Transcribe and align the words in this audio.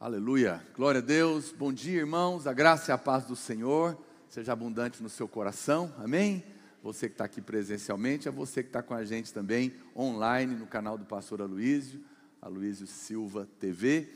Aleluia, 0.00 0.62
glória 0.76 1.00
a 1.00 1.04
Deus, 1.04 1.50
bom 1.50 1.72
dia 1.72 1.98
irmãos, 1.98 2.46
a 2.46 2.52
graça 2.52 2.92
e 2.92 2.94
a 2.94 2.96
paz 2.96 3.24
do 3.24 3.34
Senhor 3.34 3.98
seja 4.28 4.52
abundante 4.52 5.02
no 5.02 5.08
seu 5.08 5.26
coração, 5.26 5.92
amém? 5.98 6.44
Você 6.84 7.08
que 7.08 7.14
está 7.14 7.24
aqui 7.24 7.40
presencialmente, 7.40 8.28
é 8.28 8.30
você 8.30 8.62
que 8.62 8.68
está 8.68 8.80
com 8.80 8.94
a 8.94 9.04
gente 9.04 9.34
também 9.34 9.74
online 9.96 10.54
no 10.54 10.68
canal 10.68 10.96
do 10.96 11.04
pastor 11.04 11.42
Aloísio, 11.42 12.00
Aloísio 12.40 12.86
Silva 12.86 13.48
TV. 13.58 14.08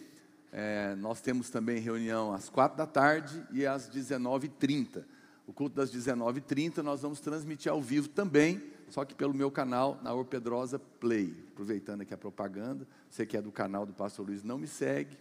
É, 0.53 0.95
nós 0.95 1.21
temos 1.21 1.51
também 1.51 1.81
reunião 1.81 2.33
às 2.33 2.49
quatro 2.49 2.79
da 2.79 2.87
tarde 2.87 3.45
e 3.51 3.67
às 3.67 3.91
19h30. 3.91 5.03
O 5.49 5.53
culto 5.53 5.75
das 5.75 5.93
19h30 5.93 6.77
nós 6.77 7.03
vamos 7.03 7.19
transmitir 7.19 7.73
ao 7.73 7.83
vivo 7.83 8.07
também, 8.09 8.63
só 8.89 9.05
que 9.05 9.17
pelo 9.17 9.35
meu 9.35 9.51
canal, 9.51 9.99
na 10.01 10.15
Orpedrosa 10.15 10.79
Play. 10.79 11.35
Aproveitando 11.51 12.03
aqui 12.03 12.15
a 12.15 12.19
propaganda, 12.19 12.87
você 13.11 13.27
que 13.27 13.37
é 13.37 13.43
do 13.43 13.51
canal 13.51 13.85
do 13.85 13.93
pastor 13.93 14.29
Luiz, 14.29 14.45
não 14.45 14.59
me 14.59 14.69
segue, 14.69 15.19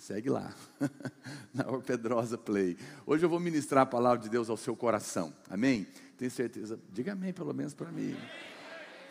Segue 0.00 0.30
lá, 0.30 0.50
na 1.52 1.68
Orpedrosa 1.68 2.38
Play. 2.38 2.74
Hoje 3.04 3.26
eu 3.26 3.28
vou 3.28 3.38
ministrar 3.38 3.82
a 3.82 3.86
palavra 3.86 4.18
de 4.18 4.30
Deus 4.30 4.48
ao 4.48 4.56
seu 4.56 4.74
coração, 4.74 5.30
amém? 5.46 5.86
Tenho 6.16 6.30
certeza, 6.30 6.80
diga 6.90 7.12
amém 7.12 7.34
pelo 7.34 7.52
menos 7.52 7.74
para 7.74 7.92
mim. 7.92 8.16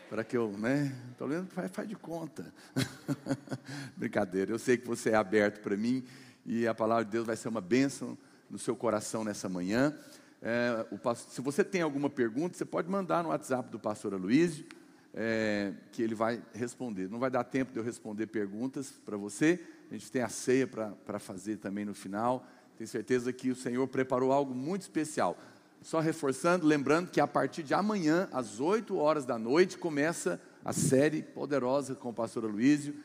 Para 0.09 0.23
que 0.23 0.35
eu, 0.35 0.51
né? 0.57 0.91
Pelo 1.15 1.29
menos 1.29 1.53
faz, 1.53 1.69
faz 1.71 1.87
de 1.87 1.95
conta. 1.95 2.51
Brincadeira, 3.95 4.51
eu 4.51 4.57
sei 4.57 4.77
que 4.77 4.87
você 4.87 5.11
é 5.11 5.15
aberto 5.15 5.61
para 5.61 5.77
mim 5.77 6.03
e 6.43 6.67
a 6.67 6.73
palavra 6.73 7.05
de 7.05 7.11
Deus 7.11 7.27
vai 7.27 7.37
ser 7.37 7.49
uma 7.49 7.61
bênção 7.61 8.17
no 8.49 8.57
seu 8.57 8.75
coração 8.75 9.23
nessa 9.23 9.47
manhã. 9.47 9.95
É, 10.41 10.87
o, 10.89 11.15
se 11.15 11.39
você 11.39 11.63
tem 11.63 11.83
alguma 11.83 12.09
pergunta, 12.09 12.57
você 12.57 12.65
pode 12.65 12.89
mandar 12.89 13.21
no 13.21 13.29
WhatsApp 13.29 13.69
do 13.69 13.79
pastor 13.79 14.15
Aloysio, 14.15 14.65
é, 15.13 15.73
que 15.91 16.01
ele 16.01 16.15
vai 16.15 16.41
responder. 16.53 17.09
Não 17.09 17.19
vai 17.19 17.29
dar 17.29 17.43
tempo 17.43 17.71
de 17.71 17.79
eu 17.79 17.83
responder 17.83 18.27
perguntas 18.27 18.91
para 19.05 19.17
você, 19.17 19.59
a 19.89 19.93
gente 19.93 20.11
tem 20.11 20.21
a 20.21 20.29
ceia 20.29 20.67
para 20.67 21.19
fazer 21.19 21.57
também 21.57 21.83
no 21.83 21.93
final. 21.95 22.45
Tenho 22.77 22.87
certeza 22.87 23.33
que 23.33 23.49
o 23.49 23.55
Senhor 23.55 23.87
preparou 23.87 24.31
algo 24.31 24.53
muito 24.53 24.83
especial. 24.83 25.37
Só 25.81 25.99
reforçando, 25.99 26.65
lembrando 26.65 27.09
que 27.09 27.19
a 27.19 27.27
partir 27.27 27.63
de 27.63 27.73
amanhã, 27.73 28.29
às 28.31 28.59
8 28.59 28.95
horas 28.97 29.25
da 29.25 29.39
noite, 29.39 29.77
começa 29.77 30.39
a 30.63 30.73
série 30.73 31.23
poderosa 31.23 31.95
com 31.95 32.09
o 32.09 32.13
pastor 32.13 32.45
Aloysio, 32.45 32.95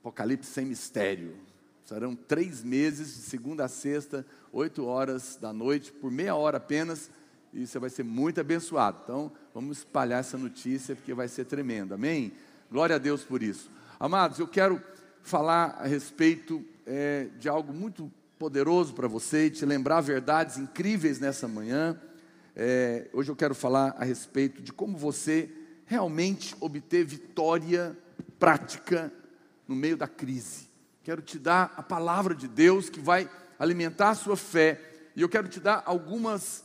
Apocalipse 0.00 0.50
sem 0.50 0.64
mistério. 0.64 1.36
Serão 1.84 2.14
três 2.14 2.62
meses, 2.62 3.14
de 3.14 3.22
segunda 3.22 3.64
a 3.64 3.68
sexta, 3.68 4.24
8 4.52 4.84
horas 4.84 5.36
da 5.40 5.52
noite, 5.52 5.92
por 5.92 6.10
meia 6.10 6.34
hora 6.34 6.58
apenas, 6.58 7.10
e 7.52 7.66
você 7.66 7.78
vai 7.78 7.90
ser 7.90 8.02
muito 8.02 8.40
abençoado. 8.40 9.00
Então, 9.04 9.32
vamos 9.54 9.78
espalhar 9.78 10.20
essa 10.20 10.36
notícia, 10.36 10.94
porque 10.94 11.14
vai 11.14 11.28
ser 11.28 11.44
tremendo, 11.44 11.94
amém? 11.94 12.32
Glória 12.70 12.96
a 12.96 12.98
Deus 12.98 13.24
por 13.24 13.42
isso. 13.42 13.70
Amados, 13.98 14.38
eu 14.38 14.46
quero 14.46 14.82
falar 15.22 15.76
a 15.78 15.86
respeito 15.86 16.64
é, 16.86 17.28
de 17.38 17.48
algo 17.48 17.72
muito 17.72 18.12
poderoso 18.38 18.94
para 18.94 19.08
você 19.08 19.46
e 19.46 19.50
te 19.50 19.66
lembrar 19.66 20.00
verdades 20.00 20.58
incríveis 20.58 21.18
nessa 21.18 21.48
manhã. 21.48 22.00
É, 22.54 23.08
hoje 23.12 23.30
eu 23.30 23.36
quero 23.36 23.54
falar 23.54 23.94
a 23.98 24.04
respeito 24.04 24.62
de 24.62 24.72
como 24.72 24.96
você 24.96 25.50
realmente 25.86 26.54
obter 26.60 27.04
vitória 27.04 27.96
prática 28.38 29.12
no 29.66 29.74
meio 29.74 29.96
da 29.96 30.06
crise. 30.06 30.68
Quero 31.02 31.22
te 31.22 31.38
dar 31.38 31.72
a 31.76 31.82
palavra 31.82 32.34
de 32.34 32.46
Deus 32.46 32.88
que 32.88 33.00
vai 33.00 33.28
alimentar 33.58 34.10
a 34.10 34.14
sua 34.14 34.36
fé 34.36 34.80
e 35.16 35.22
eu 35.22 35.28
quero 35.28 35.48
te 35.48 35.58
dar 35.58 35.82
algumas 35.84 36.64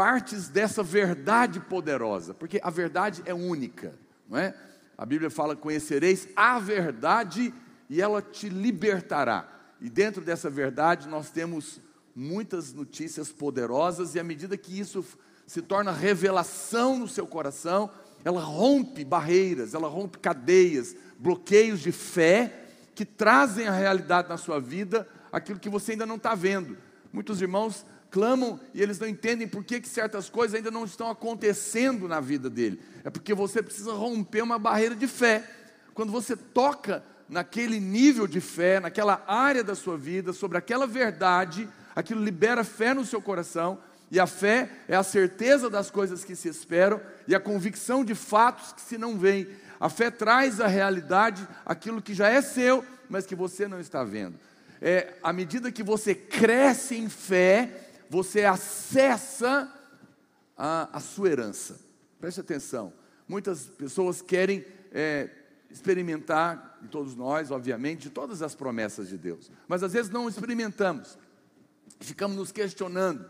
partes 0.00 0.48
dessa 0.48 0.82
verdade 0.82 1.60
poderosa, 1.60 2.32
porque 2.32 2.58
a 2.62 2.70
verdade 2.70 3.20
é 3.26 3.34
única, 3.34 3.92
não 4.26 4.38
é? 4.38 4.54
A 4.96 5.04
Bíblia 5.04 5.28
fala: 5.28 5.54
conhecereis 5.54 6.26
a 6.34 6.58
verdade 6.58 7.52
e 7.86 8.00
ela 8.00 8.22
te 8.22 8.48
libertará. 8.48 9.46
E 9.78 9.90
dentro 9.90 10.24
dessa 10.24 10.48
verdade 10.48 11.06
nós 11.06 11.28
temos 11.28 11.82
muitas 12.16 12.72
notícias 12.72 13.30
poderosas, 13.30 14.14
e 14.14 14.18
à 14.18 14.24
medida 14.24 14.56
que 14.56 14.80
isso 14.80 15.04
se 15.46 15.60
torna 15.60 15.92
revelação 15.92 16.98
no 16.98 17.06
seu 17.06 17.26
coração, 17.26 17.90
ela 18.24 18.40
rompe 18.40 19.04
barreiras, 19.04 19.74
ela 19.74 19.86
rompe 19.86 20.18
cadeias, 20.18 20.96
bloqueios 21.18 21.80
de 21.80 21.92
fé 21.92 22.68
que 22.94 23.04
trazem 23.04 23.66
a 23.66 23.72
realidade 23.72 24.30
na 24.30 24.38
sua 24.38 24.58
vida 24.58 25.06
aquilo 25.30 25.60
que 25.60 25.68
você 25.68 25.92
ainda 25.92 26.06
não 26.06 26.16
está 26.16 26.34
vendo. 26.34 26.78
Muitos 27.12 27.42
irmãos 27.42 27.84
clamam 28.10 28.60
e 28.74 28.82
eles 28.82 28.98
não 28.98 29.06
entendem 29.06 29.46
por 29.46 29.64
que, 29.64 29.80
que 29.80 29.88
certas 29.88 30.28
coisas 30.28 30.54
ainda 30.54 30.70
não 30.70 30.84
estão 30.84 31.08
acontecendo 31.08 32.08
na 32.08 32.20
vida 32.20 32.50
dele. 32.50 32.80
É 33.04 33.10
porque 33.10 33.32
você 33.32 33.62
precisa 33.62 33.92
romper 33.92 34.42
uma 34.42 34.58
barreira 34.58 34.94
de 34.94 35.06
fé. 35.06 35.48
Quando 35.94 36.10
você 36.10 36.36
toca 36.36 37.04
naquele 37.28 37.78
nível 37.78 38.26
de 38.26 38.40
fé, 38.40 38.80
naquela 38.80 39.22
área 39.26 39.62
da 39.62 39.74
sua 39.74 39.96
vida, 39.96 40.32
sobre 40.32 40.58
aquela 40.58 40.86
verdade, 40.86 41.68
aquilo 41.94 42.22
libera 42.22 42.64
fé 42.64 42.92
no 42.92 43.06
seu 43.06 43.22
coração. 43.22 43.78
E 44.10 44.18
a 44.18 44.26
fé 44.26 44.68
é 44.88 44.96
a 44.96 45.04
certeza 45.04 45.70
das 45.70 45.88
coisas 45.88 46.24
que 46.24 46.34
se 46.34 46.48
esperam 46.48 47.00
e 47.28 47.34
a 47.34 47.38
convicção 47.38 48.04
de 48.04 48.14
fatos 48.14 48.72
que 48.72 48.80
se 48.80 48.98
não 48.98 49.16
veem. 49.16 49.46
A 49.78 49.88
fé 49.88 50.10
traz 50.10 50.60
à 50.60 50.66
realidade 50.66 51.46
aquilo 51.64 52.02
que 52.02 52.12
já 52.12 52.28
é 52.28 52.42
seu, 52.42 52.84
mas 53.08 53.24
que 53.24 53.36
você 53.36 53.68
não 53.68 53.78
está 53.78 54.02
vendo. 54.02 54.34
É, 54.82 55.14
à 55.22 55.32
medida 55.32 55.70
que 55.70 55.82
você 55.82 56.14
cresce 56.14 56.96
em 56.96 57.08
fé, 57.08 57.89
você 58.10 58.44
acessa 58.44 59.72
a, 60.58 60.98
a 60.98 61.00
sua 61.00 61.30
herança. 61.30 61.78
Preste 62.18 62.40
atenção. 62.40 62.92
Muitas 63.26 63.66
pessoas 63.66 64.20
querem 64.20 64.66
é, 64.90 65.30
experimentar, 65.70 66.78
e 66.82 66.88
todos 66.88 67.14
nós, 67.14 67.52
obviamente, 67.52 68.00
de 68.00 68.10
todas 68.10 68.42
as 68.42 68.54
promessas 68.54 69.08
de 69.08 69.16
Deus, 69.16 69.48
mas 69.68 69.84
às 69.84 69.92
vezes 69.92 70.10
não 70.10 70.28
experimentamos, 70.28 71.16
ficamos 72.00 72.36
nos 72.36 72.50
questionando. 72.50 73.24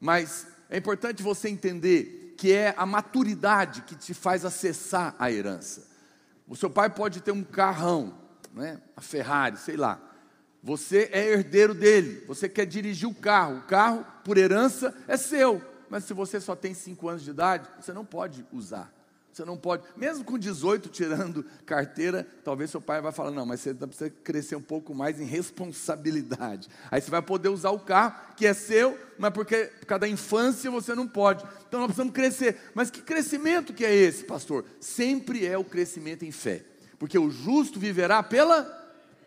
Mas 0.00 0.46
é 0.70 0.78
importante 0.78 1.20
você 1.20 1.48
entender 1.48 2.34
que 2.38 2.52
é 2.52 2.72
a 2.76 2.86
maturidade 2.86 3.82
que 3.82 3.96
te 3.96 4.14
faz 4.14 4.44
acessar 4.44 5.16
a 5.18 5.32
herança. 5.32 5.88
O 6.46 6.54
seu 6.54 6.70
pai 6.70 6.88
pode 6.88 7.20
ter 7.20 7.32
um 7.32 7.42
carrão, 7.42 8.16
né, 8.52 8.80
a 8.96 9.00
Ferrari, 9.00 9.56
sei 9.56 9.76
lá, 9.76 10.00
você 10.64 11.10
é 11.12 11.30
herdeiro 11.30 11.74
dele, 11.74 12.24
você 12.26 12.48
quer 12.48 12.64
dirigir 12.64 13.06
o 13.06 13.14
carro, 13.14 13.58
o 13.58 13.62
carro, 13.64 14.02
por 14.24 14.38
herança, 14.38 14.94
é 15.06 15.14
seu. 15.14 15.60
Mas 15.90 16.04
se 16.04 16.14
você 16.14 16.40
só 16.40 16.56
tem 16.56 16.72
5 16.72 17.06
anos 17.06 17.22
de 17.22 17.28
idade, 17.28 17.68
você 17.78 17.92
não 17.92 18.02
pode 18.02 18.46
usar. 18.50 18.90
Você 19.30 19.44
não 19.44 19.58
pode, 19.58 19.82
mesmo 19.94 20.24
com 20.24 20.38
18 20.38 20.88
tirando 20.88 21.44
carteira, 21.66 22.26
talvez 22.42 22.70
seu 22.70 22.80
pai 22.80 23.02
vai 23.02 23.12
falar: 23.12 23.30
não, 23.30 23.44
mas 23.44 23.60
você 23.60 23.74
precisa 23.74 24.08
crescer 24.08 24.56
um 24.56 24.62
pouco 24.62 24.94
mais 24.94 25.20
em 25.20 25.24
responsabilidade. 25.24 26.68
Aí 26.90 26.98
você 26.98 27.10
vai 27.10 27.20
poder 27.20 27.50
usar 27.50 27.70
o 27.70 27.80
carro 27.80 28.14
que 28.34 28.46
é 28.46 28.54
seu, 28.54 28.98
mas 29.18 29.32
porque 29.34 29.64
por 29.80 29.86
causa 29.86 30.00
da 30.00 30.08
infância 30.08 30.70
você 30.70 30.94
não 30.94 31.06
pode. 31.06 31.44
Então 31.68 31.80
nós 31.80 31.88
precisamos 31.88 32.14
crescer. 32.14 32.70
Mas 32.74 32.90
que 32.90 33.02
crescimento 33.02 33.74
que 33.74 33.84
é 33.84 33.94
esse, 33.94 34.24
pastor? 34.24 34.64
Sempre 34.80 35.44
é 35.44 35.58
o 35.58 35.64
crescimento 35.64 36.24
em 36.24 36.32
fé, 36.32 36.64
porque 36.98 37.18
o 37.18 37.28
justo 37.28 37.78
viverá 37.78 38.22
pela 38.22 38.64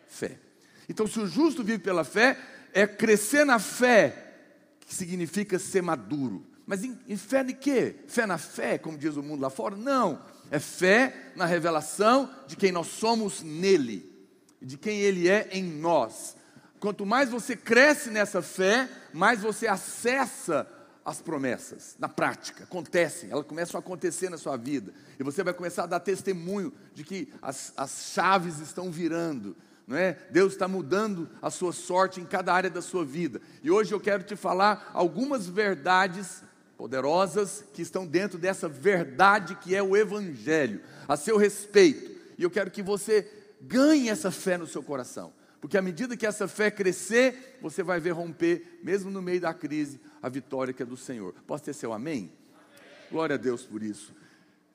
fé. 0.08 0.47
Então, 0.88 1.06
se 1.06 1.18
o 1.20 1.26
justo 1.26 1.62
vive 1.62 1.80
pela 1.80 2.04
fé, 2.04 2.38
é 2.72 2.86
crescer 2.86 3.44
na 3.44 3.58
fé, 3.58 4.34
que 4.80 4.94
significa 4.94 5.58
ser 5.58 5.82
maduro. 5.82 6.46
Mas 6.66 6.84
em, 6.84 6.98
em, 7.08 7.16
fé 7.16 7.42
de 7.42 7.52
quê? 7.52 7.96
Fé 8.08 8.26
na 8.26 8.38
fé, 8.38 8.78
como 8.78 8.98
diz 8.98 9.16
o 9.16 9.22
mundo 9.22 9.40
lá 9.40 9.50
fora? 9.50 9.76
Não. 9.76 10.20
É 10.50 10.58
fé 10.58 11.32
na 11.36 11.44
revelação 11.44 12.30
de 12.46 12.56
quem 12.56 12.72
nós 12.72 12.86
somos 12.86 13.42
nele, 13.42 14.10
de 14.60 14.76
quem 14.78 15.00
ele 15.00 15.28
é 15.28 15.48
em 15.52 15.62
nós. 15.62 16.36
Quanto 16.80 17.04
mais 17.04 17.28
você 17.28 17.56
cresce 17.56 18.10
nessa 18.10 18.40
fé, 18.40 18.88
mais 19.12 19.40
você 19.40 19.66
acessa 19.66 20.66
as 21.04 21.22
promessas 21.22 21.96
na 21.98 22.08
prática, 22.08 22.64
acontecem, 22.64 23.30
elas 23.30 23.46
começam 23.46 23.78
a 23.78 23.80
acontecer 23.80 24.28
na 24.28 24.36
sua 24.36 24.58
vida, 24.58 24.92
e 25.18 25.22
você 25.22 25.42
vai 25.42 25.54
começar 25.54 25.84
a 25.84 25.86
dar 25.86 26.00
testemunho 26.00 26.70
de 26.92 27.02
que 27.02 27.32
as, 27.40 27.72
as 27.78 28.12
chaves 28.12 28.58
estão 28.58 28.90
virando, 28.90 29.56
é? 29.96 30.18
Deus 30.30 30.52
está 30.52 30.68
mudando 30.68 31.28
a 31.40 31.50
sua 31.50 31.72
sorte 31.72 32.20
em 32.20 32.24
cada 32.24 32.52
área 32.52 32.68
da 32.68 32.82
sua 32.82 33.04
vida. 33.04 33.40
E 33.62 33.70
hoje 33.70 33.92
eu 33.92 34.00
quero 34.00 34.22
te 34.22 34.36
falar 34.36 34.90
algumas 34.92 35.48
verdades 35.48 36.42
poderosas 36.76 37.64
que 37.72 37.82
estão 37.82 38.06
dentro 38.06 38.38
dessa 38.38 38.68
verdade 38.68 39.56
que 39.56 39.74
é 39.74 39.82
o 39.82 39.96
Evangelho, 39.96 40.80
a 41.08 41.16
seu 41.16 41.36
respeito. 41.36 42.18
E 42.36 42.42
eu 42.42 42.50
quero 42.50 42.70
que 42.70 42.82
você 42.82 43.28
ganhe 43.60 44.08
essa 44.08 44.30
fé 44.30 44.56
no 44.56 44.66
seu 44.66 44.82
coração, 44.82 45.32
porque 45.60 45.76
à 45.76 45.82
medida 45.82 46.16
que 46.16 46.26
essa 46.26 46.46
fé 46.46 46.70
crescer, 46.70 47.58
você 47.60 47.82
vai 47.82 47.98
ver 47.98 48.10
romper, 48.10 48.78
mesmo 48.82 49.10
no 49.10 49.20
meio 49.20 49.40
da 49.40 49.52
crise, 49.52 50.00
a 50.22 50.28
vitória 50.28 50.72
que 50.72 50.82
é 50.82 50.86
do 50.86 50.96
Senhor. 50.96 51.34
Posso 51.46 51.64
ter 51.64 51.72
seu 51.72 51.92
amém? 51.92 52.16
amém. 52.18 52.32
Glória 53.10 53.34
a 53.34 53.38
Deus 53.38 53.64
por 53.64 53.82
isso. 53.82 54.14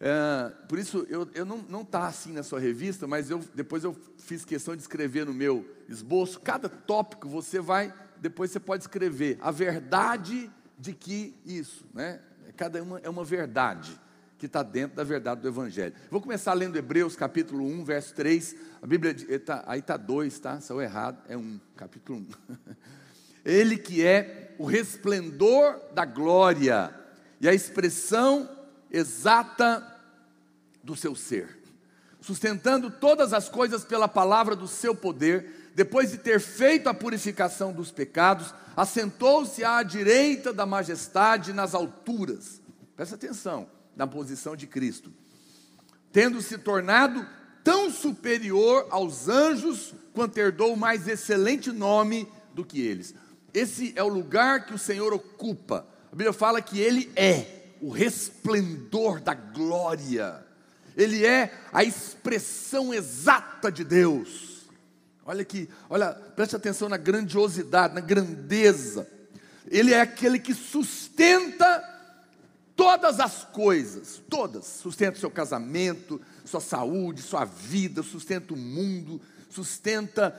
É, 0.05 0.49
por 0.67 0.77
isso, 0.77 1.07
eu, 1.09 1.29
eu 1.33 1.45
não 1.45 1.79
está 1.79 2.07
assim 2.07 2.33
na 2.33 2.43
sua 2.43 2.59
revista, 2.59 3.07
mas 3.07 3.29
eu, 3.29 3.39
depois 3.55 3.85
eu 3.85 3.95
fiz 4.17 4.43
questão 4.43 4.75
de 4.75 4.81
escrever 4.81 5.25
no 5.25 5.33
meu 5.33 5.65
esboço. 5.87 6.41
Cada 6.41 6.67
tópico 6.67 7.29
você 7.29 7.61
vai, 7.61 7.93
depois 8.17 8.51
você 8.51 8.59
pode 8.59 8.83
escrever 8.83 9.37
a 9.39 9.49
verdade 9.49 10.51
de 10.77 10.91
que 10.91 11.33
isso, 11.45 11.85
né? 11.93 12.19
Cada 12.57 12.83
uma 12.83 12.99
é 12.99 13.09
uma 13.09 13.23
verdade 13.23 13.97
que 14.37 14.45
está 14.45 14.61
dentro 14.61 14.97
da 14.97 15.05
verdade 15.05 15.39
do 15.39 15.47
Evangelho. 15.47 15.95
Vou 16.11 16.19
começar 16.19 16.53
lendo 16.53 16.75
Hebreus 16.75 17.15
capítulo 17.15 17.65
1, 17.65 17.85
verso 17.85 18.13
3. 18.13 18.57
A 18.81 18.85
Bíblia, 18.85 19.15
tá, 19.39 19.63
aí 19.65 19.79
está 19.79 19.95
2, 19.95 20.37
tá? 20.37 20.59
Saiu 20.59 20.81
errado, 20.81 21.23
é 21.29 21.37
1, 21.37 21.61
capítulo 21.77 22.19
1. 22.19 22.27
Ele 23.45 23.77
que 23.77 24.05
é 24.05 24.53
o 24.59 24.65
resplendor 24.65 25.79
da 25.93 26.03
glória 26.03 26.93
e 27.39 27.47
a 27.47 27.53
expressão 27.53 28.49
exata 28.91 29.92
do 30.83 30.95
seu 30.95 31.15
ser, 31.15 31.59
sustentando 32.19 32.91
todas 32.91 33.33
as 33.33 33.47
coisas 33.47 33.83
pela 33.85 34.07
palavra 34.07 34.55
do 34.55 34.67
seu 34.67 34.93
poder, 34.93 35.71
depois 35.75 36.11
de 36.11 36.17
ter 36.17 36.39
feito 36.39 36.87
a 36.87 36.93
purificação 36.93 37.71
dos 37.71 37.91
pecados, 37.91 38.53
assentou-se 38.75 39.63
à 39.63 39.81
direita 39.81 40.53
da 40.53 40.65
majestade 40.65 41.53
nas 41.53 41.73
alturas. 41.73 42.61
Presta 42.95 43.15
atenção 43.15 43.67
na 43.95 44.05
posição 44.05 44.55
de 44.55 44.67
Cristo. 44.67 45.11
Tendo 46.11 46.41
se 46.41 46.57
tornado 46.57 47.25
tão 47.63 47.89
superior 47.89 48.85
aos 48.89 49.27
anjos, 49.29 49.93
quanto 50.13 50.37
herdou 50.37 50.75
mais 50.75 51.07
excelente 51.07 51.71
nome 51.71 52.27
do 52.53 52.63
que 52.63 52.81
eles. 52.81 53.15
Esse 53.53 53.93
é 53.95 54.03
o 54.03 54.07
lugar 54.07 54.65
que 54.65 54.73
o 54.73 54.79
Senhor 54.79 55.13
ocupa. 55.13 55.87
A 56.11 56.15
Bíblia 56.15 56.33
fala 56.33 56.61
que 56.61 56.79
ele 56.79 57.11
é 57.15 57.63
o 57.81 57.89
resplendor 57.89 59.19
da 59.19 59.33
glória. 59.33 60.45
Ele 60.95 61.25
é 61.25 61.53
a 61.71 61.83
expressão 61.83 62.93
exata 62.93 63.71
de 63.71 63.83
Deus. 63.83 64.67
Olha 65.25 65.41
aqui, 65.41 65.69
olha, 65.89 66.13
preste 66.13 66.55
atenção 66.55 66.89
na 66.89 66.97
grandiosidade, 66.97 67.93
na 67.93 68.01
grandeza. 68.01 69.07
Ele 69.67 69.93
é 69.93 70.01
aquele 70.01 70.37
que 70.37 70.53
sustenta 70.53 71.81
todas 72.75 73.19
as 73.19 73.43
coisas, 73.45 74.21
todas. 74.29 74.65
Sustenta 74.65 75.17
o 75.17 75.19
seu 75.19 75.31
casamento, 75.31 76.19
sua 76.43 76.59
saúde, 76.59 77.21
sua 77.21 77.45
vida, 77.45 78.03
sustenta 78.03 78.53
o 78.53 78.57
mundo, 78.57 79.21
sustenta 79.49 80.31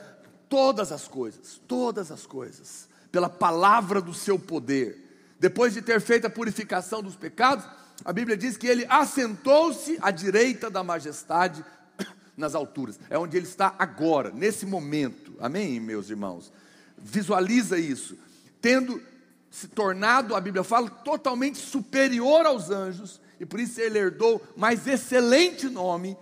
todas 0.49 0.93
as 0.93 1.09
coisas, 1.09 1.61
todas 1.67 2.13
as 2.13 2.27
coisas, 2.27 2.89
pela 3.11 3.29
palavra 3.29 4.01
do 4.01 4.13
seu 4.13 4.39
poder. 4.39 5.01
Depois 5.41 5.73
de 5.75 5.83
ter 5.83 6.01
feito 6.01 6.27
a 6.27 6.31
purificação 6.31 7.03
dos 7.03 7.17
pecados, 7.17 7.65
a 8.03 8.13
Bíblia 8.13 8.37
diz 8.37 8.57
que 8.57 8.67
ele 8.67 8.87
assentou-se 8.89 9.99
à 10.01 10.11
direita 10.11 10.71
da 10.71 10.83
majestade 10.83 11.65
nas 12.37 12.55
alturas. 12.55 12.99
É 13.11 13.19
onde 13.19 13.37
ele 13.37 13.47
está 13.47 13.75
agora, 13.79 14.31
nesse 14.31 14.65
momento. 14.65 15.35
Amém, 15.39 15.79
meus 15.79 16.09
irmãos? 16.09 16.53
Visualiza 16.97 17.79
isso. 17.79 18.17
Tendo 18.61 19.03
se 19.51 19.69
tornado, 19.69 20.35
a 20.35 20.41
Bíblia 20.41 20.65
fala, 20.65 20.91
totalmente 20.91 21.59
superior 21.59 22.45
aos 22.45 22.71
anjos, 22.71 23.21
e 23.39 23.47
por 23.47 23.61
isso 23.61 23.81
ele 23.81 23.99
herdou 23.99 24.43
mais 24.57 24.87
excelente 24.87 25.69
nome 25.69 26.17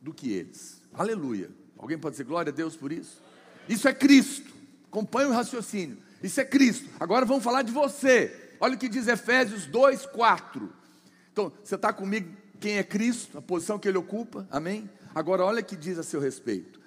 do 0.00 0.14
que 0.14 0.30
eles. 0.30 0.80
Aleluia. 0.94 1.50
Alguém 1.76 1.98
pode 1.98 2.12
dizer 2.12 2.24
glória 2.24 2.52
a 2.52 2.54
Deus 2.54 2.76
por 2.76 2.92
isso? 2.92 3.20
Isso 3.68 3.88
é 3.88 3.92
Cristo. 3.92 4.52
Acompanhe 4.88 5.28
o 5.28 5.32
raciocínio. 5.32 5.98
Isso 6.22 6.40
é 6.40 6.44
Cristo. 6.44 6.88
Agora 6.98 7.26
vamos 7.26 7.42
falar 7.42 7.62
de 7.62 7.72
você. 7.72 8.54
Olha 8.60 8.76
o 8.76 8.78
que 8.78 8.88
diz 8.88 9.08
Efésios 9.08 9.66
2, 9.66 10.06
4. 10.06 10.72
Então, 11.36 11.52
você 11.62 11.74
está 11.74 11.92
comigo? 11.92 12.34
Quem 12.58 12.78
é 12.78 12.82
Cristo? 12.82 13.36
A 13.36 13.42
posição 13.42 13.78
que 13.78 13.86
ele 13.86 13.98
ocupa? 13.98 14.48
Amém? 14.50 14.88
Agora, 15.14 15.44
olha 15.44 15.60
o 15.60 15.64
que 15.64 15.76
diz 15.76 15.98
a 15.98 16.02
seu 16.02 16.18
respeito. 16.18 16.80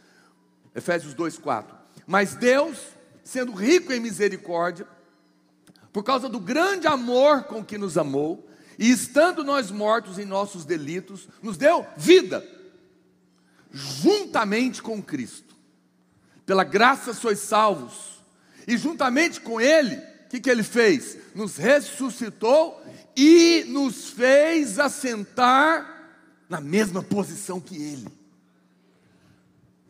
Efésios 0.73 1.13
2, 1.13 1.37
4. 1.37 1.77
Mas 2.07 2.33
Deus, 2.33 2.79
sendo 3.23 3.51
rico 3.51 3.93
em 3.93 3.99
misericórdia, 3.99 4.87
por 5.93 6.03
causa 6.03 6.27
do 6.27 6.39
grande 6.39 6.87
amor 6.87 7.43
com 7.43 7.63
que 7.63 7.77
nos 7.77 7.95
amou, 7.95 8.49
e 8.79 8.89
estando 8.89 9.43
nós 9.43 9.69
mortos 9.69 10.17
em 10.17 10.25
nossos 10.25 10.65
delitos, 10.65 11.29
nos 11.43 11.55
deu 11.55 11.85
vida, 11.95 12.43
juntamente 13.71 14.81
com 14.81 14.99
Cristo. 14.99 15.55
Pela 16.43 16.63
graça 16.63 17.13
sois 17.13 17.37
salvos, 17.37 18.19
e 18.67 18.75
juntamente 18.77 19.41
com 19.41 19.61
Ele, 19.61 19.97
o 19.97 20.29
que, 20.29 20.39
que 20.39 20.49
Ele 20.49 20.63
fez? 20.63 21.19
Nos 21.35 21.55
ressuscitou 21.57 22.83
e 23.21 23.65
nos 23.65 24.11
fez 24.11 24.79
assentar 24.79 26.13
na 26.47 26.61
mesma 26.61 27.03
posição 27.03 27.59
que 27.59 27.75
Ele, 27.75 28.07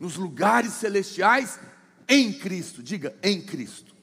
nos 0.00 0.16
lugares 0.16 0.72
celestiais 0.72 1.60
em 2.08 2.32
Cristo, 2.32 2.82
diga 2.82 3.14
em 3.22 3.40
Cristo, 3.40 3.94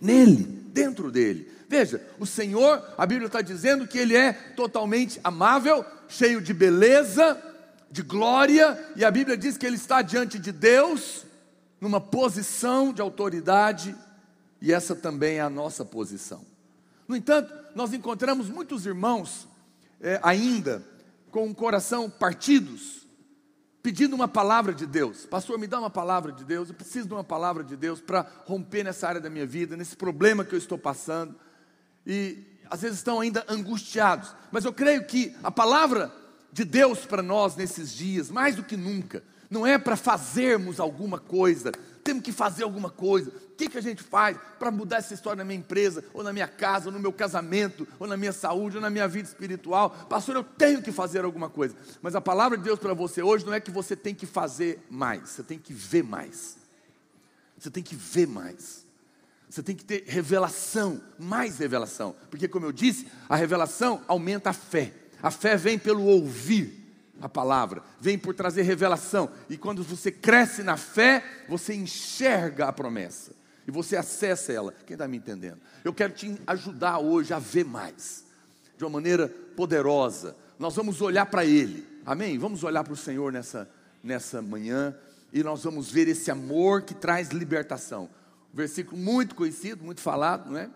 nele, 0.00 0.44
dentro 0.68 1.10
dele. 1.10 1.50
Veja, 1.68 2.00
o 2.20 2.24
Senhor, 2.24 2.80
a 2.96 3.04
Bíblia 3.04 3.26
está 3.26 3.42
dizendo 3.42 3.88
que 3.88 3.98
Ele 3.98 4.16
é 4.16 4.32
totalmente 4.32 5.18
amável, 5.24 5.84
cheio 6.08 6.40
de 6.40 6.54
beleza, 6.54 7.42
de 7.90 8.02
glória, 8.02 8.78
e 8.94 9.04
a 9.04 9.10
Bíblia 9.10 9.36
diz 9.36 9.58
que 9.58 9.66
Ele 9.66 9.74
está 9.74 10.00
diante 10.00 10.38
de 10.38 10.52
Deus, 10.52 11.26
numa 11.80 12.00
posição 12.00 12.92
de 12.92 13.02
autoridade, 13.02 13.96
e 14.62 14.72
essa 14.72 14.94
também 14.94 15.38
é 15.38 15.40
a 15.40 15.50
nossa 15.50 15.84
posição. 15.84 16.55
No 17.08 17.14
entanto, 17.14 17.52
nós 17.74 17.92
encontramos 17.92 18.48
muitos 18.48 18.86
irmãos 18.86 19.48
é, 20.00 20.18
ainda 20.22 20.82
com 21.30 21.48
o 21.48 21.54
coração 21.54 22.08
partidos, 22.10 23.06
pedindo 23.82 24.16
uma 24.16 24.26
palavra 24.26 24.74
de 24.74 24.86
Deus. 24.86 25.26
Pastor, 25.26 25.58
me 25.58 25.66
dá 25.66 25.78
uma 25.78 25.90
palavra 25.90 26.32
de 26.32 26.44
Deus. 26.44 26.68
Eu 26.68 26.74
preciso 26.74 27.06
de 27.06 27.14
uma 27.14 27.22
palavra 27.22 27.62
de 27.62 27.76
Deus 27.76 28.00
para 28.00 28.26
romper 28.44 28.82
nessa 28.82 29.06
área 29.06 29.20
da 29.20 29.30
minha 29.30 29.46
vida, 29.46 29.76
nesse 29.76 29.96
problema 29.96 30.44
que 30.44 30.54
eu 30.54 30.58
estou 30.58 30.78
passando. 30.78 31.36
E 32.04 32.42
às 32.70 32.82
vezes 32.82 32.98
estão 32.98 33.20
ainda 33.20 33.44
angustiados. 33.48 34.34
Mas 34.50 34.64
eu 34.64 34.72
creio 34.72 35.04
que 35.04 35.36
a 35.42 35.50
palavra 35.50 36.12
de 36.52 36.64
Deus 36.64 37.04
para 37.04 37.22
nós 37.22 37.54
nesses 37.54 37.92
dias, 37.92 38.30
mais 38.30 38.56
do 38.56 38.64
que 38.64 38.76
nunca, 38.76 39.22
não 39.50 39.66
é 39.66 39.78
para 39.78 39.96
fazermos 39.96 40.80
alguma 40.80 41.18
coisa, 41.18 41.70
temos 42.06 42.22
que 42.22 42.30
fazer 42.30 42.62
alguma 42.62 42.88
coisa. 42.88 43.30
O 43.30 43.56
que, 43.56 43.68
que 43.68 43.76
a 43.76 43.82
gente 43.82 44.00
faz 44.00 44.38
para 44.60 44.70
mudar 44.70 44.98
essa 44.98 45.12
história 45.12 45.38
na 45.38 45.44
minha 45.44 45.58
empresa, 45.58 46.04
ou 46.14 46.22
na 46.22 46.32
minha 46.32 46.46
casa, 46.46 46.86
ou 46.86 46.92
no 46.92 47.00
meu 47.00 47.12
casamento, 47.12 47.86
ou 47.98 48.06
na 48.06 48.16
minha 48.16 48.32
saúde, 48.32 48.76
ou 48.76 48.82
na 48.82 48.88
minha 48.88 49.08
vida 49.08 49.28
espiritual? 49.28 49.90
Pastor, 50.08 50.36
eu 50.36 50.44
tenho 50.44 50.80
que 50.80 50.92
fazer 50.92 51.24
alguma 51.24 51.50
coisa. 51.50 51.74
Mas 52.00 52.14
a 52.14 52.20
palavra 52.20 52.56
de 52.56 52.62
Deus 52.62 52.78
para 52.78 52.94
você 52.94 53.22
hoje 53.22 53.44
não 53.44 53.52
é 53.52 53.58
que 53.58 53.72
você 53.72 53.96
tem 53.96 54.14
que 54.14 54.24
fazer 54.24 54.86
mais, 54.88 55.30
você 55.30 55.42
tem 55.42 55.58
que 55.58 55.72
ver 55.72 56.04
mais. 56.04 56.56
Você 57.58 57.70
tem 57.70 57.82
que 57.82 57.96
ver 57.96 58.28
mais. 58.28 58.86
Você 59.50 59.62
tem 59.62 59.74
que 59.74 59.84
ter 59.84 60.04
revelação, 60.06 61.00
mais 61.18 61.58
revelação. 61.58 62.14
Porque, 62.30 62.46
como 62.46 62.66
eu 62.66 62.72
disse, 62.72 63.08
a 63.28 63.34
revelação 63.34 64.02
aumenta 64.06 64.50
a 64.50 64.52
fé. 64.52 64.92
A 65.22 65.30
fé 65.30 65.56
vem 65.56 65.78
pelo 65.78 66.04
ouvir 66.04 66.85
a 67.20 67.28
palavra, 67.28 67.82
vem 68.00 68.18
por 68.18 68.34
trazer 68.34 68.62
revelação. 68.62 69.30
E 69.48 69.56
quando 69.56 69.82
você 69.82 70.10
cresce 70.10 70.62
na 70.62 70.76
fé, 70.76 71.24
você 71.48 71.74
enxerga 71.74 72.66
a 72.66 72.72
promessa 72.72 73.32
e 73.66 73.70
você 73.70 73.96
acessa 73.96 74.52
ela. 74.52 74.72
Quem 74.86 74.94
está 74.94 75.08
me 75.08 75.16
entendendo? 75.16 75.58
Eu 75.84 75.92
quero 75.92 76.12
te 76.12 76.38
ajudar 76.46 76.98
hoje 76.98 77.32
a 77.32 77.38
ver 77.38 77.64
mais, 77.64 78.24
de 78.76 78.84
uma 78.84 78.90
maneira 78.90 79.28
poderosa. 79.56 80.36
Nós 80.58 80.74
vamos 80.76 81.00
olhar 81.00 81.26
para 81.26 81.44
Ele, 81.44 81.86
amém? 82.04 82.38
Vamos 82.38 82.62
olhar 82.62 82.84
para 82.84 82.92
o 82.92 82.96
Senhor 82.96 83.32
nessa, 83.32 83.68
nessa 84.02 84.40
manhã 84.40 84.94
e 85.32 85.42
nós 85.42 85.64
vamos 85.64 85.90
ver 85.90 86.08
esse 86.08 86.30
amor 86.30 86.82
que 86.82 86.94
traz 86.94 87.30
libertação. 87.30 88.08
Um 88.52 88.56
versículo 88.56 88.96
muito 88.96 89.34
conhecido, 89.34 89.84
muito 89.84 90.00
falado, 90.00 90.50
não 90.50 90.58
é? 90.58 90.70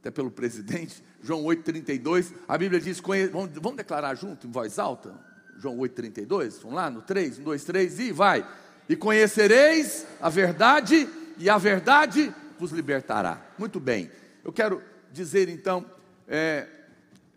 Até 0.00 0.10
pelo 0.10 0.30
presidente, 0.30 1.02
João 1.22 1.44
8,32. 1.44 2.32
A 2.48 2.58
Bíblia 2.58 2.80
diz: 2.80 3.00
vamos, 3.30 3.50
vamos 3.54 3.76
declarar 3.76 4.14
junto, 4.14 4.46
em 4.46 4.50
voz 4.50 4.78
alta? 4.78 5.14
João 5.58 5.78
8,32, 5.78 6.60
vamos 6.60 6.74
lá 6.74 6.90
no 6.90 7.02
3, 7.02 7.38
1, 7.38 7.42
2, 7.42 7.64
3 7.64 7.98
e 8.00 8.12
vai. 8.12 8.46
E 8.88 8.96
conhecereis 8.96 10.06
a 10.20 10.28
verdade, 10.28 11.08
e 11.38 11.48
a 11.48 11.56
verdade 11.58 12.34
vos 12.58 12.70
libertará. 12.70 13.40
Muito 13.58 13.80
bem, 13.80 14.10
eu 14.44 14.52
quero 14.52 14.82
dizer 15.12 15.48
então, 15.48 15.84
é, 16.28 16.66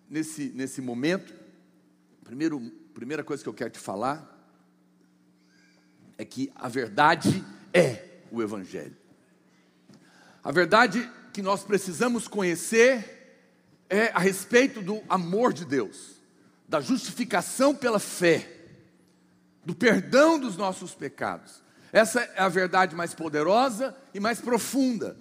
nesse, 0.09 0.51
nesse 0.55 0.81
momento, 0.81 1.33
primeiro, 2.24 2.59
primeira 2.93 3.24
coisa 3.24 3.43
que 3.43 3.50
eu 3.50 3.53
quero 3.53 3.69
te 3.69 3.79
falar 3.79 4.36
é 6.17 6.25
que 6.25 6.51
a 6.55 6.67
verdade 6.67 7.43
é 7.74 8.03
o 8.31 8.41
Evangelho. 8.41 8.95
A 10.43 10.51
verdade 10.51 11.09
que 11.31 11.41
nós 11.41 11.63
precisamos 11.63 12.27
conhecer 12.27 13.45
é 13.89 14.07
a 14.13 14.19
respeito 14.19 14.81
do 14.81 15.01
amor 15.07 15.53
de 15.53 15.63
Deus 15.63 16.16
da 16.67 16.81
justificação 16.81 17.74
pela 17.74 18.00
fé, 18.00 18.51
do 19.65 19.74
perdão 19.74 20.39
dos 20.39 20.57
nossos 20.57 20.93
pecados. 20.93 21.63
Essa 21.91 22.21
é 22.21 22.41
a 22.41 22.50
verdade 22.50 22.95
mais 22.95 23.13
poderosa 23.13 23.95
e 24.13 24.19
mais 24.19 24.41
profunda 24.41 25.17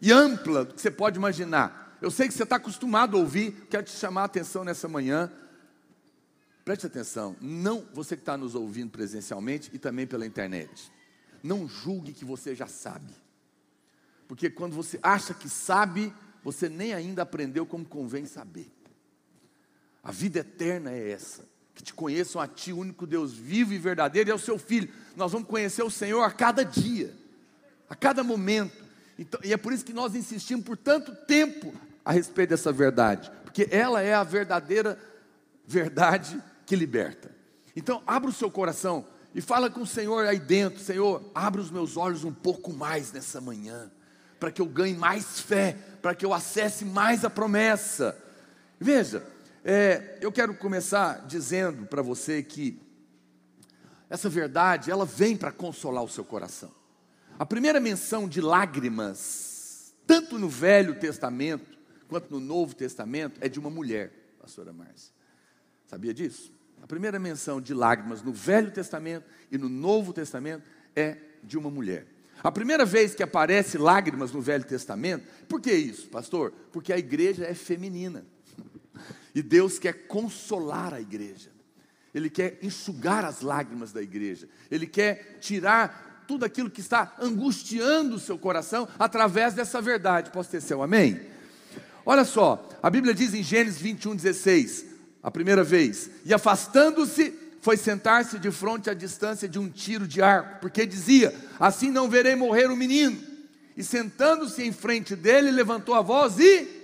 e 0.00 0.12
ampla 0.12 0.64
do 0.64 0.74
que 0.74 0.80
você 0.80 0.90
pode 0.90 1.18
imaginar. 1.18 1.98
Eu 2.00 2.10
sei 2.10 2.28
que 2.28 2.34
você 2.34 2.44
está 2.44 2.56
acostumado 2.56 3.16
a 3.16 3.20
ouvir, 3.20 3.66
quero 3.68 3.82
te 3.82 3.90
chamar 3.90 4.22
a 4.22 4.24
atenção 4.26 4.64
nessa 4.64 4.88
manhã. 4.88 5.30
Preste 6.64 6.86
atenção, 6.86 7.36
não 7.40 7.86
você 7.92 8.14
que 8.14 8.22
está 8.22 8.36
nos 8.36 8.54
ouvindo 8.54 8.90
presencialmente 8.90 9.70
e 9.72 9.78
também 9.78 10.06
pela 10.06 10.26
internet. 10.26 10.92
Não 11.42 11.66
julgue 11.66 12.12
que 12.12 12.24
você 12.24 12.54
já 12.54 12.66
sabe. 12.66 13.12
Porque 14.26 14.50
quando 14.50 14.74
você 14.74 14.98
acha 15.02 15.32
que 15.32 15.48
sabe, 15.48 16.12
você 16.44 16.68
nem 16.68 16.92
ainda 16.92 17.22
aprendeu 17.22 17.64
como 17.64 17.84
convém 17.84 18.26
saber. 18.26 18.70
A 20.08 20.10
vida 20.10 20.38
eterna 20.38 20.90
é 20.90 21.10
essa. 21.10 21.44
Que 21.74 21.82
te 21.82 21.92
conheçam 21.92 22.40
a 22.40 22.48
Ti, 22.48 22.72
o 22.72 22.78
único 22.78 23.06
Deus 23.06 23.34
vivo 23.34 23.74
e 23.74 23.78
verdadeiro, 23.78 24.30
e 24.30 24.32
ao 24.32 24.38
Seu 24.38 24.58
Filho. 24.58 24.88
Nós 25.14 25.32
vamos 25.32 25.46
conhecer 25.46 25.82
o 25.82 25.90
Senhor 25.90 26.22
a 26.22 26.30
cada 26.30 26.64
dia, 26.64 27.14
a 27.90 27.94
cada 27.94 28.24
momento. 28.24 28.82
Então, 29.18 29.38
e 29.44 29.52
é 29.52 29.56
por 29.58 29.70
isso 29.70 29.84
que 29.84 29.92
nós 29.92 30.14
insistimos 30.14 30.64
por 30.64 30.78
tanto 30.78 31.14
tempo 31.26 31.74
a 32.02 32.10
respeito 32.10 32.48
dessa 32.48 32.72
verdade, 32.72 33.30
porque 33.44 33.68
ela 33.70 34.00
é 34.00 34.14
a 34.14 34.24
verdadeira 34.24 34.98
verdade 35.66 36.42
que 36.64 36.74
liberta. 36.74 37.30
Então, 37.76 38.02
abra 38.06 38.30
o 38.30 38.32
seu 38.32 38.50
coração 38.50 39.06
e 39.34 39.42
fala 39.42 39.68
com 39.68 39.82
o 39.82 39.86
Senhor 39.86 40.26
aí 40.26 40.38
dentro: 40.38 40.80
Senhor, 40.80 41.22
abre 41.34 41.60
os 41.60 41.70
meus 41.70 41.98
olhos 41.98 42.24
um 42.24 42.32
pouco 42.32 42.72
mais 42.72 43.12
nessa 43.12 43.42
manhã, 43.42 43.92
para 44.40 44.50
que 44.50 44.62
eu 44.62 44.66
ganhe 44.66 44.96
mais 44.96 45.38
fé, 45.38 45.76
para 46.00 46.14
que 46.14 46.24
eu 46.24 46.32
acesse 46.32 46.86
mais 46.86 47.26
a 47.26 47.28
promessa. 47.28 48.16
Veja, 48.80 49.22
é, 49.70 50.18
eu 50.22 50.32
quero 50.32 50.54
começar 50.54 51.26
dizendo 51.26 51.84
para 51.84 52.00
você 52.00 52.42
que 52.42 52.80
essa 54.08 54.30
verdade, 54.30 54.90
ela 54.90 55.04
vem 55.04 55.36
para 55.36 55.52
consolar 55.52 56.02
o 56.02 56.08
seu 56.08 56.24
coração. 56.24 56.72
A 57.38 57.44
primeira 57.44 57.78
menção 57.78 58.26
de 58.26 58.40
lágrimas, 58.40 59.94
tanto 60.06 60.38
no 60.38 60.48
Velho 60.48 60.98
Testamento 60.98 61.78
quanto 62.08 62.32
no 62.32 62.40
Novo 62.40 62.74
Testamento, 62.74 63.38
é 63.42 63.48
de 63.50 63.60
uma 63.60 63.68
mulher, 63.68 64.10
pastora 64.40 64.72
Márcia. 64.72 65.12
Sabia 65.86 66.14
disso? 66.14 66.50
A 66.82 66.86
primeira 66.86 67.18
menção 67.18 67.60
de 67.60 67.74
lágrimas 67.74 68.22
no 68.22 68.32
Velho 68.32 68.70
Testamento 68.70 69.26
e 69.50 69.58
no 69.58 69.68
Novo 69.68 70.14
Testamento 70.14 70.64
é 70.96 71.18
de 71.44 71.58
uma 71.58 71.68
mulher. 71.68 72.06
A 72.42 72.50
primeira 72.50 72.86
vez 72.86 73.14
que 73.14 73.22
aparece 73.22 73.76
lágrimas 73.76 74.32
no 74.32 74.40
Velho 74.40 74.64
Testamento, 74.64 75.26
por 75.46 75.60
que 75.60 75.74
isso, 75.74 76.08
pastor? 76.08 76.52
Porque 76.72 76.90
a 76.90 76.98
igreja 76.98 77.44
é 77.44 77.52
feminina. 77.52 78.24
E 79.38 79.42
Deus 79.42 79.78
quer 79.78 79.92
consolar 80.08 80.92
a 80.92 81.00
igreja. 81.00 81.50
Ele 82.12 82.28
quer 82.28 82.58
enxugar 82.60 83.24
as 83.24 83.40
lágrimas 83.40 83.92
da 83.92 84.02
igreja. 84.02 84.48
Ele 84.68 84.84
quer 84.84 85.38
tirar 85.40 86.24
tudo 86.26 86.44
aquilo 86.44 86.68
que 86.68 86.80
está 86.80 87.14
angustiando 87.20 88.16
o 88.16 88.18
seu 88.18 88.36
coração 88.36 88.88
através 88.98 89.54
dessa 89.54 89.80
verdade. 89.80 90.32
Posso 90.32 90.50
ter 90.50 90.60
seu 90.60 90.82
amém? 90.82 91.20
Olha 92.04 92.24
só, 92.24 92.68
a 92.82 92.90
Bíblia 92.90 93.14
diz 93.14 93.32
em 93.32 93.44
Gênesis 93.44 93.80
21, 93.80 94.16
16, 94.16 94.86
a 95.22 95.30
primeira 95.30 95.62
vez, 95.62 96.10
e 96.24 96.34
afastando-se, 96.34 97.32
foi 97.60 97.76
sentar-se 97.76 98.40
de 98.40 98.50
frente 98.50 98.90
à 98.90 98.94
distância 98.94 99.48
de 99.48 99.60
um 99.60 99.68
tiro 99.68 100.08
de 100.08 100.20
arco, 100.20 100.62
porque 100.62 100.84
dizia: 100.84 101.32
Assim 101.60 101.92
não 101.92 102.10
verei 102.10 102.34
morrer 102.34 102.66
o 102.72 102.76
menino. 102.76 103.22
E 103.76 103.84
sentando-se 103.84 104.64
em 104.64 104.72
frente 104.72 105.14
dele, 105.14 105.52
levantou 105.52 105.94
a 105.94 106.02
voz 106.02 106.40
e 106.40 106.77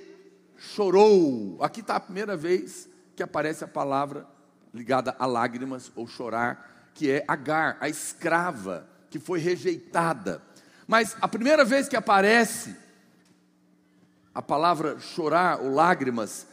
chorou. 0.56 1.58
Aqui 1.61 1.80
está 1.80 1.96
a 1.96 2.00
primeira 2.00 2.37
vez 2.37 2.88
que 3.14 3.23
aparece 3.23 3.64
a 3.64 3.68
palavra 3.68 4.26
ligada 4.73 5.14
a 5.18 5.26
lágrimas 5.26 5.92
ou 5.94 6.06
chorar, 6.06 6.90
que 6.94 7.11
é 7.11 7.25
Agar, 7.28 7.76
a 7.80 7.88
escrava 7.88 8.88
que 9.08 9.18
foi 9.18 9.38
rejeitada. 9.38 10.42
Mas 10.87 11.16
a 11.20 11.28
primeira 11.28 11.64
vez 11.64 11.88
que 11.88 11.96
aparece 11.96 12.75
a 14.34 14.42
palavra 14.42 14.99
chorar 14.99 15.61
ou 15.61 15.73
lágrimas 15.73 16.46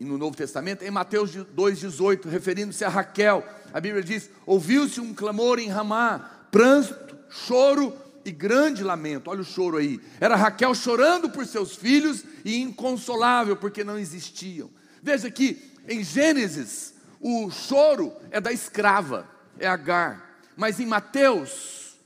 no 0.00 0.16
Novo 0.16 0.36
Testamento, 0.36 0.82
é 0.82 0.88
em 0.88 0.90
Mateus 0.90 1.32
2,18, 1.34 2.28
referindo-se 2.28 2.84
a 2.84 2.88
Raquel, 2.88 3.44
a 3.72 3.80
Bíblia 3.80 4.02
diz: 4.02 4.30
Ouviu-se 4.46 5.00
um 5.00 5.12
clamor 5.12 5.58
em 5.58 5.68
Ramá, 5.68 6.46
pranto, 6.50 7.16
choro 7.28 7.96
e 8.24 8.30
grande 8.30 8.82
lamento. 8.82 9.30
Olha 9.30 9.40
o 9.40 9.44
choro 9.44 9.76
aí. 9.76 10.00
Era 10.20 10.36
Raquel 10.36 10.74
chorando 10.74 11.30
por 11.30 11.46
seus 11.46 11.74
filhos 11.74 12.24
e 12.44 12.60
inconsolável 12.60 13.56
porque 13.56 13.84
não 13.84 13.98
existiam. 13.98 14.70
Veja 15.02 15.30
que 15.30 15.72
em 15.88 16.04
Gênesis, 16.04 16.94
o 17.20 17.50
choro 17.50 18.14
é 18.30 18.40
da 18.40 18.52
escrava, 18.52 19.28
é 19.58 19.66
Agar. 19.66 20.42
Mas 20.56 20.78
em 20.78 20.86
Mateus, 20.86 21.96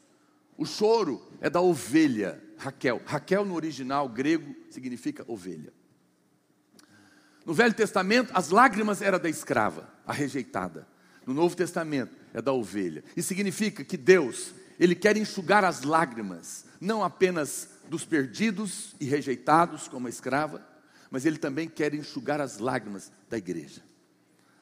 o 0.57 0.65
choro 0.65 1.21
é 1.41 1.51
da 1.51 1.61
ovelha, 1.61 2.41
Raquel. 2.57 3.03
Raquel 3.05 3.45
no 3.45 3.55
original 3.55 4.09
grego 4.09 4.55
significa 4.71 5.25
ovelha. 5.27 5.73
No 7.45 7.53
Velho 7.53 7.75
Testamento, 7.75 8.31
as 8.35 8.51
lágrimas 8.51 9.03
eram 9.03 9.19
da 9.19 9.29
escrava, 9.29 9.93
a 10.07 10.13
rejeitada. 10.13 10.87
No 11.27 11.35
Novo 11.35 11.57
Testamento, 11.57 12.17
é 12.33 12.41
da 12.41 12.53
ovelha. 12.53 13.03
E 13.17 13.23
significa 13.23 13.85
que 13.85 13.97
Deus, 13.97 14.55
Ele 14.83 14.97
quer 14.97 15.17
enxugar 15.17 15.65
as 15.65 15.85
lágrimas, 15.85 16.65
não 16.81 17.05
apenas 17.05 17.69
dos 17.89 18.05
perdidos 18.05 18.97
e 18.99 19.05
rejeitados, 19.05 19.87
como 19.87 20.09
escrava, 20.09 20.61
mas 21.09 21.25
Ele 21.25 21.39
também 21.39 21.69
quer 21.69 21.95
enxugar 21.95 22.41
as 22.41 22.59
lágrimas 22.59 23.13
da 23.31 23.39
igreja, 23.39 23.81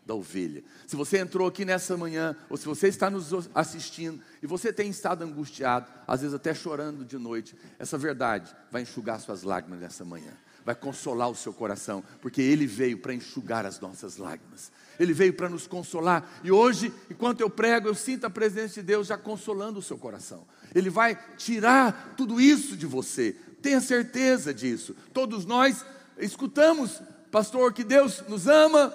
da 0.04 0.14
ovelha. 0.14 0.62
Se 0.86 0.94
você 0.94 1.16
entrou 1.16 1.48
aqui 1.48 1.64
nessa 1.64 1.96
manhã, 1.96 2.36
ou 2.50 2.58
se 2.58 2.66
você 2.66 2.88
está 2.88 3.08
nos 3.08 3.30
assistindo, 3.54 4.22
e 4.42 4.46
você 4.46 4.70
tem 4.74 4.90
estado 4.90 5.24
angustiado, 5.24 5.90
às 6.06 6.20
vezes 6.20 6.34
até 6.34 6.52
chorando 6.52 7.02
de 7.02 7.16
noite, 7.16 7.56
essa 7.78 7.96
verdade 7.96 8.54
vai 8.70 8.82
enxugar 8.82 9.20
suas 9.20 9.42
lágrimas 9.42 9.80
nessa 9.80 10.04
manhã 10.04 10.36
vai 10.64 10.74
consolar 10.74 11.28
o 11.30 11.34
seu 11.34 11.52
coração, 11.52 12.04
porque 12.20 12.40
Ele 12.40 12.66
veio 12.66 12.98
para 12.98 13.14
enxugar 13.14 13.64
as 13.64 13.80
nossas 13.80 14.18
lágrimas. 14.18 14.70
Ele 15.00 15.12
veio 15.12 15.33
para 15.33 15.49
nos 15.49 15.66
consolar. 15.66 16.40
E 16.45 16.52
hoje, 16.52 16.92
enquanto 17.11 17.40
eu 17.40 17.50
prego, 17.50 17.88
eu 17.88 17.95
sinto 17.95 18.26
a 18.26 18.30
presença 18.30 18.75
de 18.75 18.83
Deus 18.83 19.07
já 19.09 19.19
consolando 19.19 19.78
o 19.78 19.83
seu 19.83 19.99
coração. 19.99 20.47
Ele 20.75 20.90
vai 20.90 21.19
tirar 21.37 22.14
tudo 22.16 22.40
isso 22.40 22.76
de 22.76 22.87
você. 22.87 23.35
Tenha 23.61 23.80
certeza 23.80 24.54
disso. 24.54 24.95
Todos 25.12 25.45
nós 25.45 25.85
escutamos, 26.19 27.00
pastor, 27.33 27.73
que 27.73 27.83
Deus 27.83 28.23
nos 28.28 28.47
ama, 28.47 28.95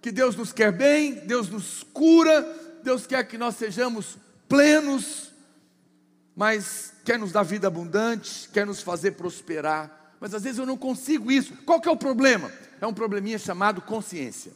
que 0.00 0.10
Deus 0.10 0.34
nos 0.34 0.52
quer 0.52 0.72
bem, 0.72 1.14
Deus 1.26 1.48
nos 1.48 1.84
cura, 1.92 2.42
Deus 2.82 3.06
quer 3.06 3.22
que 3.28 3.38
nós 3.38 3.54
sejamos 3.54 4.16
plenos, 4.48 5.30
mas 6.34 6.94
quer 7.04 7.18
nos 7.18 7.30
dar 7.30 7.42
vida 7.42 7.68
abundante, 7.68 8.48
quer 8.52 8.66
nos 8.66 8.80
fazer 8.80 9.12
prosperar 9.12 10.02
mas 10.22 10.32
às 10.34 10.44
vezes 10.44 10.60
eu 10.60 10.64
não 10.64 10.76
consigo 10.76 11.32
isso. 11.32 11.52
Qual 11.66 11.80
que 11.80 11.88
é 11.88 11.90
o 11.90 11.96
problema? 11.96 12.48
É 12.80 12.86
um 12.86 12.94
probleminha 12.94 13.40
chamado 13.40 13.82
consciência. 13.82 14.52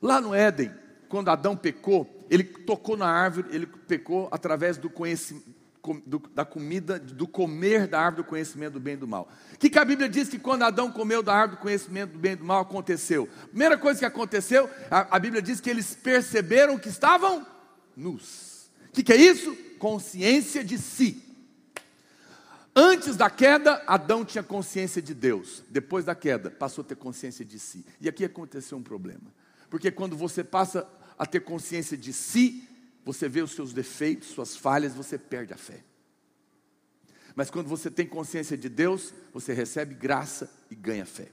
Lá 0.00 0.20
no 0.20 0.34
Éden, 0.34 0.72
quando 1.08 1.28
Adão 1.28 1.56
pecou, 1.56 2.26
ele 2.28 2.44
tocou 2.44 2.96
na 2.96 3.06
árvore, 3.06 3.48
ele 3.50 3.66
pecou 3.66 4.28
através 4.32 4.76
do 4.76 4.90
conhecimento, 4.90 5.56
do, 6.04 6.18
da 6.34 6.44
comida, 6.44 6.98
do 6.98 7.28
comer 7.28 7.86
da 7.86 8.00
árvore 8.00 8.24
do 8.24 8.28
conhecimento 8.28 8.74
do 8.74 8.80
bem 8.80 8.94
e 8.94 8.96
do 8.96 9.06
mal. 9.06 9.28
O 9.54 9.58
que, 9.58 9.70
que 9.70 9.78
a 9.78 9.84
Bíblia 9.84 10.08
diz 10.08 10.28
que 10.28 10.38
quando 10.38 10.62
Adão 10.62 10.90
comeu 10.90 11.22
da 11.22 11.34
árvore 11.34 11.58
do 11.58 11.62
conhecimento 11.62 12.12
do 12.12 12.18
bem 12.18 12.32
e 12.32 12.36
do 12.36 12.44
mal 12.44 12.60
aconteceu? 12.60 13.28
Primeira 13.48 13.78
coisa 13.78 14.00
que 14.00 14.04
aconteceu, 14.04 14.68
a, 14.90 15.16
a 15.16 15.18
Bíblia 15.18 15.40
diz 15.40 15.60
que 15.60 15.70
eles 15.70 15.94
perceberam 15.94 16.78
que 16.78 16.88
estavam 16.88 17.46
nus. 17.96 18.68
O 18.88 18.92
que, 18.92 19.02
que 19.02 19.12
é 19.12 19.16
isso? 19.16 19.54
Consciência 19.78 20.64
de 20.64 20.78
si. 20.78 21.22
Antes 22.74 23.16
da 23.16 23.30
queda, 23.30 23.82
Adão 23.86 24.24
tinha 24.24 24.42
consciência 24.42 25.00
de 25.00 25.14
Deus. 25.14 25.62
Depois 25.70 26.04
da 26.04 26.14
queda, 26.14 26.50
passou 26.50 26.82
a 26.82 26.86
ter 26.86 26.96
consciência 26.96 27.44
de 27.44 27.58
si. 27.58 27.86
E 28.00 28.08
aqui 28.08 28.24
aconteceu 28.24 28.76
um 28.76 28.82
problema. 28.82 29.32
Porque 29.70 29.90
quando 29.90 30.16
você 30.16 30.44
passa 30.44 30.88
a 31.18 31.26
ter 31.26 31.40
consciência 31.40 31.96
de 31.96 32.12
si, 32.12 32.68
você 33.04 33.28
vê 33.28 33.42
os 33.42 33.52
seus 33.52 33.72
defeitos, 33.72 34.28
suas 34.28 34.56
falhas, 34.56 34.94
você 34.94 35.16
perde 35.16 35.52
a 35.52 35.56
fé. 35.56 35.84
Mas 37.34 37.50
quando 37.50 37.68
você 37.68 37.90
tem 37.90 38.06
consciência 38.06 38.56
de 38.56 38.68
Deus, 38.68 39.12
você 39.32 39.52
recebe 39.52 39.94
graça 39.94 40.50
e 40.70 40.74
ganha 40.74 41.04
fé. 41.04 41.30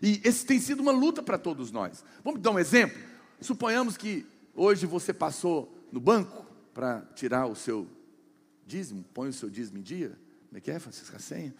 E 0.00 0.20
esse 0.24 0.46
tem 0.46 0.60
sido 0.60 0.80
uma 0.80 0.92
luta 0.92 1.22
para 1.22 1.38
todos 1.38 1.70
nós. 1.70 2.04
Vamos 2.24 2.40
dar 2.40 2.52
um 2.52 2.58
exemplo? 2.58 3.00
Suponhamos 3.40 3.96
que 3.96 4.26
hoje 4.54 4.86
você 4.86 5.12
passou 5.12 5.76
no 5.92 6.00
banco 6.00 6.46
para 6.72 7.02
tirar 7.14 7.46
o 7.46 7.54
seu 7.54 7.88
dízimo, 8.66 9.04
põe 9.12 9.28
o 9.28 9.32
seu 9.32 9.50
dízimo 9.50 9.78
em 9.78 9.82
dia. 9.82 10.18
Como 10.48 10.58
é 10.58 10.60
que 10.60 10.70
é, 10.70 10.78
Francisca 10.78 11.18
Senha? 11.18 11.54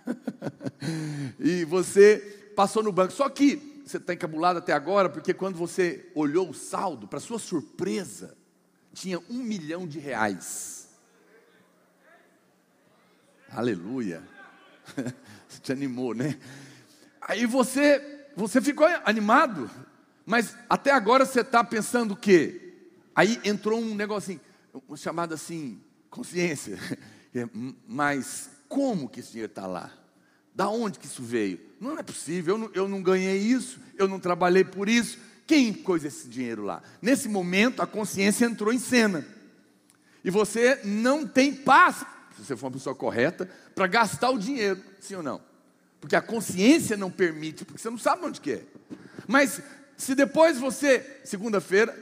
e 1.40 1.64
você 1.64 2.52
passou 2.54 2.82
no 2.82 2.92
banco. 2.92 3.12
Só 3.12 3.28
que 3.28 3.69
você 3.90 3.96
está 3.96 4.14
encabulado 4.14 4.60
até 4.60 4.72
agora, 4.72 5.08
porque 5.08 5.34
quando 5.34 5.56
você 5.56 6.08
olhou 6.14 6.50
o 6.50 6.54
saldo, 6.54 7.08
para 7.08 7.18
sua 7.18 7.38
surpresa, 7.38 8.36
tinha 8.92 9.18
um 9.28 9.42
milhão 9.42 9.86
de 9.86 9.98
reais. 9.98 10.88
Aleluia. 13.50 14.22
Você 15.48 15.58
te 15.62 15.72
animou, 15.72 16.14
né? 16.14 16.38
Aí 17.20 17.46
você, 17.46 18.28
você 18.36 18.60
ficou 18.60 18.86
animado, 19.04 19.68
mas 20.24 20.56
até 20.68 20.92
agora 20.92 21.24
você 21.26 21.40
está 21.40 21.64
pensando 21.64 22.12
o 22.12 22.16
quê? 22.16 22.86
Aí 23.14 23.40
entrou 23.44 23.80
um 23.80 23.94
negocinho, 23.94 24.40
chamado 24.96 25.34
assim, 25.34 25.82
consciência. 26.08 26.78
É, 27.32 27.48
mas 27.86 28.50
como 28.68 29.08
que 29.08 29.20
esse 29.20 29.30
dinheiro 29.30 29.52
está 29.52 29.64
lá? 29.64 29.92
Da 30.52 30.68
onde 30.68 30.98
que 30.98 31.06
isso 31.06 31.22
veio? 31.22 31.69
Não 31.80 31.98
é 31.98 32.02
possível, 32.02 32.54
eu 32.54 32.58
não, 32.58 32.70
eu 32.74 32.88
não 32.88 33.02
ganhei 33.02 33.38
isso, 33.38 33.80
eu 33.96 34.06
não 34.06 34.20
trabalhei 34.20 34.62
por 34.62 34.86
isso. 34.86 35.18
Quem 35.46 35.72
pôs 35.72 36.04
esse 36.04 36.28
dinheiro 36.28 36.62
lá? 36.62 36.82
Nesse 37.00 37.28
momento, 37.28 37.80
a 37.80 37.86
consciência 37.86 38.44
entrou 38.44 38.72
em 38.72 38.78
cena. 38.78 39.26
E 40.22 40.30
você 40.30 40.78
não 40.84 41.26
tem 41.26 41.54
paz, 41.54 42.04
se 42.36 42.44
você 42.44 42.54
for 42.54 42.66
uma 42.66 42.72
pessoa 42.72 42.94
correta, 42.94 43.50
para 43.74 43.86
gastar 43.86 44.28
o 44.30 44.38
dinheiro, 44.38 44.80
sim 45.00 45.14
ou 45.14 45.22
não? 45.22 45.40
Porque 46.00 46.14
a 46.14 46.20
consciência 46.20 46.96
não 46.96 47.10
permite, 47.10 47.64
porque 47.64 47.80
você 47.80 47.88
não 47.88 47.98
sabe 47.98 48.26
onde 48.26 48.40
que 48.40 48.52
é. 48.52 48.64
Mas 49.26 49.62
se 49.96 50.14
depois 50.14 50.58
você, 50.58 51.20
segunda-feira, 51.24 51.98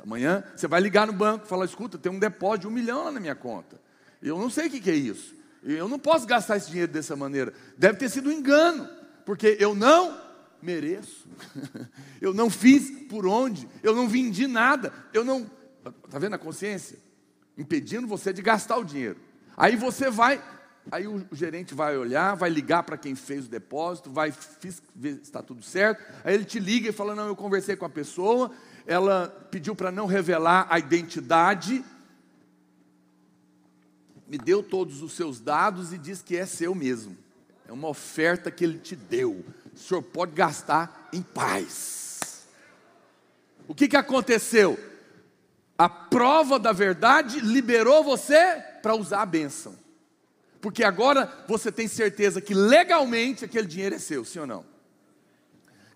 amanhã, 0.00 0.44
você 0.56 0.68
vai 0.68 0.80
ligar 0.80 1.06
no 1.08 1.12
banco 1.12 1.44
e 1.44 1.48
falar: 1.48 1.64
escuta, 1.64 1.98
tem 1.98 2.10
um 2.10 2.18
depósito 2.18 2.62
de 2.62 2.66
um 2.68 2.70
milhão 2.70 3.04
lá 3.04 3.10
na 3.10 3.20
minha 3.20 3.34
conta. 3.34 3.80
Eu 4.22 4.38
não 4.38 4.48
sei 4.48 4.68
o 4.68 4.70
que, 4.70 4.80
que 4.80 4.90
é 4.90 4.94
isso. 4.94 5.34
Eu 5.62 5.88
não 5.88 5.98
posso 5.98 6.26
gastar 6.26 6.56
esse 6.56 6.70
dinheiro 6.70 6.90
dessa 6.90 7.14
maneira. 7.14 7.54
Deve 7.78 7.98
ter 7.98 8.08
sido 8.08 8.28
um 8.28 8.32
engano, 8.32 8.88
porque 9.24 9.56
eu 9.60 9.74
não 9.74 10.20
mereço. 10.60 11.26
eu 12.20 12.34
não 12.34 12.50
fiz 12.50 12.90
por 13.08 13.26
onde, 13.26 13.68
eu 13.82 13.94
não 13.94 14.08
vendi 14.08 14.46
nada, 14.46 14.92
eu 15.12 15.24
não. 15.24 15.50
Está 16.04 16.18
vendo 16.18 16.34
a 16.34 16.38
consciência? 16.38 16.98
Impedindo 17.56 18.06
você 18.06 18.32
de 18.32 18.42
gastar 18.42 18.78
o 18.78 18.84
dinheiro. 18.84 19.18
Aí 19.56 19.76
você 19.76 20.10
vai, 20.10 20.42
aí 20.90 21.06
o, 21.06 21.26
gerente 21.32 21.74
vai 21.74 21.96
olhar, 21.96 22.34
vai 22.34 22.50
ligar 22.50 22.82
para 22.82 22.96
quem 22.96 23.14
fez 23.14 23.46
o 23.46 23.50
depósito, 23.50 24.10
vai 24.10 24.32
ver 24.94 25.14
se 25.14 25.20
está 25.22 25.42
tudo 25.42 25.62
certo. 25.62 26.02
Aí 26.24 26.34
ele 26.34 26.44
te 26.44 26.58
liga 26.58 26.88
e 26.88 26.92
fala: 26.92 27.14
Não, 27.14 27.26
eu 27.26 27.36
conversei 27.36 27.76
com 27.76 27.84
a 27.84 27.90
pessoa, 27.90 28.50
ela 28.86 29.28
pediu 29.50 29.76
para 29.76 29.92
não 29.92 30.06
revelar 30.06 30.66
a 30.70 30.78
identidade, 30.78 31.84
me 34.32 34.38
deu 34.38 34.62
todos 34.62 35.02
os 35.02 35.12
seus 35.12 35.38
dados 35.40 35.92
e 35.92 35.98
diz 35.98 36.22
que 36.22 36.34
é 36.38 36.46
seu 36.46 36.74
mesmo. 36.74 37.14
É 37.68 37.72
uma 37.72 37.88
oferta 37.88 38.50
que 38.50 38.64
ele 38.64 38.78
te 38.78 38.96
deu. 38.96 39.44
O 39.74 39.78
senhor 39.78 40.00
pode 40.00 40.32
gastar 40.32 41.10
em 41.12 41.20
paz. 41.20 42.46
O 43.68 43.74
que, 43.74 43.86
que 43.86 43.96
aconteceu? 43.96 44.78
A 45.76 45.86
prova 45.86 46.58
da 46.58 46.72
verdade 46.72 47.40
liberou 47.40 48.02
você 48.02 48.56
para 48.82 48.94
usar 48.94 49.20
a 49.20 49.26
bênção. 49.26 49.76
Porque 50.62 50.82
agora 50.82 51.30
você 51.46 51.70
tem 51.70 51.86
certeza 51.86 52.40
que 52.40 52.54
legalmente 52.54 53.44
aquele 53.44 53.66
dinheiro 53.66 53.96
é 53.96 53.98
seu, 53.98 54.24
sim 54.24 54.38
ou 54.38 54.46
não? 54.46 54.64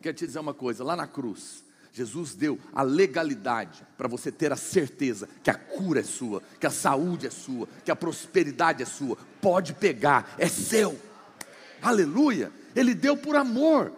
Quero 0.02 0.14
te 0.14 0.26
dizer 0.26 0.40
uma 0.40 0.52
coisa: 0.52 0.84
lá 0.84 0.94
na 0.94 1.06
cruz, 1.06 1.64
Jesus 1.96 2.34
deu 2.34 2.60
a 2.74 2.82
legalidade 2.82 3.82
para 3.96 4.06
você 4.06 4.30
ter 4.30 4.52
a 4.52 4.56
certeza 4.56 5.26
que 5.42 5.48
a 5.48 5.54
cura 5.54 6.00
é 6.00 6.02
sua, 6.02 6.42
que 6.60 6.66
a 6.66 6.70
saúde 6.70 7.26
é 7.26 7.30
sua, 7.30 7.66
que 7.86 7.90
a 7.90 7.96
prosperidade 7.96 8.82
é 8.82 8.86
sua. 8.86 9.16
Pode 9.40 9.72
pegar, 9.72 10.34
é 10.36 10.46
seu. 10.46 11.00
Aleluia! 11.80 12.52
Ele 12.74 12.94
deu 12.94 13.16
por 13.16 13.34
amor. 13.34 13.92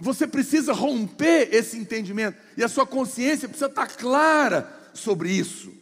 Você 0.00 0.26
precisa 0.26 0.72
romper 0.72 1.54
esse 1.54 1.78
entendimento 1.78 2.36
e 2.56 2.64
a 2.64 2.68
sua 2.68 2.84
consciência 2.84 3.48
precisa 3.48 3.70
estar 3.70 3.86
clara 3.86 4.90
sobre 4.92 5.30
isso. 5.30 5.72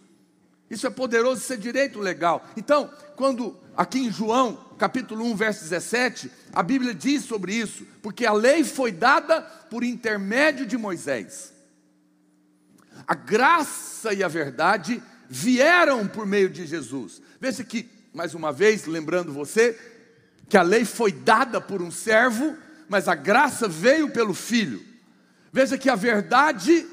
Isso 0.68 0.86
é 0.86 0.90
poderoso, 0.90 1.40
isso 1.40 1.54
é 1.54 1.56
direito 1.56 2.00
legal. 2.00 2.46
Então, 2.54 2.92
quando 3.16 3.56
aqui 3.74 4.00
em 4.00 4.12
João, 4.12 4.62
capítulo 4.80 5.26
1, 5.26 5.36
verso 5.36 5.60
17, 5.64 6.30
a 6.54 6.62
Bíblia 6.62 6.94
diz 6.94 7.24
sobre 7.24 7.52
isso, 7.52 7.86
porque 8.00 8.24
a 8.24 8.32
lei 8.32 8.64
foi 8.64 8.90
dada 8.90 9.42
por 9.42 9.84
intermédio 9.84 10.64
de 10.64 10.78
Moisés. 10.78 11.52
A 13.06 13.14
graça 13.14 14.14
e 14.14 14.24
a 14.24 14.28
verdade 14.28 15.02
vieram 15.28 16.08
por 16.08 16.24
meio 16.24 16.48
de 16.48 16.66
Jesus. 16.66 17.20
Veja 17.38 17.62
que, 17.62 17.90
mais 18.14 18.34
uma 18.34 18.54
vez, 18.54 18.86
lembrando 18.86 19.34
você, 19.34 19.78
que 20.48 20.56
a 20.56 20.62
lei 20.62 20.86
foi 20.86 21.12
dada 21.12 21.60
por 21.60 21.82
um 21.82 21.90
servo, 21.90 22.56
mas 22.88 23.06
a 23.06 23.14
graça 23.14 23.68
veio 23.68 24.08
pelo 24.08 24.32
filho. 24.32 24.82
Veja 25.52 25.76
que 25.76 25.90
a 25.90 25.94
verdade 25.94 26.86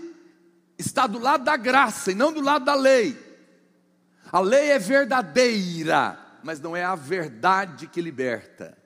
está 0.78 1.08
do 1.08 1.20
lado 1.20 1.46
da 1.46 1.56
graça 1.56 2.12
e 2.12 2.16
não 2.16 2.34
do 2.34 2.42
lado 2.42 2.66
da 2.66 2.76
lei. 2.76 3.18
A 4.30 4.42
lei 4.42 4.72
é 4.72 4.78
verdadeira, 4.78 6.20
mas 6.44 6.60
não 6.60 6.76
é 6.76 6.84
a 6.84 6.96
verdade 6.96 7.88
que 7.88 8.02
liberta. 8.02 8.78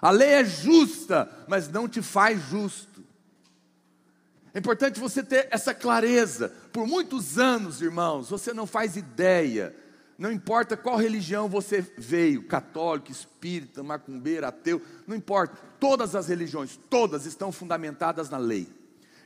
A 0.00 0.10
lei 0.10 0.30
é 0.30 0.44
justa, 0.44 1.30
mas 1.46 1.68
não 1.68 1.88
te 1.88 2.00
faz 2.00 2.40
justo. 2.48 3.04
É 4.52 4.58
importante 4.58 4.98
você 4.98 5.22
ter 5.22 5.48
essa 5.50 5.74
clareza. 5.74 6.52
Por 6.72 6.86
muitos 6.86 7.38
anos, 7.38 7.80
irmãos, 7.80 8.30
você 8.30 8.52
não 8.52 8.66
faz 8.66 8.96
ideia. 8.96 9.74
Não 10.18 10.30
importa 10.30 10.76
qual 10.76 10.96
religião 10.96 11.48
você 11.48 11.80
veio, 11.96 12.46
católico, 12.46 13.10
espírita, 13.10 13.82
macumbeiro, 13.82 14.46
ateu, 14.46 14.82
não 15.06 15.16
importa. 15.16 15.56
Todas 15.78 16.14
as 16.14 16.28
religiões, 16.28 16.78
todas 16.90 17.24
estão 17.24 17.50
fundamentadas 17.50 18.28
na 18.28 18.36
lei. 18.36 18.68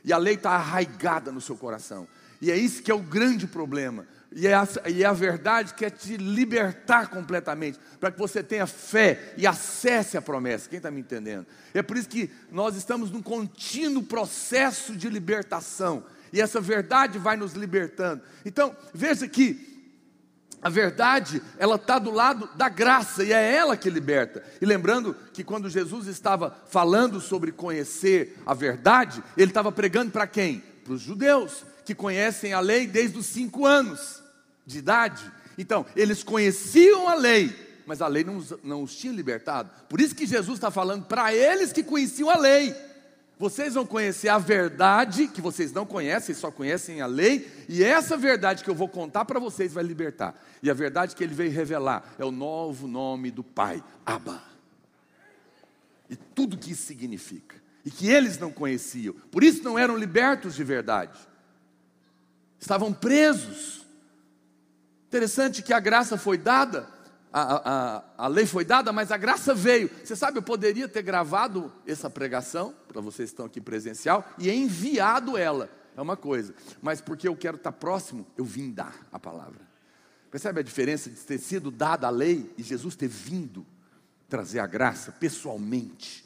E 0.03 0.13
a 0.13 0.17
lei 0.17 0.35
está 0.35 0.51
arraigada 0.51 1.31
no 1.31 1.41
seu 1.41 1.57
coração. 1.57 2.07
E 2.41 2.51
é 2.51 2.55
isso 2.55 2.83
que 2.83 2.91
é 2.91 2.95
o 2.95 3.01
grande 3.01 3.47
problema. 3.47 4.05
E 4.31 4.47
é, 4.47 4.53
a, 4.53 4.67
e 4.87 5.03
é 5.03 5.05
a 5.05 5.13
verdade 5.13 5.73
que 5.73 5.85
é 5.85 5.89
te 5.89 6.17
libertar 6.17 7.09
completamente, 7.09 7.79
para 7.99 8.11
que 8.11 8.19
você 8.19 8.43
tenha 8.43 8.67
fé 8.67 9.33
e 9.37 9.47
acesse 9.47 10.17
a 10.17 10.21
promessa. 10.21 10.69
Quem 10.69 10.77
está 10.77 10.91
me 10.91 10.99
entendendo? 10.99 11.45
É 11.73 11.81
por 11.81 11.95
isso 11.95 12.09
que 12.09 12.29
nós 12.51 12.75
estamos 12.75 13.11
num 13.11 13.21
contínuo 13.21 14.03
processo 14.03 14.95
de 14.95 15.09
libertação. 15.09 16.03
E 16.33 16.41
essa 16.41 16.59
verdade 16.59 17.17
vai 17.17 17.37
nos 17.37 17.53
libertando. 17.53 18.21
Então, 18.43 18.75
veja 18.93 19.27
que 19.27 19.75
a 20.61 20.69
verdade, 20.69 21.43
ela 21.59 21.75
está 21.75 21.99
do 21.99 22.09
lado 22.09 22.49
da 22.55 22.67
graça 22.67 23.23
e 23.23 23.31
é 23.31 23.55
ela 23.55 23.77
que 23.77 23.87
liberta. 23.87 24.43
E 24.59 24.65
lembrando 24.65 25.15
que 25.31 25.43
quando 25.43 25.69
Jesus 25.69 26.07
estava 26.07 26.57
falando 26.67 27.21
sobre 27.21 27.51
conhecer 27.51 28.35
a 28.45 28.53
verdade, 28.55 29.23
ele 29.37 29.51
estava 29.51 29.71
pregando 29.71 30.11
para 30.11 30.25
quem? 30.25 30.63
Para 30.83 30.93
os 30.93 31.01
judeus, 31.01 31.63
que 31.85 31.95
conhecem 31.95 32.53
a 32.53 32.59
lei 32.59 32.87
desde 32.87 33.17
os 33.17 33.27
cinco 33.27 33.65
anos 33.65 34.23
de 34.65 34.79
idade. 34.79 35.23
Então, 35.57 35.85
eles 35.95 36.23
conheciam 36.23 37.07
a 37.07 37.15
lei, 37.15 37.55
mas 37.85 38.01
a 38.01 38.07
lei 38.07 38.23
não, 38.23 38.43
não 38.63 38.83
os 38.83 38.95
tinha 38.95 39.13
libertado. 39.13 39.69
Por 39.87 40.01
isso 40.01 40.15
que 40.15 40.25
Jesus 40.25 40.57
está 40.57 40.71
falando 40.71 41.05
para 41.05 41.33
eles 41.33 41.71
que 41.71 41.83
conheciam 41.83 42.29
a 42.29 42.37
lei. 42.37 42.75
Vocês 43.37 43.73
vão 43.73 43.85
conhecer 43.85 44.29
a 44.29 44.37
verdade 44.37 45.27
que 45.27 45.41
vocês 45.41 45.73
não 45.73 45.85
conhecem, 45.85 46.33
só 46.33 46.49
conhecem 46.49 47.01
a 47.01 47.05
lei, 47.05 47.49
e 47.67 47.83
essa 47.83 48.15
verdade 48.15 48.63
que 48.63 48.69
eu 48.69 48.75
vou 48.75 48.87
contar 48.87 49.25
para 49.25 49.39
vocês 49.39 49.73
vai 49.73 49.83
libertar. 49.83 50.41
E 50.63 50.69
a 50.69 50.73
verdade 50.73 51.15
que 51.15 51.23
ele 51.23 51.35
veio 51.35 51.51
revelar 51.51 52.15
é 52.17 52.23
o 52.23 52.31
novo 52.31 52.87
nome 52.87 53.31
do 53.31 53.43
Pai, 53.43 53.83
Abba. 54.05 54.41
E 56.09 56.15
tudo 56.15 56.57
que 56.57 56.71
isso 56.71 56.83
significa. 56.83 57.55
E 57.83 57.91
que 57.91 58.07
eles 58.07 58.37
não 58.37 58.51
conheciam. 58.51 59.13
Por 59.31 59.43
isso 59.43 59.63
não 59.63 59.77
eram 59.77 59.97
libertos 59.97 60.55
de 60.55 60.63
verdade. 60.63 61.19
Estavam 62.59 62.93
presos. 62.93 63.85
Interessante 65.07 65.61
que 65.61 65.73
a 65.73 65.79
graça 65.79 66.17
foi 66.17 66.37
dada, 66.37 66.87
a, 67.31 67.41
a, 67.69 68.03
a 68.17 68.27
lei 68.27 68.45
foi 68.45 68.63
dada, 68.63 68.93
mas 68.93 69.11
a 69.11 69.17
graça 69.17 69.53
veio. 69.53 69.89
Você 70.03 70.15
sabe, 70.15 70.37
eu 70.37 70.41
poderia 70.41 70.87
ter 70.87 71.01
gravado 71.01 71.71
essa 71.85 72.09
pregação, 72.09 72.73
para 72.87 73.01
vocês 73.01 73.29
que 73.29 73.33
estão 73.33 73.45
aqui 73.45 73.59
presencial, 73.59 74.25
e 74.37 74.49
enviado 74.49 75.37
ela. 75.37 75.69
É 75.97 76.01
uma 76.01 76.17
coisa, 76.17 76.53
mas 76.81 76.99
porque 77.01 77.27
eu 77.27 77.35
quero 77.35 77.57
estar 77.57 77.71
próximo, 77.71 78.25
eu 78.37 78.43
vim 78.43 78.71
dar 78.71 78.95
a 79.11 79.19
palavra. 79.19 79.61
Percebe 80.31 80.59
a 80.59 80.63
diferença 80.63 81.09
de 81.09 81.17
ter 81.17 81.37
sido 81.37 81.71
dada 81.71 82.07
a 82.07 82.09
lei 82.09 82.53
e 82.57 82.63
Jesus 82.63 82.95
ter 82.95 83.07
vindo 83.07 83.65
trazer 84.27 84.59
a 84.59 84.67
graça 84.67 85.13
pessoalmente? 85.13 86.25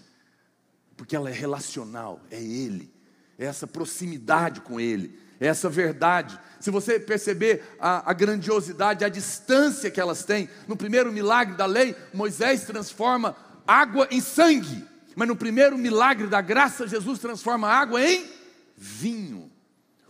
Porque 0.98 1.16
ela 1.16 1.30
é 1.30 1.34
relacional, 1.34 2.20
é 2.32 2.42
Ele, 2.42 2.92
é 3.38 3.46
essa 3.46 3.68
proximidade 3.68 4.62
com 4.62 4.80
Ele 4.80 5.20
essa 5.48 5.70
verdade. 5.70 6.38
Se 6.60 6.70
você 6.70 7.00
perceber 7.00 7.64
a, 7.80 8.10
a, 8.10 8.14
grandiosidade, 8.14 9.06
a 9.06 9.10
distância 9.10 9.90
que 9.90 10.02
elas 10.02 10.24
têm, 10.24 10.50
no 10.68 10.76
primeiro 10.76 11.12
milagre 11.12 11.56
da 11.56 11.66
lei, 11.66 11.96
Moisés 12.14 12.64
transforma 12.64 13.36
água 13.66 14.08
em 14.12 14.20
sangue, 14.20 14.86
mas 15.16 15.28
no 15.28 15.36
primeiro 15.36 15.78
milagre 15.78 16.28
da 16.28 16.42
graça, 16.42 16.88
Jesus 16.88 17.20
transforma 17.20 17.68
água 17.68 18.04
em 18.04 18.30
vinho. 18.76 19.50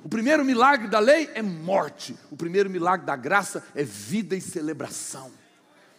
O 0.04 0.10
primeiro 0.10 0.44
milagre 0.46 0.88
da 0.88 1.00
lei 1.00 1.30
é 1.36 1.42
morte, 1.42 2.16
o 2.32 2.38
primeiro 2.38 2.70
milagre 2.70 3.06
da 3.06 3.16
graça 3.16 3.64
é 3.76 3.84
vida 3.84 4.36
e 4.36 4.42
celebração. 4.42 5.30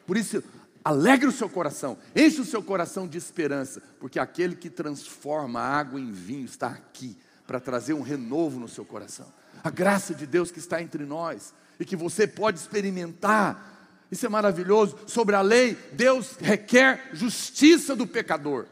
Por 0.06 0.16
isso, 0.16 0.42
alegre 0.82 1.28
o 1.28 1.32
seu 1.32 1.48
coração, 1.48 1.98
enche 2.16 2.40
o 2.40 2.44
seu 2.44 2.62
coração 2.62 3.06
de 3.06 3.18
esperança, 3.18 3.82
porque 4.00 4.18
aquele 4.18 4.56
que 4.56 4.70
transforma 4.70 5.60
a 5.60 5.78
água 5.78 6.00
em 6.00 6.10
vinho 6.10 6.46
está 6.46 6.68
aqui 6.68 7.16
para 7.50 7.58
trazer 7.58 7.94
um 7.94 8.00
renovo 8.00 8.60
no 8.60 8.68
seu 8.68 8.84
coração. 8.84 9.26
A 9.64 9.70
graça 9.70 10.14
de 10.14 10.24
Deus 10.24 10.52
que 10.52 10.60
está 10.60 10.80
entre 10.80 11.04
nós 11.04 11.52
e 11.80 11.84
que 11.84 11.96
você 11.96 12.24
pode 12.24 12.60
experimentar. 12.60 14.06
Isso 14.08 14.24
é 14.24 14.28
maravilhoso. 14.28 14.96
Sobre 15.08 15.34
a 15.34 15.40
lei, 15.40 15.76
Deus 15.92 16.36
requer 16.38 17.10
justiça 17.12 17.96
do 17.96 18.06
pecador. 18.06 18.66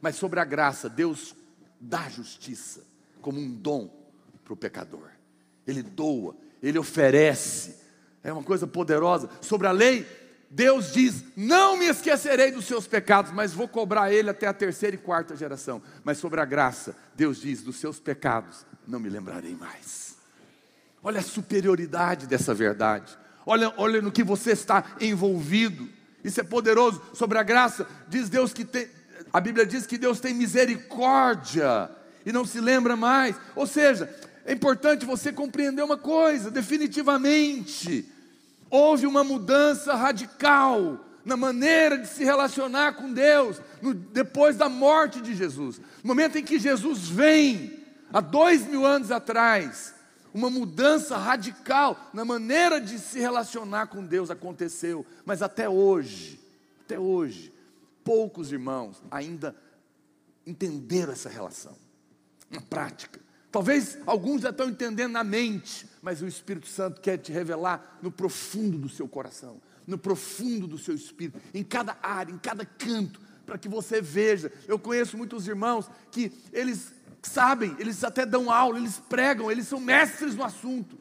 Mas 0.00 0.14
sobre 0.14 0.38
a 0.38 0.44
graça, 0.44 0.88
Deus 0.88 1.34
dá 1.80 2.08
justiça 2.08 2.84
como 3.20 3.40
um 3.40 3.50
dom 3.50 3.92
para 4.44 4.52
o 4.52 4.56
pecador. 4.56 5.08
Ele 5.66 5.82
doa, 5.82 6.36
ele 6.62 6.78
oferece. 6.78 7.74
É 8.22 8.32
uma 8.32 8.44
coisa 8.44 8.68
poderosa. 8.68 9.28
Sobre 9.40 9.66
a 9.66 9.72
lei, 9.72 10.06
Deus 10.54 10.92
diz: 10.92 11.24
Não 11.34 11.78
me 11.78 11.86
esquecerei 11.86 12.52
dos 12.52 12.66
seus 12.66 12.86
pecados, 12.86 13.32
mas 13.32 13.54
vou 13.54 13.66
cobrar 13.66 14.12
ele 14.12 14.28
até 14.28 14.46
a 14.46 14.52
terceira 14.52 14.94
e 14.94 14.98
quarta 14.98 15.34
geração. 15.34 15.82
Mas 16.04 16.18
sobre 16.18 16.40
a 16.40 16.44
graça, 16.44 16.94
Deus 17.14 17.40
diz: 17.40 17.62
Dos 17.62 17.76
seus 17.76 17.98
pecados 17.98 18.66
não 18.86 19.00
me 19.00 19.08
lembrarei 19.08 19.54
mais. 19.54 20.14
Olha 21.02 21.20
a 21.20 21.22
superioridade 21.22 22.26
dessa 22.26 22.52
verdade. 22.52 23.16
Olha, 23.46 23.72
olha 23.78 24.02
no 24.02 24.12
que 24.12 24.22
você 24.22 24.52
está 24.52 24.84
envolvido. 25.00 25.88
Isso 26.22 26.38
é 26.38 26.44
poderoso. 26.44 27.00
Sobre 27.14 27.38
a 27.38 27.42
graça, 27.42 27.86
diz 28.06 28.28
Deus 28.28 28.52
que 28.52 28.64
tem, 28.64 28.88
A 29.32 29.40
Bíblia 29.40 29.64
diz 29.64 29.86
que 29.86 29.96
Deus 29.96 30.20
tem 30.20 30.34
misericórdia 30.34 31.90
e 32.26 32.30
não 32.30 32.44
se 32.44 32.60
lembra 32.60 32.94
mais. 32.94 33.34
Ou 33.56 33.66
seja, 33.66 34.14
é 34.44 34.52
importante 34.52 35.06
você 35.06 35.32
compreender 35.32 35.82
uma 35.82 35.96
coisa, 35.96 36.50
definitivamente. 36.50 38.11
Houve 38.72 39.06
uma 39.06 39.22
mudança 39.22 39.94
radical 39.94 40.98
na 41.26 41.36
maneira 41.36 41.98
de 41.98 42.08
se 42.08 42.24
relacionar 42.24 42.94
com 42.94 43.12
Deus 43.12 43.60
no, 43.82 43.92
depois 43.92 44.56
da 44.56 44.66
morte 44.66 45.20
de 45.20 45.34
Jesus. 45.34 45.78
No 46.02 46.08
momento 46.08 46.38
em 46.38 46.42
que 46.42 46.58
Jesus 46.58 47.06
vem, 47.06 47.84
há 48.10 48.22
dois 48.22 48.66
mil 48.66 48.86
anos 48.86 49.10
atrás, 49.10 49.94
uma 50.32 50.48
mudança 50.48 51.18
radical 51.18 52.10
na 52.14 52.24
maneira 52.24 52.80
de 52.80 52.98
se 52.98 53.20
relacionar 53.20 53.88
com 53.88 54.02
Deus 54.02 54.30
aconteceu, 54.30 55.04
mas 55.26 55.42
até 55.42 55.68
hoje, 55.68 56.40
até 56.86 56.98
hoje, 56.98 57.52
poucos 58.02 58.50
irmãos 58.52 59.02
ainda 59.10 59.54
entenderam 60.46 61.12
essa 61.12 61.28
relação 61.28 61.76
na 62.50 62.62
prática. 62.62 63.20
Talvez 63.52 63.98
alguns 64.06 64.40
já 64.40 64.48
estão 64.48 64.70
entendendo 64.70 65.12
na 65.12 65.22
mente, 65.22 65.86
mas 66.00 66.22
o 66.22 66.26
Espírito 66.26 66.66
Santo 66.66 67.02
quer 67.02 67.18
te 67.18 67.30
revelar 67.30 67.98
no 68.00 68.10
profundo 68.10 68.78
do 68.78 68.88
seu 68.88 69.06
coração, 69.06 69.60
no 69.86 69.98
profundo 69.98 70.66
do 70.66 70.78
seu 70.78 70.94
espírito, 70.94 71.38
em 71.52 71.62
cada 71.62 71.98
área, 72.02 72.32
em 72.32 72.38
cada 72.38 72.64
canto, 72.64 73.20
para 73.44 73.58
que 73.58 73.68
você 73.68 74.00
veja. 74.00 74.50
Eu 74.66 74.78
conheço 74.78 75.18
muitos 75.18 75.46
irmãos 75.46 75.90
que 76.10 76.32
eles 76.50 76.94
sabem, 77.20 77.76
eles 77.78 78.02
até 78.02 78.24
dão 78.24 78.50
aula, 78.50 78.78
eles 78.78 78.98
pregam, 78.98 79.50
eles 79.50 79.68
são 79.68 79.78
mestres 79.78 80.34
no 80.34 80.42
assunto. 80.42 80.98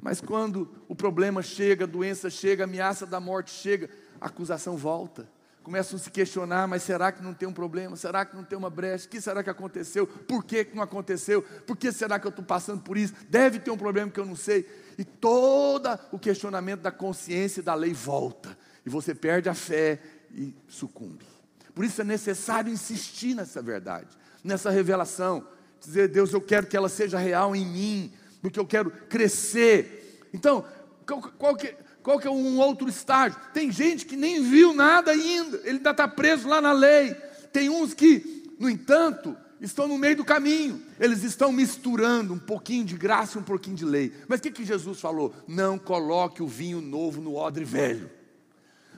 Mas 0.00 0.20
quando 0.20 0.70
o 0.88 0.94
problema 0.94 1.42
chega, 1.42 1.84
a 1.84 1.88
doença 1.88 2.30
chega, 2.30 2.62
a 2.62 2.68
ameaça 2.68 3.04
da 3.04 3.18
morte 3.18 3.50
chega, 3.50 3.90
a 4.20 4.26
acusação 4.26 4.76
volta. 4.76 5.28
Começam 5.62 5.96
a 5.96 6.00
se 6.00 6.10
questionar, 6.10 6.66
mas 6.66 6.82
será 6.82 7.12
que 7.12 7.22
não 7.22 7.34
tem 7.34 7.48
um 7.48 7.52
problema? 7.52 7.94
Será 7.96 8.24
que 8.24 8.34
não 8.34 8.42
tem 8.42 8.56
uma 8.56 8.70
brecha? 8.70 9.06
O 9.06 9.08
que 9.08 9.20
será 9.20 9.42
que 9.42 9.50
aconteceu? 9.50 10.06
Por 10.06 10.44
que, 10.44 10.64
que 10.64 10.74
não 10.74 10.82
aconteceu? 10.82 11.42
Por 11.42 11.76
que 11.76 11.92
será 11.92 12.18
que 12.18 12.26
eu 12.26 12.30
estou 12.30 12.44
passando 12.44 12.80
por 12.80 12.96
isso? 12.96 13.12
Deve 13.28 13.58
ter 13.58 13.70
um 13.70 13.76
problema 13.76 14.10
que 14.10 14.18
eu 14.18 14.26
não 14.26 14.36
sei. 14.36 14.66
E 14.96 15.04
todo 15.04 15.98
o 16.10 16.18
questionamento 16.18 16.80
da 16.80 16.90
consciência 16.90 17.60
e 17.60 17.62
da 17.62 17.74
lei 17.74 17.92
volta. 17.92 18.56
E 18.84 18.90
você 18.90 19.14
perde 19.14 19.48
a 19.48 19.54
fé 19.54 20.00
e 20.32 20.54
sucumbe. 20.66 21.26
Por 21.74 21.84
isso 21.84 22.00
é 22.00 22.04
necessário 22.04 22.72
insistir 22.72 23.34
nessa 23.34 23.60
verdade 23.60 24.20
nessa 24.42 24.70
revelação. 24.70 25.46
Dizer, 25.80 26.08
Deus, 26.08 26.32
eu 26.32 26.40
quero 26.40 26.66
que 26.66 26.76
ela 26.76 26.88
seja 26.88 27.18
real 27.18 27.54
em 27.54 27.64
mim, 27.64 28.12
porque 28.42 28.58
eu 28.58 28.66
quero 28.66 28.90
crescer. 28.90 30.28
Então, 30.32 30.64
qual, 31.06 31.22
qual 31.22 31.56
que, 31.56 31.74
qual 32.02 32.18
que 32.18 32.26
é 32.26 32.30
um 32.30 32.58
outro 32.58 32.88
estágio? 32.88 33.38
Tem 33.52 33.70
gente 33.70 34.06
que 34.06 34.16
nem 34.16 34.42
viu 34.42 34.72
nada 34.72 35.10
ainda, 35.10 35.58
ele 35.58 35.78
ainda 35.78 35.90
está 35.90 36.08
preso 36.08 36.48
lá 36.48 36.60
na 36.60 36.72
lei. 36.72 37.14
Tem 37.52 37.68
uns 37.68 37.92
que, 37.92 38.54
no 38.58 38.70
entanto, 38.70 39.36
estão 39.60 39.86
no 39.86 39.98
meio 39.98 40.16
do 40.16 40.24
caminho, 40.24 40.82
eles 40.98 41.22
estão 41.22 41.52
misturando 41.52 42.32
um 42.32 42.38
pouquinho 42.38 42.84
de 42.84 42.96
graça 42.96 43.36
e 43.36 43.40
um 43.40 43.44
pouquinho 43.44 43.76
de 43.76 43.84
lei. 43.84 44.12
Mas 44.26 44.40
o 44.40 44.42
que, 44.42 44.50
que 44.50 44.64
Jesus 44.64 45.00
falou? 45.00 45.34
Não 45.46 45.78
coloque 45.78 46.42
o 46.42 46.48
vinho 46.48 46.80
novo 46.80 47.20
no 47.20 47.34
odre 47.34 47.64
velho. 47.64 48.10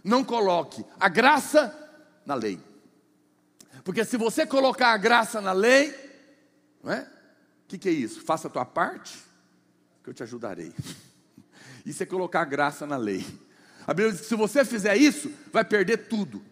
Não 0.05 0.25
coloque 0.25 0.85
a 0.99 1.09
graça 1.09 1.77
na 2.25 2.35
lei. 2.35 2.59
Porque 3.85 4.05
se 4.05 4.17
você 4.17 4.47
colocar 4.47 4.93
a 4.93 4.97
graça 4.97 5.41
na 5.41 5.53
lei, 5.53 5.93
não 6.83 6.93
é? 6.93 7.01
O 7.01 7.69
que, 7.69 7.79
que 7.79 7.89
é 7.89 7.93
isso? 7.93 8.21
Faça 8.21 8.49
a 8.49 8.51
tua 8.51 8.65
parte, 8.65 9.19
que 10.05 10.11
eu 10.11 10.15
te 10.15 10.23
ajudarei. 10.23 10.73
Isso 11.85 12.03
é 12.03 12.07
colocar 12.07 12.45
graça 12.45 12.87
na 12.87 12.97
lei. 12.97 13.27
A 13.87 13.93
Bíblia 13.93 14.13
diz 14.13 14.23
que 14.23 14.29
se 14.29 14.35
você 14.35 14.65
fizer 14.65 14.97
isso, 14.97 15.31
vai 15.53 15.65
perder 15.65 16.09
tudo. 16.09 16.43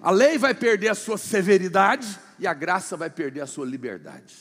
A 0.00 0.10
lei 0.10 0.38
vai 0.38 0.54
perder 0.54 0.88
a 0.88 0.94
sua 0.94 1.18
severidade 1.18 2.18
e 2.38 2.46
a 2.46 2.54
graça 2.54 2.96
vai 2.96 3.10
perder 3.10 3.40
a 3.40 3.46
sua 3.46 3.66
liberdade. 3.66 4.34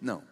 Não, 0.00 0.22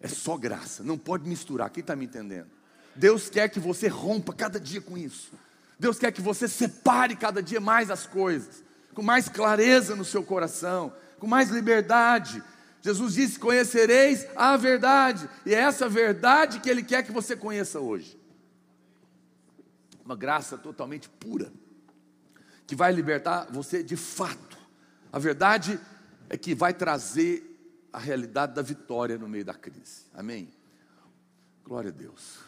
é 0.00 0.08
só 0.08 0.36
graça, 0.36 0.82
não 0.82 0.98
pode 0.98 1.28
misturar. 1.28 1.70
Quem 1.70 1.80
está 1.80 1.96
me 1.96 2.04
entendendo? 2.04 2.50
Deus 2.94 3.30
quer 3.30 3.48
que 3.48 3.60
você 3.60 3.88
rompa 3.88 4.32
cada 4.32 4.60
dia 4.60 4.80
com 4.80 4.98
isso. 4.98 5.32
Deus 5.78 5.98
quer 5.98 6.12
que 6.12 6.20
você 6.20 6.46
separe 6.46 7.16
cada 7.16 7.42
dia 7.42 7.60
mais 7.60 7.90
as 7.90 8.06
coisas 8.06 8.62
com 8.94 9.02
mais 9.02 9.28
clareza 9.28 9.96
no 9.96 10.04
seu 10.04 10.22
coração, 10.22 10.92
com 11.18 11.26
mais 11.26 11.48
liberdade. 11.48 12.42
Jesus 12.80 13.14
disse: 13.14 13.38
Conhecereis 13.38 14.26
a 14.34 14.56
verdade, 14.56 15.28
e 15.44 15.54
é 15.54 15.58
essa 15.58 15.88
verdade 15.88 16.60
que 16.60 16.70
Ele 16.70 16.82
quer 16.82 17.02
que 17.02 17.12
você 17.12 17.36
conheça 17.36 17.80
hoje. 17.80 18.18
Uma 20.04 20.16
graça 20.16 20.56
totalmente 20.56 21.08
pura, 21.08 21.52
que 22.66 22.74
vai 22.74 22.92
libertar 22.92 23.46
você 23.50 23.82
de 23.82 23.96
fato. 23.96 24.58
A 25.12 25.18
verdade 25.18 25.78
é 26.28 26.36
que 26.36 26.54
vai 26.54 26.72
trazer 26.72 27.46
a 27.92 27.98
realidade 27.98 28.54
da 28.54 28.62
vitória 28.62 29.18
no 29.18 29.28
meio 29.28 29.44
da 29.44 29.54
crise. 29.54 30.06
Amém? 30.14 30.50
Glória 31.64 31.90
a 31.90 31.92
Deus. 31.92 32.38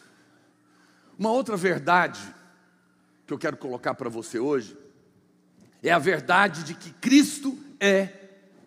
Uma 1.17 1.31
outra 1.31 1.55
verdade 1.55 2.21
que 3.27 3.33
eu 3.33 3.37
quero 3.37 3.57
colocar 3.57 3.93
para 3.93 4.09
você 4.09 4.39
hoje 4.39 4.77
é 5.81 5.91
a 5.91 5.99
verdade 5.99 6.63
de 6.63 6.73
que 6.73 6.91
Cristo 6.93 7.57
é 7.79 8.09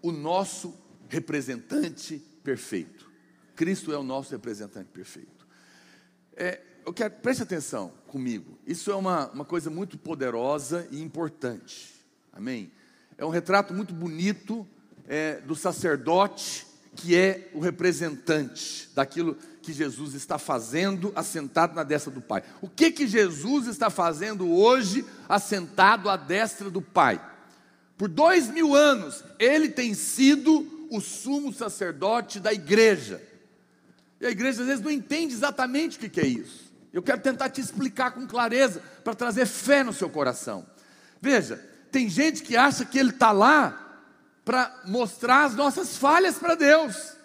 o 0.03 0.13
nosso 0.13 0.86
representante 1.17 2.23
perfeito. 2.45 3.11
Cristo 3.55 3.93
é 3.93 3.99
o 3.99 4.03
nosso 4.03 4.31
representante 4.33 4.91
perfeito. 4.93 5.47
É, 6.37 6.61
eu 6.85 6.93
quero, 6.93 7.15
preste 7.15 7.43
atenção 7.43 7.93
comigo, 8.07 8.59
isso 8.67 8.91
é 8.91 8.95
uma, 8.95 9.29
uma 9.31 9.45
coisa 9.45 9.71
muito 9.71 9.97
poderosa 9.97 10.87
e 10.91 11.01
importante, 11.01 11.93
amém? 12.33 12.71
É 13.17 13.25
um 13.25 13.31
retrato 13.31 13.73
muito 13.73 13.95
bonito 13.95 14.67
é, 15.09 15.41
do 15.41 15.57
sacerdote 15.57 16.67
que 16.95 17.17
é 17.17 17.51
o 17.53 17.61
representante 17.61 18.91
daquilo 18.95 19.37
que 19.63 19.73
Jesus 19.73 20.15
está 20.15 20.39
fazendo 20.39 21.13
assentado 21.15 21.75
na 21.75 21.83
destra 21.83 22.11
do 22.11 22.21
Pai. 22.21 22.43
O 22.63 22.69
que 22.69 22.91
que 22.91 23.07
Jesus 23.07 23.67
está 23.67 23.91
fazendo 23.91 24.51
hoje 24.51 25.05
assentado 25.29 26.09
à 26.09 26.17
destra 26.17 26.71
do 26.71 26.81
Pai? 26.81 27.21
Por 27.99 28.09
dois 28.09 28.49
mil 28.49 28.75
anos, 28.75 29.25
ele 29.39 29.69
tem 29.69 29.93
sido 29.93 30.76
o 30.91 31.01
sumo 31.01 31.53
sacerdote 31.53 32.41
da 32.41 32.53
igreja. 32.53 33.23
E 34.21 34.27
a 34.27 34.31
igreja 34.31 34.63
às 34.63 34.67
vezes 34.67 34.85
não 34.85 34.91
entende 34.91 35.35
exatamente 35.35 35.97
o 35.99 36.11
que, 36.11 36.21
é 36.21 36.27
isso. 36.27 36.73
Eu 36.93 37.03
quero 37.03 37.21
tentar 37.21 37.51
te 37.51 37.61
explicar 37.61 38.13
com 38.13 38.27
clareza, 38.27 38.83
para 39.05 39.15
trazer 39.15 39.47
fé 39.47 39.85
no 39.85 39.93
seu 39.93 40.09
coração. 40.09 40.67
Veja, 41.21 41.57
tem 41.91 42.09
gente 42.09 42.43
que 42.43 42.57
acha 42.57 42.85
que 42.85 42.99
ele 42.99 43.11
está 43.11 43.33
lá 43.33 44.01
para 44.45 44.83
mostrar 44.85 45.45
as 45.45 45.55
nossas 45.55 45.97
falhas 45.97 46.39
para 46.39 46.55
Deus. 46.55 47.17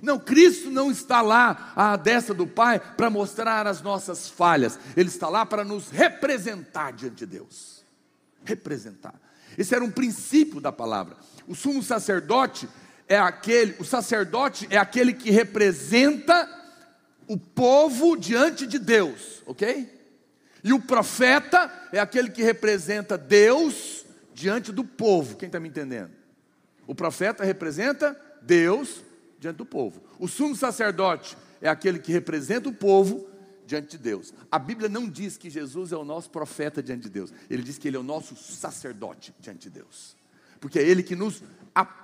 Não, 0.00 0.18
Cristo 0.18 0.70
não 0.70 0.90
está 0.90 1.20
lá 1.20 1.72
à 1.74 1.96
destra 1.96 2.32
do 2.34 2.46
Pai 2.46 2.78
para 2.78 3.10
mostrar 3.10 3.66
as 3.66 3.82
nossas 3.82 4.28
falhas, 4.28 4.78
Ele 4.96 5.08
está 5.08 5.28
lá 5.28 5.44
para 5.44 5.64
nos 5.64 5.90
representar 5.90 6.92
diante 6.92 7.16
de 7.16 7.26
Deus. 7.26 7.84
Representar. 8.44 9.14
Esse 9.58 9.74
era 9.74 9.84
um 9.84 9.90
princípio 9.90 10.60
da 10.60 10.70
palavra. 10.70 11.16
O 11.48 11.54
sumo 11.54 11.82
sacerdote 11.82 12.68
é 13.08 13.18
aquele, 13.18 13.74
o 13.80 13.84
sacerdote 13.84 14.68
é 14.70 14.78
aquele 14.78 15.12
que 15.12 15.32
representa 15.32 16.48
o 17.26 17.36
povo 17.36 18.16
diante 18.16 18.68
de 18.68 18.78
Deus, 18.78 19.42
ok? 19.44 19.98
E 20.62 20.72
o 20.72 20.80
profeta 20.80 21.70
é 21.92 21.98
aquele 21.98 22.30
que 22.30 22.42
representa 22.42 23.18
Deus 23.18 24.06
diante 24.32 24.70
do 24.70 24.84
povo. 24.84 25.36
Quem 25.36 25.48
está 25.48 25.58
me 25.58 25.68
entendendo? 25.68 26.12
O 26.86 26.94
profeta 26.94 27.44
representa 27.44 28.18
Deus 28.40 29.02
diante 29.40 29.56
do 29.56 29.66
povo. 29.66 30.00
O 30.20 30.28
sumo 30.28 30.54
sacerdote 30.54 31.36
é 31.60 31.68
aquele 31.68 31.98
que 31.98 32.12
representa 32.12 32.68
o 32.68 32.74
povo 32.74 33.28
diante 33.68 33.90
de 33.90 33.98
Deus. 33.98 34.32
A 34.50 34.58
Bíblia 34.58 34.88
não 34.88 35.08
diz 35.08 35.36
que 35.36 35.50
Jesus 35.50 35.92
é 35.92 35.96
o 35.96 36.04
nosso 36.04 36.30
profeta 36.30 36.82
diante 36.82 37.02
de 37.02 37.10
Deus. 37.10 37.32
Ele 37.48 37.62
diz 37.62 37.78
que 37.78 37.86
ele 37.86 37.96
é 37.96 38.00
o 38.00 38.02
nosso 38.02 38.34
sacerdote 38.34 39.34
diante 39.38 39.60
de 39.60 39.70
Deus. 39.70 40.16
Porque 40.58 40.78
é 40.78 40.82
ele 40.82 41.02
que 41.02 41.14
nos 41.14 41.42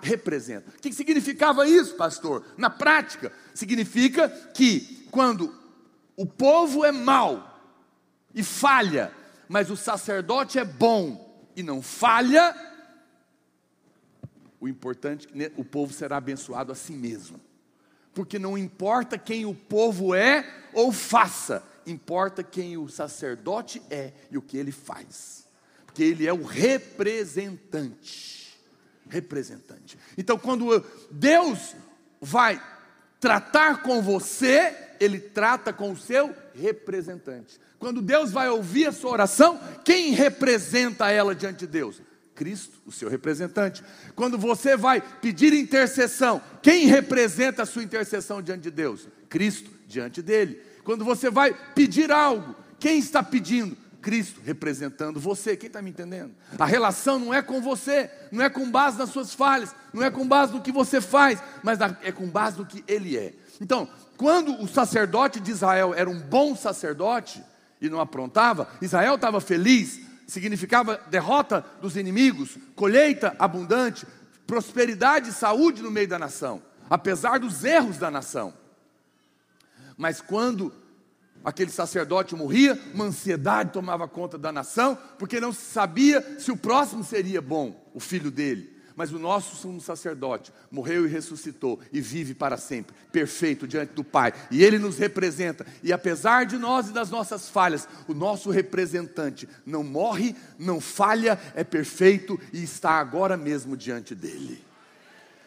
representa. 0.02 0.70
O 0.70 0.80
que 0.80 0.92
significava 0.92 1.66
isso, 1.66 1.96
pastor? 1.96 2.44
Na 2.56 2.70
prática, 2.70 3.32
significa 3.54 4.28
que 4.28 5.08
quando 5.10 5.52
o 6.16 6.26
povo 6.26 6.84
é 6.84 6.92
mau 6.92 7.50
e 8.34 8.44
falha, 8.44 9.10
mas 9.48 9.70
o 9.70 9.76
sacerdote 9.76 10.58
é 10.58 10.64
bom 10.64 11.50
e 11.56 11.62
não 11.62 11.82
falha, 11.82 12.54
o 14.60 14.68
importante 14.68 15.28
é 15.34 15.48
que 15.48 15.60
o 15.60 15.64
povo 15.64 15.92
será 15.92 16.18
abençoado 16.18 16.70
a 16.70 16.74
si 16.74 16.92
mesmo. 16.92 17.40
Porque 18.14 18.38
não 18.38 18.56
importa 18.56 19.18
quem 19.18 19.44
o 19.44 19.54
povo 19.54 20.14
é 20.14 20.48
ou 20.72 20.92
faça, 20.92 21.62
importa 21.86 22.42
quem 22.42 22.76
o 22.76 22.88
sacerdote 22.88 23.82
é 23.90 24.12
e 24.30 24.38
o 24.38 24.42
que 24.42 24.56
ele 24.56 24.72
faz. 24.72 25.46
Porque 25.84 26.02
ele 26.02 26.26
é 26.26 26.32
o 26.32 26.44
representante. 26.44 28.58
Representante. 29.08 29.98
Então, 30.16 30.38
quando 30.38 30.84
Deus 31.10 31.74
vai 32.20 32.62
tratar 33.20 33.82
com 33.82 34.00
você, 34.00 34.74
ele 35.00 35.18
trata 35.18 35.72
com 35.72 35.92
o 35.92 35.96
seu 35.96 36.34
representante. 36.54 37.58
Quando 37.78 38.00
Deus 38.00 38.32
vai 38.32 38.48
ouvir 38.48 38.86
a 38.86 38.92
sua 38.92 39.10
oração, 39.10 39.60
quem 39.84 40.12
representa 40.12 41.10
ela 41.10 41.34
diante 41.34 41.60
de 41.60 41.66
Deus? 41.66 42.00
Cristo, 42.34 42.78
o 42.84 42.92
seu 42.92 43.08
representante. 43.08 43.82
Quando 44.14 44.36
você 44.36 44.76
vai 44.76 45.00
pedir 45.00 45.52
intercessão, 45.52 46.42
quem 46.62 46.86
representa 46.86 47.62
a 47.62 47.66
sua 47.66 47.82
intercessão 47.82 48.42
diante 48.42 48.62
de 48.62 48.70
Deus? 48.70 49.08
Cristo, 49.28 49.70
diante 49.86 50.20
dele. 50.20 50.60
Quando 50.82 51.04
você 51.04 51.30
vai 51.30 51.54
pedir 51.74 52.10
algo, 52.10 52.54
quem 52.78 52.98
está 52.98 53.22
pedindo? 53.22 53.76
Cristo 54.02 54.42
representando 54.44 55.18
você. 55.18 55.56
Quem 55.56 55.68
está 55.68 55.80
me 55.80 55.88
entendendo? 55.88 56.34
A 56.58 56.66
relação 56.66 57.18
não 57.18 57.32
é 57.32 57.40
com 57.40 57.62
você, 57.62 58.10
não 58.30 58.44
é 58.44 58.50
com 58.50 58.70
base 58.70 58.98
nas 58.98 59.08
suas 59.08 59.32
falhas, 59.32 59.74
não 59.94 60.02
é 60.02 60.10
com 60.10 60.28
base 60.28 60.52
no 60.52 60.60
que 60.60 60.70
você 60.70 61.00
faz, 61.00 61.42
mas 61.62 61.78
é 62.02 62.12
com 62.12 62.28
base 62.28 62.58
no 62.58 62.66
que 62.66 62.84
Ele 62.86 63.16
é. 63.16 63.32
Então, 63.60 63.88
quando 64.18 64.60
o 64.60 64.68
sacerdote 64.68 65.40
de 65.40 65.50
Israel 65.50 65.94
era 65.94 66.10
um 66.10 66.20
bom 66.20 66.54
sacerdote 66.54 67.42
e 67.80 67.88
não 67.88 67.98
aprontava, 67.98 68.68
Israel 68.82 69.14
estava 69.14 69.40
feliz, 69.40 70.00
significava 70.26 71.00
derrota 71.08 71.64
dos 71.80 71.96
inimigos, 71.96 72.56
colheita 72.74 73.34
abundante, 73.38 74.06
prosperidade 74.46 75.30
e 75.30 75.32
saúde 75.32 75.82
no 75.82 75.90
meio 75.90 76.08
da 76.08 76.18
nação, 76.18 76.62
apesar 76.88 77.38
dos 77.38 77.64
erros 77.64 77.98
da 77.98 78.10
nação. 78.10 78.54
Mas 79.96 80.20
quando 80.20 80.72
aquele 81.44 81.70
sacerdote 81.70 82.34
morria, 82.34 82.80
uma 82.94 83.04
ansiedade 83.04 83.72
tomava 83.72 84.08
conta 84.08 84.38
da 84.38 84.50
nação, 84.50 84.98
porque 85.18 85.40
não 85.40 85.52
se 85.52 85.62
sabia 85.62 86.40
se 86.40 86.50
o 86.50 86.56
próximo 86.56 87.04
seria 87.04 87.40
bom, 87.40 87.90
o 87.94 88.00
filho 88.00 88.30
dele. 88.30 88.73
Mas 88.96 89.12
o 89.12 89.18
nosso 89.18 89.56
sumo 89.56 89.80
sacerdote 89.80 90.52
morreu 90.70 91.04
e 91.04 91.08
ressuscitou 91.08 91.80
e 91.92 92.00
vive 92.00 92.32
para 92.32 92.56
sempre, 92.56 92.94
perfeito 93.10 93.66
diante 93.66 93.92
do 93.92 94.04
Pai. 94.04 94.32
E 94.50 94.62
ele 94.62 94.78
nos 94.78 94.98
representa. 94.98 95.66
E 95.82 95.92
apesar 95.92 96.46
de 96.46 96.56
nós 96.56 96.88
e 96.88 96.92
das 96.92 97.10
nossas 97.10 97.48
falhas, 97.48 97.88
o 98.06 98.14
nosso 98.14 98.50
representante 98.50 99.48
não 99.66 99.82
morre, 99.82 100.36
não 100.58 100.80
falha, 100.80 101.38
é 101.54 101.64
perfeito 101.64 102.38
e 102.52 102.62
está 102.62 102.92
agora 102.92 103.36
mesmo 103.36 103.76
diante 103.76 104.14
dele. 104.14 104.62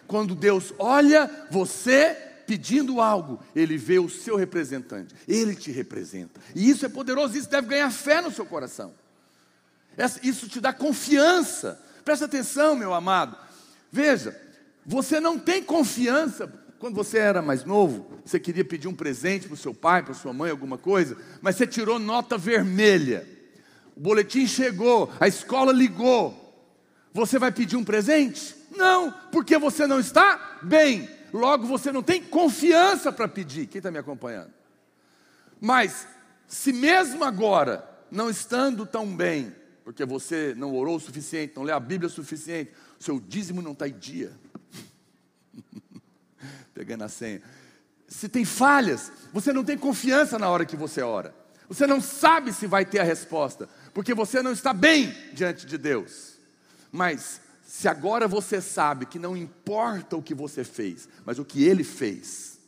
Quando 0.06 0.36
Deus 0.36 0.74
olha 0.78 1.48
você 1.50 2.16
pedindo 2.46 3.02
algo, 3.02 3.42
ele 3.54 3.78
vê 3.78 4.00
o 4.00 4.10
seu 4.10 4.38
representante, 4.38 5.14
ele 5.28 5.54
te 5.54 5.70
representa. 5.70 6.40
E 6.56 6.70
isso 6.70 6.86
é 6.86 6.90
poderoso, 6.90 7.38
isso 7.38 7.50
deve 7.50 7.68
ganhar 7.68 7.92
fé 7.92 8.22
no 8.22 8.32
seu 8.32 8.46
coração. 8.46 8.94
Isso 10.24 10.48
te 10.48 10.62
dá 10.62 10.72
confiança. 10.72 11.82
Presta 12.08 12.24
atenção, 12.24 12.74
meu 12.74 12.94
amado. 12.94 13.36
Veja, 13.92 14.34
você 14.86 15.20
não 15.20 15.38
tem 15.38 15.62
confiança. 15.62 16.50
Quando 16.80 16.96
você 16.96 17.18
era 17.18 17.42
mais 17.42 17.66
novo, 17.66 18.22
você 18.24 18.40
queria 18.40 18.64
pedir 18.64 18.88
um 18.88 18.96
presente 18.96 19.46
para 19.46 19.56
o 19.56 19.58
seu 19.58 19.74
pai, 19.74 20.02
para 20.02 20.14
sua 20.14 20.32
mãe, 20.32 20.50
alguma 20.50 20.78
coisa, 20.78 21.18
mas 21.42 21.58
você 21.58 21.68
tirou 21.68 22.00
nota 22.00 22.38
vermelha. 22.38 23.28
O 23.94 24.00
boletim 24.00 24.48
chegou, 24.48 25.12
a 25.20 25.28
escola 25.28 25.74
ligou. 25.74 26.66
Você 27.12 27.38
vai 27.38 27.52
pedir 27.52 27.76
um 27.76 27.84
presente? 27.84 28.56
Não, 28.74 29.12
porque 29.30 29.58
você 29.58 29.86
não 29.86 30.00
está 30.00 30.60
bem 30.62 31.10
logo 31.34 31.68
você 31.68 31.92
não 31.92 32.02
tem 32.02 32.24
confiança 32.24 33.12
para 33.12 33.28
pedir. 33.28 33.68
Quem 33.68 33.80
está 33.80 33.92
me 33.92 33.98
acompanhando? 33.98 34.54
Mas, 35.60 36.08
se 36.48 36.72
mesmo 36.72 37.26
agora, 37.26 37.86
não 38.10 38.30
estando 38.30 38.86
tão 38.86 39.14
bem, 39.14 39.54
porque 39.88 40.04
você 40.04 40.54
não 40.58 40.76
orou 40.76 40.98
o 40.98 41.00
suficiente, 41.00 41.54
não 41.56 41.64
lê 41.64 41.72
a 41.72 41.80
Bíblia 41.80 42.08
o 42.08 42.12
suficiente, 42.12 42.74
o 43.00 43.04
seu 43.06 43.22
dízimo 43.22 43.62
não 43.62 43.72
está 43.72 43.88
em 43.88 43.98
dia. 43.98 44.34
Pegando 46.76 47.06
a 47.06 47.08
senha. 47.08 47.42
Se 48.06 48.28
tem 48.28 48.44
falhas, 48.44 49.10
você 49.32 49.54
não 49.54 49.64
tem 49.64 49.78
confiança 49.78 50.38
na 50.38 50.50
hora 50.50 50.66
que 50.66 50.76
você 50.76 51.02
ora. 51.02 51.34
Você 51.70 51.88
não 51.88 52.02
sabe 52.02 52.52
se 52.52 52.68
vai 52.68 52.84
ter 52.84 53.00
a 53.00 53.04
resposta, 53.04 53.70
porque 53.94 54.14
você 54.14 54.42
não 54.42 54.52
está 54.52 54.74
bem 54.74 55.16
diante 55.32 55.66
de 55.66 55.78
Deus. 55.78 56.34
Mas 56.92 57.40
se 57.66 57.88
agora 57.88 58.28
você 58.28 58.60
sabe 58.60 59.06
que 59.06 59.18
não 59.18 59.38
importa 59.38 60.18
o 60.18 60.22
que 60.22 60.36
você 60.36 60.66
fez, 60.66 61.08
mas 61.26 61.40
o 61.40 61.46
que 61.46 61.64
ele 61.64 61.86
fez, 61.86 62.60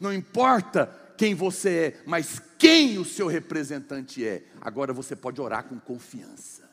não 0.00 0.12
importa 0.12 0.92
quem 1.16 1.32
você 1.32 1.70
é, 1.70 2.02
mas 2.04 2.42
quem 2.60 2.98
o 2.98 3.06
seu 3.06 3.26
representante 3.26 4.24
é, 4.24 4.44
agora 4.60 4.92
você 4.92 5.16
pode 5.16 5.40
orar 5.40 5.64
com 5.64 5.80
confiança. 5.80 6.68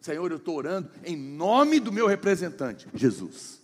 Senhor, 0.00 0.30
eu 0.30 0.36
estou 0.36 0.54
orando 0.54 0.88
em 1.04 1.16
nome 1.16 1.80
do 1.80 1.92
meu 1.92 2.06
representante, 2.06 2.86
Jesus. 2.94 3.60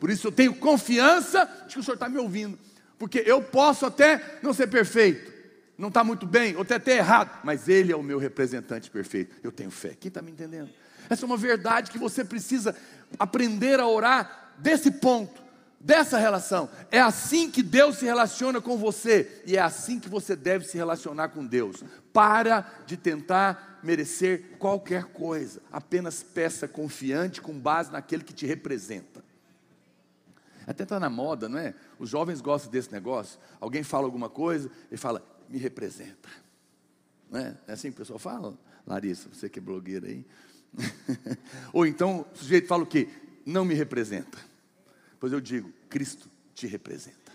Por 0.00 0.10
isso 0.10 0.26
eu 0.26 0.32
tenho 0.32 0.56
confiança 0.56 1.48
de 1.68 1.74
que 1.74 1.80
o 1.80 1.82
Senhor 1.84 1.94
está 1.94 2.08
me 2.08 2.18
ouvindo, 2.18 2.58
porque 2.98 3.22
eu 3.24 3.40
posso 3.40 3.86
até 3.86 4.40
não 4.42 4.52
ser 4.52 4.66
perfeito, 4.66 5.32
não 5.78 5.86
está 5.86 6.02
muito 6.02 6.26
bem, 6.26 6.56
ou 6.56 6.62
até 6.62 6.80
ter 6.80 6.96
errado, 6.96 7.42
mas 7.44 7.68
Ele 7.68 7.92
é 7.92 7.96
o 7.96 8.02
meu 8.02 8.18
representante 8.18 8.90
perfeito. 8.90 9.36
Eu 9.40 9.52
tenho 9.52 9.70
fé. 9.70 9.96
Quem 9.98 10.08
está 10.08 10.20
me 10.20 10.32
entendendo? 10.32 10.68
Essa 11.08 11.24
é 11.24 11.26
uma 11.26 11.36
verdade 11.36 11.92
que 11.92 11.98
você 11.98 12.24
precisa 12.24 12.74
aprender 13.16 13.78
a 13.78 13.86
orar 13.86 14.52
desse 14.58 14.90
ponto, 14.90 15.40
dessa 15.80 16.18
relação. 16.18 16.68
É 16.90 17.00
assim 17.00 17.50
que 17.50 17.62
Deus 17.62 17.98
se 17.98 18.04
relaciona 18.04 18.60
com 18.60 18.76
você 18.76 19.42
e 19.46 19.56
é 19.56 19.60
assim 19.60 20.00
que 20.00 20.08
você 20.08 20.34
deve 20.34 20.64
se 20.64 20.76
relacionar 20.76 21.28
com 21.28 21.46
Deus. 21.46 21.82
Para 22.12 22.66
de 22.86 22.96
tentar 22.96 23.80
merecer 23.82 24.56
qualquer 24.58 25.04
coisa, 25.04 25.62
apenas 25.70 26.22
peça 26.22 26.66
confiante 26.66 27.40
com 27.40 27.58
base 27.58 27.92
naquele 27.92 28.24
que 28.24 28.32
te 28.32 28.46
representa. 28.46 29.22
Até 30.66 30.82
está 30.82 31.00
na 31.00 31.08
moda, 31.08 31.48
não 31.48 31.58
é? 31.58 31.74
Os 31.98 32.10
jovens 32.10 32.40
gostam 32.40 32.70
desse 32.70 32.92
negócio. 32.92 33.38
Alguém 33.58 33.82
fala 33.82 34.04
alguma 34.04 34.28
coisa 34.28 34.70
e 34.90 34.96
fala, 34.96 35.24
me 35.48 35.58
representa. 35.58 36.28
Não 37.30 37.40
é? 37.40 37.56
é 37.66 37.72
assim 37.72 37.88
que 37.88 37.94
o 37.94 37.98
pessoal 37.98 38.18
fala? 38.18 38.54
Larissa, 38.86 39.28
você 39.32 39.48
que 39.48 39.58
é 39.58 39.62
blogueira 39.62 40.06
aí. 40.06 40.26
Ou 41.72 41.86
então 41.86 42.26
o 42.34 42.36
sujeito 42.36 42.68
fala 42.68 42.82
o 42.82 42.86
quê? 42.86 43.08
Não 43.46 43.64
me 43.64 43.74
representa. 43.74 44.38
Pois 45.20 45.32
eu 45.32 45.40
digo, 45.40 45.72
Cristo 45.88 46.28
te 46.54 46.66
representa. 46.66 47.32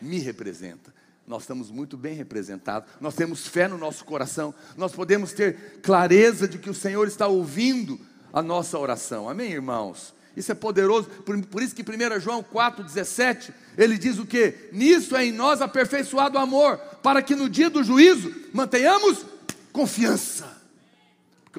Me 0.00 0.18
representa. 0.18 0.94
Nós 1.26 1.42
estamos 1.42 1.70
muito 1.70 1.96
bem 1.96 2.14
representados. 2.14 2.88
Nós 3.00 3.14
temos 3.14 3.46
fé 3.46 3.68
no 3.68 3.76
nosso 3.76 4.04
coração. 4.04 4.54
Nós 4.76 4.92
podemos 4.92 5.32
ter 5.32 5.80
clareza 5.82 6.48
de 6.48 6.58
que 6.58 6.70
o 6.70 6.74
Senhor 6.74 7.06
está 7.06 7.26
ouvindo 7.26 8.00
a 8.32 8.42
nossa 8.42 8.78
oração. 8.78 9.28
Amém, 9.28 9.52
irmãos? 9.52 10.14
Isso 10.36 10.52
é 10.52 10.54
poderoso. 10.54 11.08
Por, 11.08 11.38
por 11.46 11.62
isso 11.62 11.74
que 11.74 11.82
1 11.82 12.20
João 12.20 12.42
4,17, 12.42 13.52
ele 13.76 13.98
diz 13.98 14.18
o 14.18 14.26
que? 14.26 14.70
Nisso 14.72 15.16
é 15.16 15.26
em 15.26 15.32
nós 15.32 15.60
aperfeiçoado 15.60 16.38
o 16.38 16.40
amor, 16.40 16.78
para 17.02 17.20
que 17.20 17.34
no 17.34 17.48
dia 17.48 17.68
do 17.68 17.82
juízo 17.82 18.34
mantenhamos 18.52 19.26
confiança 19.72 20.58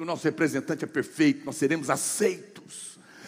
o 0.00 0.04
nosso 0.04 0.24
representante 0.24 0.84
é 0.84 0.86
perfeito, 0.86 1.44
nós 1.44 1.56
seremos 1.56 1.90
aceitos. 1.90 2.49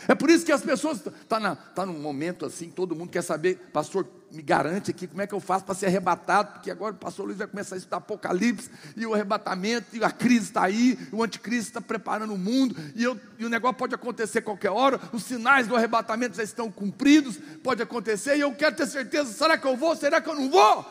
É 0.09 0.15
por 0.15 0.31
isso 0.31 0.45
que 0.45 0.53
as 0.53 0.63
pessoas 0.63 0.99
estão 0.99 1.41
tá, 1.41 1.55
tá 1.57 1.87
num 1.87 1.99
momento 1.99 2.47
assim, 2.47 2.69
todo 2.69 2.95
mundo 2.95 3.11
quer 3.11 3.23
saber, 3.23 3.57
pastor, 3.73 4.07
me 4.31 4.43
garante 4.43 4.91
aqui 4.91 5.07
como 5.07 5.21
é 5.23 5.27
que 5.27 5.35
eu 5.35 5.41
faço 5.41 5.65
para 5.65 5.75
ser 5.75 5.87
arrebatado, 5.87 6.55
porque 6.55 6.71
agora 6.71 6.95
o 6.95 6.99
pastor 6.99 7.27
Luiz 7.27 7.39
vai 7.39 7.47
começar 7.47 7.75
a 7.75 7.79
estudar 7.79 7.99
Apocalipse, 7.99 8.71
e 8.97 9.07
o 9.07 9.15
arrebatamento, 9.15 9.97
e 9.97 10.03
a 10.03 10.11
crise 10.11 10.47
está 10.47 10.65
aí, 10.65 10.99
o 11.13 11.23
anticristo 11.23 11.69
está 11.69 11.81
preparando 11.81 12.35
o 12.35 12.39
mundo, 12.39 12.75
e, 12.97 13.05
eu, 13.05 13.19
e 13.39 13.45
o 13.45 13.49
negócio 13.49 13.77
pode 13.77 13.95
acontecer 13.95 14.43
qualquer 14.43 14.71
hora, 14.71 15.01
os 15.13 15.23
sinais 15.25 15.67
do 15.67 15.77
arrebatamento 15.77 16.37
já 16.37 16.43
estão 16.43 16.71
cumpridos, 16.71 17.39
pode 17.63 17.83
acontecer, 17.83 18.37
e 18.37 18.41
eu 18.41 18.53
quero 18.55 18.75
ter 18.75 18.87
certeza, 18.87 19.33
será 19.33 19.59
que 19.59 19.67
eu 19.67 19.77
vou, 19.77 19.95
será 19.95 20.21
que 20.21 20.29
eu 20.29 20.35
não 20.35 20.51
vou? 20.51 20.87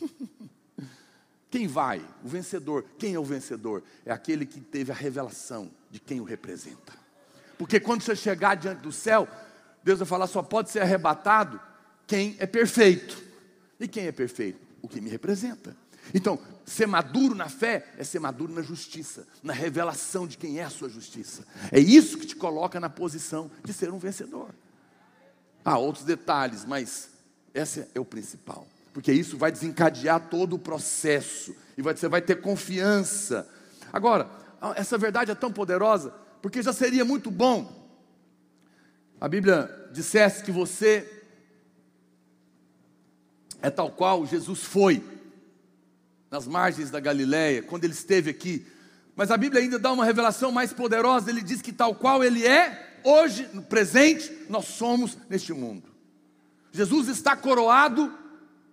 Quem 1.50 1.66
vai? 1.66 2.00
O 2.24 2.28
vencedor. 2.28 2.84
Quem 2.96 3.14
é 3.14 3.18
o 3.18 3.24
vencedor? 3.24 3.82
É 4.06 4.12
aquele 4.12 4.46
que 4.46 4.60
teve 4.60 4.92
a 4.92 4.94
revelação 4.94 5.68
de 5.90 5.98
quem 5.98 6.20
o 6.20 6.24
representa. 6.24 6.99
Porque 7.60 7.78
quando 7.78 8.00
você 8.00 8.16
chegar 8.16 8.54
diante 8.54 8.80
do 8.80 8.90
céu, 8.90 9.28
Deus 9.84 9.98
vai 9.98 10.08
falar: 10.08 10.26
só 10.26 10.42
pode 10.42 10.70
ser 10.70 10.80
arrebatado 10.80 11.60
quem 12.06 12.34
é 12.38 12.46
perfeito. 12.46 13.22
E 13.78 13.86
quem 13.86 14.06
é 14.06 14.12
perfeito? 14.12 14.58
O 14.80 14.88
que 14.88 14.98
me 14.98 15.10
representa. 15.10 15.76
Então, 16.14 16.38
ser 16.64 16.86
maduro 16.86 17.34
na 17.34 17.50
fé 17.50 17.86
é 17.98 18.02
ser 18.02 18.18
maduro 18.18 18.50
na 18.54 18.62
justiça, 18.62 19.28
na 19.42 19.52
revelação 19.52 20.26
de 20.26 20.38
quem 20.38 20.58
é 20.58 20.64
a 20.64 20.70
sua 20.70 20.88
justiça. 20.88 21.46
É 21.70 21.78
isso 21.78 22.16
que 22.16 22.26
te 22.26 22.34
coloca 22.34 22.80
na 22.80 22.88
posição 22.88 23.50
de 23.62 23.74
ser 23.74 23.92
um 23.92 23.98
vencedor. 23.98 24.48
Há 25.62 25.76
outros 25.76 26.06
detalhes, 26.06 26.64
mas 26.64 27.10
esse 27.52 27.86
é 27.94 28.00
o 28.00 28.06
principal 28.06 28.66
porque 28.92 29.12
isso 29.12 29.38
vai 29.38 29.52
desencadear 29.52 30.18
todo 30.28 30.54
o 30.54 30.58
processo 30.58 31.54
e 31.78 31.82
você 31.82 32.08
vai 32.08 32.20
ter 32.20 32.40
confiança. 32.40 33.48
Agora, 33.92 34.28
essa 34.74 34.98
verdade 34.98 35.30
é 35.30 35.34
tão 35.34 35.52
poderosa, 35.52 36.12
porque 36.40 36.62
já 36.62 36.72
seria 36.72 37.04
muito 37.04 37.30
bom 37.30 37.80
a 39.20 39.28
Bíblia 39.28 39.68
dissesse 39.92 40.42
que 40.42 40.50
você 40.50 41.06
é 43.60 43.68
tal 43.68 43.90
qual 43.90 44.24
Jesus 44.24 44.62
foi 44.62 45.04
nas 46.30 46.46
margens 46.46 46.90
da 46.90 46.98
Galileia, 46.98 47.62
quando 47.62 47.84
ele 47.84 47.92
esteve 47.92 48.30
aqui. 48.30 48.66
Mas 49.14 49.30
a 49.30 49.36
Bíblia 49.36 49.60
ainda 49.60 49.78
dá 49.78 49.92
uma 49.92 50.06
revelação 50.06 50.50
mais 50.50 50.72
poderosa, 50.72 51.28
ele 51.28 51.42
diz 51.42 51.60
que 51.60 51.70
tal 51.70 51.94
qual 51.94 52.24
ele 52.24 52.46
é, 52.46 53.00
hoje, 53.04 53.46
no 53.52 53.60
presente, 53.60 54.32
nós 54.48 54.64
somos 54.64 55.18
neste 55.28 55.52
mundo. 55.52 55.90
Jesus 56.72 57.08
está 57.08 57.36
coroado 57.36 58.10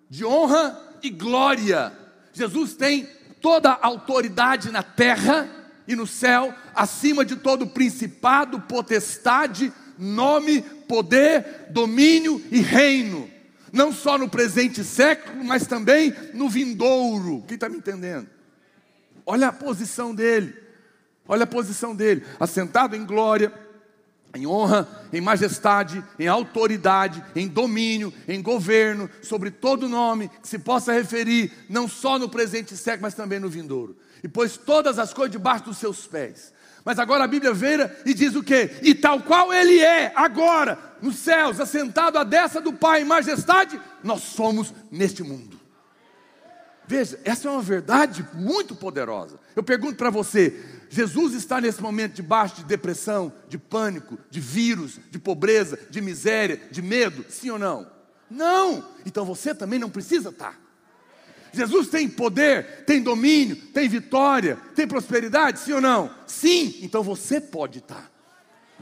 de 0.09 0.23
honra 0.23 0.79
e 1.03 1.09
glória. 1.09 1.91
Jesus 2.31 2.73
tem 2.73 3.05
toda 3.41 3.71
a 3.71 3.85
autoridade 3.85 4.71
na 4.71 4.81
terra 4.81 5.56
e 5.87 5.95
no 5.95 6.05
céu, 6.05 6.53
acima 6.75 7.23
de 7.23 7.37
todo 7.37 7.65
principado, 7.65 8.59
potestade, 8.61 9.71
nome, 9.97 10.61
poder, 10.61 11.67
domínio 11.69 12.43
e 12.51 12.59
reino, 12.59 13.29
não 13.71 13.93
só 13.93 14.17
no 14.17 14.29
presente 14.29 14.83
século, 14.83 15.43
mas 15.45 15.65
também 15.65 16.13
no 16.33 16.49
vindouro. 16.49 17.43
Quem 17.47 17.55
está 17.55 17.69
me 17.69 17.77
entendendo? 17.77 18.27
Olha 19.25 19.47
a 19.47 19.53
posição 19.53 20.13
dele, 20.13 20.53
olha 21.27 21.43
a 21.43 21.47
posição 21.47 21.95
dele, 21.95 22.23
assentado 22.39 22.95
em 22.95 23.05
glória, 23.05 23.51
em 24.35 24.45
honra, 24.45 24.87
em 25.11 25.21
majestade, 25.21 26.03
em 26.19 26.27
autoridade, 26.27 27.23
em 27.33 27.47
domínio, 27.47 28.13
em 28.27 28.41
governo, 28.41 29.09
sobre 29.21 29.51
todo 29.51 29.87
nome 29.87 30.29
que 30.41 30.47
se 30.47 30.59
possa 30.59 30.91
referir, 30.91 31.51
não 31.69 31.87
só 31.87 32.19
no 32.19 32.29
presente 32.29 32.75
século, 32.75 33.03
mas 33.03 33.13
também 33.13 33.39
no 33.39 33.49
vindouro 33.49 33.95
e 34.23 34.27
pôs 34.27 34.57
todas 34.57 34.99
as 34.99 35.13
coisas 35.13 35.31
debaixo 35.31 35.65
dos 35.65 35.77
seus 35.77 36.05
pés. 36.07 36.53
Mas 36.83 36.99
agora 36.99 37.25
a 37.25 37.27
Bíblia 37.27 37.53
vira 37.53 37.99
e 38.05 38.13
diz 38.13 38.33
o 38.35 38.43
que? 38.43 38.71
E 38.81 38.95
tal 38.95 39.21
qual 39.21 39.53
ele 39.53 39.79
é, 39.79 40.13
agora, 40.15 40.79
nos 41.01 41.17
céus, 41.17 41.59
assentado 41.59 42.17
à 42.17 42.23
destra 42.23 42.61
do 42.61 42.71
Pai 42.71 43.01
em 43.01 43.05
majestade, 43.05 43.79
nós 44.03 44.23
somos 44.23 44.73
neste 44.89 45.21
mundo. 45.21 45.59
Veja, 46.87 47.19
essa 47.25 47.49
é 47.49 47.51
uma 47.51 47.61
verdade 47.61 48.25
muito 48.33 48.73
poderosa. 48.73 49.37
Eu 49.53 49.61
pergunto 49.61 49.97
para 49.97 50.09
você: 50.09 50.63
Jesus 50.89 51.33
está 51.33 51.59
nesse 51.59 51.81
momento 51.81 52.13
debaixo 52.13 52.55
de 52.55 52.63
depressão, 52.63 53.33
de 53.49 53.57
pânico, 53.57 54.17
de 54.29 54.39
vírus, 54.39 54.97
de 55.11 55.19
pobreza, 55.19 55.77
de 55.89 55.99
miséria, 55.99 56.61
de 56.71 56.81
medo? 56.81 57.25
Sim 57.27 57.49
ou 57.49 57.59
não? 57.59 57.91
Não! 58.29 58.87
Então 59.05 59.25
você 59.25 59.53
também 59.53 59.77
não 59.77 59.89
precisa 59.89 60.29
estar. 60.29 60.57
Jesus 61.53 61.87
tem 61.87 62.07
poder, 62.07 62.83
tem 62.85 63.01
domínio, 63.01 63.55
tem 63.55 63.87
vitória, 63.87 64.57
tem 64.75 64.87
prosperidade, 64.87 65.59
sim 65.59 65.73
ou 65.73 65.81
não? 65.81 66.09
Sim, 66.25 66.79
então 66.81 67.03
você 67.03 67.39
pode 67.41 67.79
estar. 67.79 68.11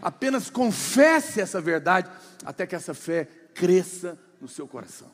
Apenas 0.01 0.49
confesse 0.49 1.39
essa 1.39 1.61
verdade 1.61 2.09
até 2.45 2.67
que 2.67 2.75
essa 2.75 2.93
fé 2.93 3.27
cresça 3.53 4.17
no 4.41 4.47
seu 4.47 4.67
coração. 4.67 5.09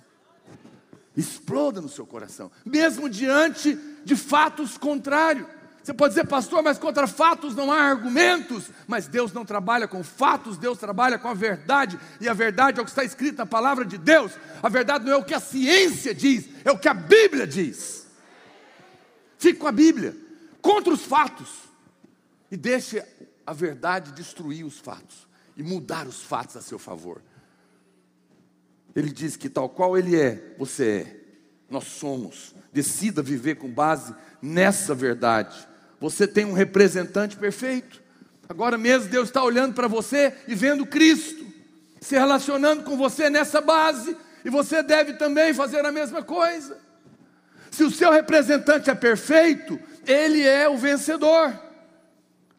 Exploda 1.15 1.81
no 1.81 1.89
seu 1.89 2.05
coração, 2.05 2.51
mesmo 2.65 3.09
diante 3.09 3.77
de 4.03 4.15
fatos 4.15 4.77
contrários. 4.77 5.45
Você 5.83 5.93
pode 5.93 6.13
dizer, 6.13 6.27
pastor, 6.27 6.61
mas 6.61 6.77
contra 6.77 7.07
fatos 7.07 7.55
não 7.55 7.71
há 7.71 7.79
argumentos. 7.79 8.69
Mas 8.87 9.07
Deus 9.07 9.33
não 9.33 9.43
trabalha 9.43 9.87
com 9.87 10.03
fatos, 10.03 10.57
Deus 10.57 10.77
trabalha 10.77 11.17
com 11.17 11.27
a 11.27 11.33
verdade. 11.33 11.99
E 12.19 12.29
a 12.29 12.33
verdade 12.33 12.79
é 12.79 12.81
o 12.81 12.85
que 12.85 12.91
está 12.91 13.03
escrito 13.03 13.37
na 13.37 13.45
palavra 13.45 13.83
de 13.83 13.97
Deus. 13.97 14.31
A 14.61 14.69
verdade 14.69 15.05
não 15.05 15.13
é 15.13 15.15
o 15.15 15.23
que 15.23 15.33
a 15.33 15.39
ciência 15.39 16.13
diz, 16.13 16.47
é 16.63 16.71
o 16.71 16.77
que 16.77 16.87
a 16.87 16.93
Bíblia 16.93 17.47
diz. 17.47 18.07
Fique 19.39 19.59
com 19.59 19.67
a 19.67 19.71
Bíblia, 19.71 20.15
contra 20.61 20.93
os 20.93 21.03
fatos. 21.03 21.49
E 22.51 22.57
deixe 22.57 23.03
a 23.45 23.53
verdade 23.53 24.11
destruir 24.11 24.63
os 24.63 24.77
fatos 24.77 25.27
e 25.57 25.63
mudar 25.63 26.07
os 26.07 26.21
fatos 26.21 26.57
a 26.57 26.61
seu 26.61 26.77
favor. 26.77 27.21
Ele 28.95 29.11
diz 29.11 29.35
que 29.35 29.49
tal 29.49 29.69
qual 29.69 29.97
ele 29.97 30.19
é, 30.19 30.55
você 30.59 30.89
é. 30.89 31.21
Nós 31.69 31.85
somos. 31.85 32.53
Decida 32.73 33.23
viver 33.23 33.55
com 33.55 33.69
base 33.69 34.13
nessa 34.41 34.93
verdade. 34.93 35.70
Você 36.01 36.27
tem 36.27 36.43
um 36.45 36.51
representante 36.51 37.37
perfeito. 37.37 38.01
Agora 38.49 38.75
mesmo 38.77 39.09
Deus 39.09 39.29
está 39.29 39.43
olhando 39.43 39.75
para 39.75 39.87
você 39.87 40.33
e 40.47 40.55
vendo 40.55 40.85
Cristo, 40.85 41.45
se 42.01 42.15
relacionando 42.15 42.83
com 42.83 42.97
você 42.97 43.29
nessa 43.29 43.61
base, 43.61 44.17
e 44.43 44.49
você 44.49 44.81
deve 44.81 45.13
também 45.13 45.53
fazer 45.53 45.85
a 45.85 45.91
mesma 45.91 46.23
coisa. 46.23 46.79
Se 47.69 47.83
o 47.83 47.91
seu 47.91 48.11
representante 48.11 48.89
é 48.89 48.95
perfeito, 48.95 49.79
ele 50.05 50.41
é 50.41 50.67
o 50.67 50.75
vencedor. 50.75 51.57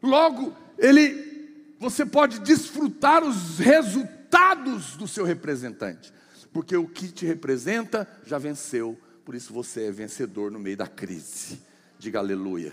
Logo, 0.00 0.56
ele 0.78 1.32
você 1.80 2.06
pode 2.06 2.38
desfrutar 2.38 3.24
os 3.24 3.58
resultados 3.58 4.94
do 4.94 5.08
seu 5.08 5.24
representante, 5.24 6.12
porque 6.52 6.76
o 6.76 6.86
que 6.86 7.08
te 7.08 7.26
representa 7.26 8.08
já 8.24 8.38
venceu, 8.38 8.96
por 9.24 9.34
isso 9.34 9.52
você 9.52 9.86
é 9.86 9.90
vencedor 9.90 10.52
no 10.52 10.60
meio 10.60 10.76
da 10.76 10.86
crise. 10.86 11.60
Diga 11.98 12.20
aleluia. 12.20 12.72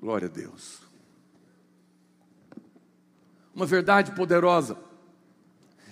Glória 0.00 0.28
a 0.28 0.30
Deus. 0.30 0.80
Uma 3.54 3.64
verdade 3.64 4.12
poderosa 4.12 4.76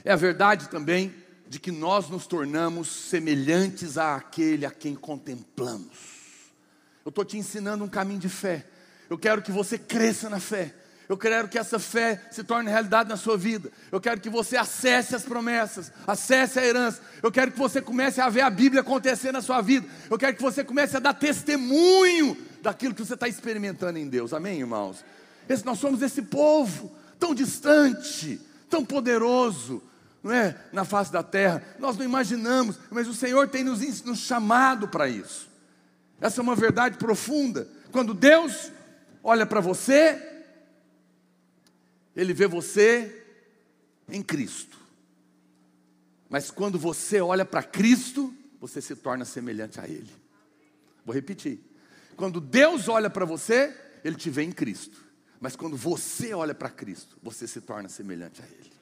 é 0.05 0.13
a 0.13 0.17
verdade 0.17 0.69
também 0.69 1.15
de 1.49 1.59
que 1.59 1.71
nós 1.71 2.09
nos 2.09 2.27
tornamos 2.27 2.89
semelhantes 2.89 3.97
àquele 3.97 4.67
a 4.67 4.71
quem 4.71 4.95
contemplamos. 4.95 6.15
Eu 7.05 7.09
estou 7.09 7.25
te 7.25 7.39
ensinando 7.39 7.85
um 7.85 7.89
caminho 7.89 8.21
de 8.21 8.29
fé. 8.29 8.67
Eu 9.09 9.19
quero 9.19 9.41
que 9.41 9.53
você 9.53 9.79
cresça 9.79 10.29
na 10.29 10.41
fé. 10.41 10.75
Eu 11.09 11.19
quero 11.19 11.49
que 11.49 11.59
essa 11.59 11.79
fé 11.79 12.21
se 12.31 12.43
torne 12.43 12.71
realidade 12.71 13.09
na 13.09 13.17
sua 13.17 13.37
vida. 13.37 13.71
Eu 13.93 14.01
quero 14.01 14.21
que 14.21 14.31
você 14.31 14.57
acesse 14.57 15.15
as 15.15 15.23
promessas, 15.23 15.93
acesse 16.07 16.59
a 16.59 16.65
herança. 16.65 17.03
Eu 17.23 17.31
quero 17.31 17.53
que 17.53 17.59
você 17.59 17.81
comece 17.81 18.21
a 18.21 18.29
ver 18.31 18.41
a 18.41 18.51
Bíblia 18.51 18.81
acontecer 18.81 19.31
na 19.31 19.43
sua 19.43 19.61
vida. 19.61 19.87
Eu 20.11 20.19
quero 20.19 20.35
que 20.35 20.43
você 20.43 20.65
comece 20.65 20.97
a 20.97 21.01
dar 21.01 21.15
testemunho 21.15 22.37
daquilo 22.65 22.95
que 22.95 23.05
você 23.05 23.13
está 23.13 23.29
experimentando 23.29 23.99
em 23.99 24.09
Deus. 24.09 24.33
Amém, 24.33 24.59
irmãos? 24.59 25.05
Esse, 25.47 25.65
nós 25.67 25.79
somos 25.79 26.01
esse 26.01 26.23
povo 26.23 26.91
tão 27.19 27.35
distante, 27.35 28.41
tão 28.71 28.83
poderoso, 28.83 29.83
não 30.23 30.33
é? 30.33 30.59
Na 30.73 30.83
face 30.83 31.13
da 31.13 31.23
terra. 31.23 31.63
Nós 31.79 31.99
não 31.99 32.05
imaginamos, 32.05 32.79
mas 32.91 33.07
o 33.07 33.13
Senhor 33.13 33.49
tem 33.49 33.63
nos, 33.63 34.03
nos 34.03 34.21
chamado 34.21 34.89
para 34.89 35.07
isso. 35.07 35.51
Essa 36.19 36.41
é 36.41 36.43
uma 36.43 36.57
verdade 36.57 36.97
profunda. 36.97 37.69
Quando 37.93 38.15
Deus 38.15 38.73
olha 39.23 39.45
para 39.45 39.61
você, 39.61 40.43
Ele 42.17 42.33
vê 42.33 42.47
você 42.47 43.27
em 44.09 44.23
Cristo. 44.23 44.79
Mas 46.31 46.51
quando 46.51 46.79
você 46.79 47.21
olha 47.21 47.45
para 47.45 47.63
Cristo, 47.63 48.35
você 48.59 48.81
se 48.81 48.97
torna 48.97 49.27
semelhante 49.27 49.79
a 49.79 49.87
Ele. 49.87 50.11
Vou 51.05 51.15
repetir. 51.15 51.74
Quando 52.17 52.41
Deus 52.41 52.89
olha 52.89 53.11
para 53.11 53.25
você, 53.25 53.75
Ele 54.05 54.17
te 54.17 54.31
vê 54.31 54.43
em 54.43 54.53
Cristo. 54.53 55.05
Mas 55.41 55.57
quando 55.57 55.77
você 55.77 56.33
olha 56.33 56.55
para 56.55 56.71
Cristo, 56.71 57.19
você 57.23 57.47
se 57.47 57.61
torna 57.61 57.89
semelhante 57.89 58.43
a 58.43 58.47
Ele. 58.47 58.73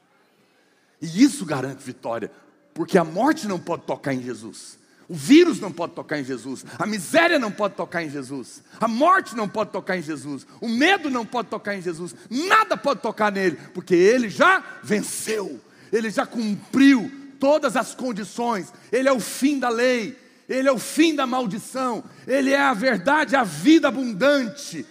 E 1.00 1.22
isso 1.22 1.44
garante 1.44 1.82
vitória, 1.82 2.30
porque 2.72 2.96
a 2.96 3.04
morte 3.04 3.48
não 3.48 3.58
pode 3.58 3.82
tocar 3.82 4.14
em 4.14 4.22
Jesus. 4.22 4.78
O 5.08 5.14
vírus 5.14 5.60
não 5.60 5.72
pode 5.72 5.94
tocar 5.94 6.18
em 6.18 6.24
Jesus, 6.24 6.64
a 6.78 6.86
miséria 6.86 7.38
não 7.38 7.50
pode 7.50 7.74
tocar 7.74 8.02
em 8.02 8.08
Jesus, 8.08 8.62
a 8.80 8.86
morte 8.86 9.36
não 9.36 9.48
pode 9.48 9.70
tocar 9.70 9.98
em 9.98 10.02
Jesus, 10.02 10.46
o 10.60 10.68
medo 10.68 11.10
não 11.10 11.26
pode 11.26 11.48
tocar 11.48 11.74
em 11.74 11.82
Jesus, 11.82 12.14
nada 12.30 12.76
pode 12.76 13.02
tocar 13.02 13.30
nele, 13.30 13.58
porque 13.74 13.94
ele 13.94 14.30
já 14.30 14.64
venceu, 14.82 15.60
ele 15.92 16.08
já 16.08 16.24
cumpriu 16.24 17.10
todas 17.38 17.76
as 17.76 17.94
condições, 17.94 18.72
ele 18.90 19.08
é 19.08 19.12
o 19.12 19.20
fim 19.20 19.58
da 19.58 19.68
lei, 19.68 20.16
ele 20.48 20.68
é 20.68 20.72
o 20.72 20.78
fim 20.78 21.14
da 21.14 21.26
maldição, 21.26 22.04
Ele 22.26 22.50
é 22.50 22.60
a 22.60 22.74
verdade, 22.74 23.36
a 23.36 23.44
vida 23.44 23.88
abundante. 23.88 24.84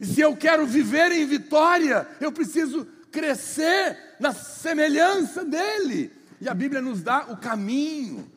E 0.00 0.06
se 0.06 0.20
eu 0.20 0.36
quero 0.36 0.66
viver 0.66 1.12
em 1.12 1.26
vitória, 1.26 2.06
eu 2.20 2.32
preciso 2.32 2.86
crescer 3.10 3.96
na 4.20 4.32
semelhança 4.32 5.44
dele. 5.44 6.12
E 6.40 6.48
a 6.48 6.54
Bíblia 6.54 6.82
nos 6.82 7.02
dá 7.02 7.26
o 7.28 7.36
caminho, 7.36 8.30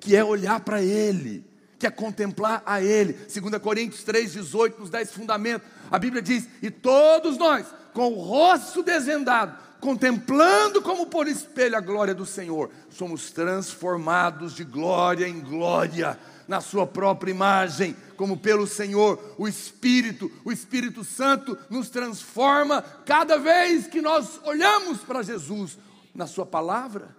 que 0.00 0.16
é 0.16 0.24
olhar 0.24 0.60
para 0.60 0.82
Ele, 0.82 1.44
que 1.78 1.86
é 1.86 1.90
contemplar 1.90 2.62
a 2.66 2.82
Ele. 2.82 3.12
2 3.12 3.62
Coríntios 3.62 4.04
3,18 4.04 4.78
nos 4.78 4.90
dá 4.90 5.00
esse 5.00 5.12
fundamento. 5.12 5.64
A 5.90 5.98
Bíblia 5.98 6.22
diz: 6.22 6.48
E 6.62 6.70
todos 6.70 7.36
nós, 7.36 7.66
com 7.92 8.12
o 8.12 8.20
rosto 8.20 8.82
desvendado, 8.82 9.65
contemplando 9.86 10.82
como 10.82 11.06
por 11.06 11.28
espelho 11.28 11.76
a 11.76 11.80
glória 11.80 12.12
do 12.12 12.26
Senhor, 12.26 12.72
somos 12.90 13.30
transformados 13.30 14.52
de 14.52 14.64
glória 14.64 15.28
em 15.28 15.38
glória 15.38 16.18
na 16.48 16.60
sua 16.60 16.84
própria 16.84 17.30
imagem, 17.30 17.94
como 18.16 18.36
pelo 18.36 18.66
Senhor, 18.66 19.36
o 19.38 19.46
Espírito, 19.46 20.28
o 20.44 20.50
Espírito 20.50 21.04
Santo 21.04 21.56
nos 21.70 21.88
transforma 21.88 22.82
cada 22.82 23.38
vez 23.38 23.86
que 23.86 24.02
nós 24.02 24.40
olhamos 24.42 24.98
para 25.02 25.22
Jesus 25.22 25.78
na 26.12 26.26
sua 26.26 26.44
palavra. 26.44 27.14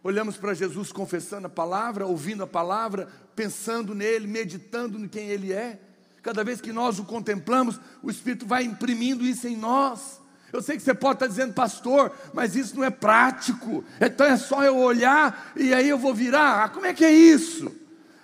Olhamos 0.00 0.36
para 0.36 0.54
Jesus 0.54 0.92
confessando 0.92 1.48
a 1.48 1.50
palavra, 1.50 2.06
ouvindo 2.06 2.44
a 2.44 2.46
palavra, 2.46 3.08
pensando 3.34 3.92
nele, 3.92 4.28
meditando 4.28 5.00
em 5.00 5.08
quem 5.08 5.30
ele 5.30 5.52
é. 5.52 5.80
Cada 6.22 6.44
vez 6.44 6.60
que 6.60 6.72
nós 6.72 7.00
o 7.00 7.04
contemplamos, 7.04 7.80
o 8.00 8.08
Espírito 8.08 8.46
vai 8.46 8.62
imprimindo 8.62 9.26
isso 9.26 9.48
em 9.48 9.56
nós. 9.56 10.20
Eu 10.52 10.62
sei 10.62 10.76
que 10.76 10.82
você 10.82 10.94
pode 10.94 11.16
estar 11.16 11.26
dizendo, 11.26 11.52
pastor, 11.52 12.12
mas 12.32 12.56
isso 12.56 12.76
não 12.76 12.84
é 12.84 12.90
prático. 12.90 13.84
Então 14.00 14.26
é 14.26 14.36
só 14.36 14.64
eu 14.64 14.78
olhar 14.78 15.52
e 15.54 15.74
aí 15.74 15.88
eu 15.88 15.98
vou 15.98 16.14
virar. 16.14 16.64
Ah, 16.64 16.68
como 16.68 16.86
é 16.86 16.94
que 16.94 17.04
é 17.04 17.12
isso? 17.12 17.70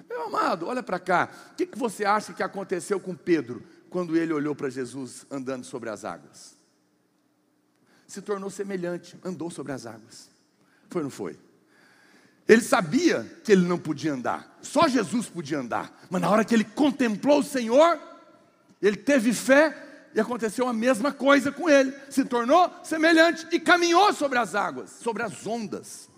Meu 0.08 0.24
amado, 0.24 0.66
olha 0.66 0.82
para 0.82 0.98
cá. 0.98 1.28
O 1.52 1.54
que, 1.54 1.66
que 1.66 1.78
você 1.78 2.04
acha 2.04 2.32
que 2.32 2.42
aconteceu 2.42 2.98
com 2.98 3.14
Pedro 3.14 3.62
quando 3.90 4.16
ele 4.16 4.32
olhou 4.32 4.54
para 4.54 4.70
Jesus 4.70 5.26
andando 5.30 5.64
sobre 5.64 5.90
as 5.90 6.04
águas? 6.04 6.56
Se 8.06 8.22
tornou 8.22 8.48
semelhante, 8.48 9.18
andou 9.24 9.50
sobre 9.50 9.72
as 9.72 9.86
águas. 9.86 10.30
Foi 10.88 11.00
ou 11.00 11.04
não 11.04 11.10
foi? 11.10 11.38
Ele 12.46 12.60
sabia 12.60 13.24
que 13.42 13.52
ele 13.52 13.66
não 13.66 13.78
podia 13.78 14.12
andar, 14.12 14.58
só 14.60 14.86
Jesus 14.86 15.28
podia 15.28 15.58
andar. 15.58 16.06
Mas 16.10 16.20
na 16.20 16.30
hora 16.30 16.44
que 16.44 16.54
ele 16.54 16.64
contemplou 16.64 17.40
o 17.40 17.44
Senhor, 17.44 17.98
Ele 18.82 18.96
teve 18.96 19.32
fé 19.32 19.83
e 20.14 20.20
aconteceu 20.20 20.68
a 20.68 20.72
mesma 20.72 21.12
coisa 21.12 21.50
com 21.50 21.68
ele. 21.68 21.92
Se 22.08 22.24
tornou 22.24 22.70
semelhante 22.84 23.46
e 23.50 23.58
caminhou 23.58 24.12
sobre 24.12 24.38
as 24.38 24.54
águas, 24.54 24.90
sobre 24.90 25.22
as 25.22 25.46
ondas. 25.46 26.08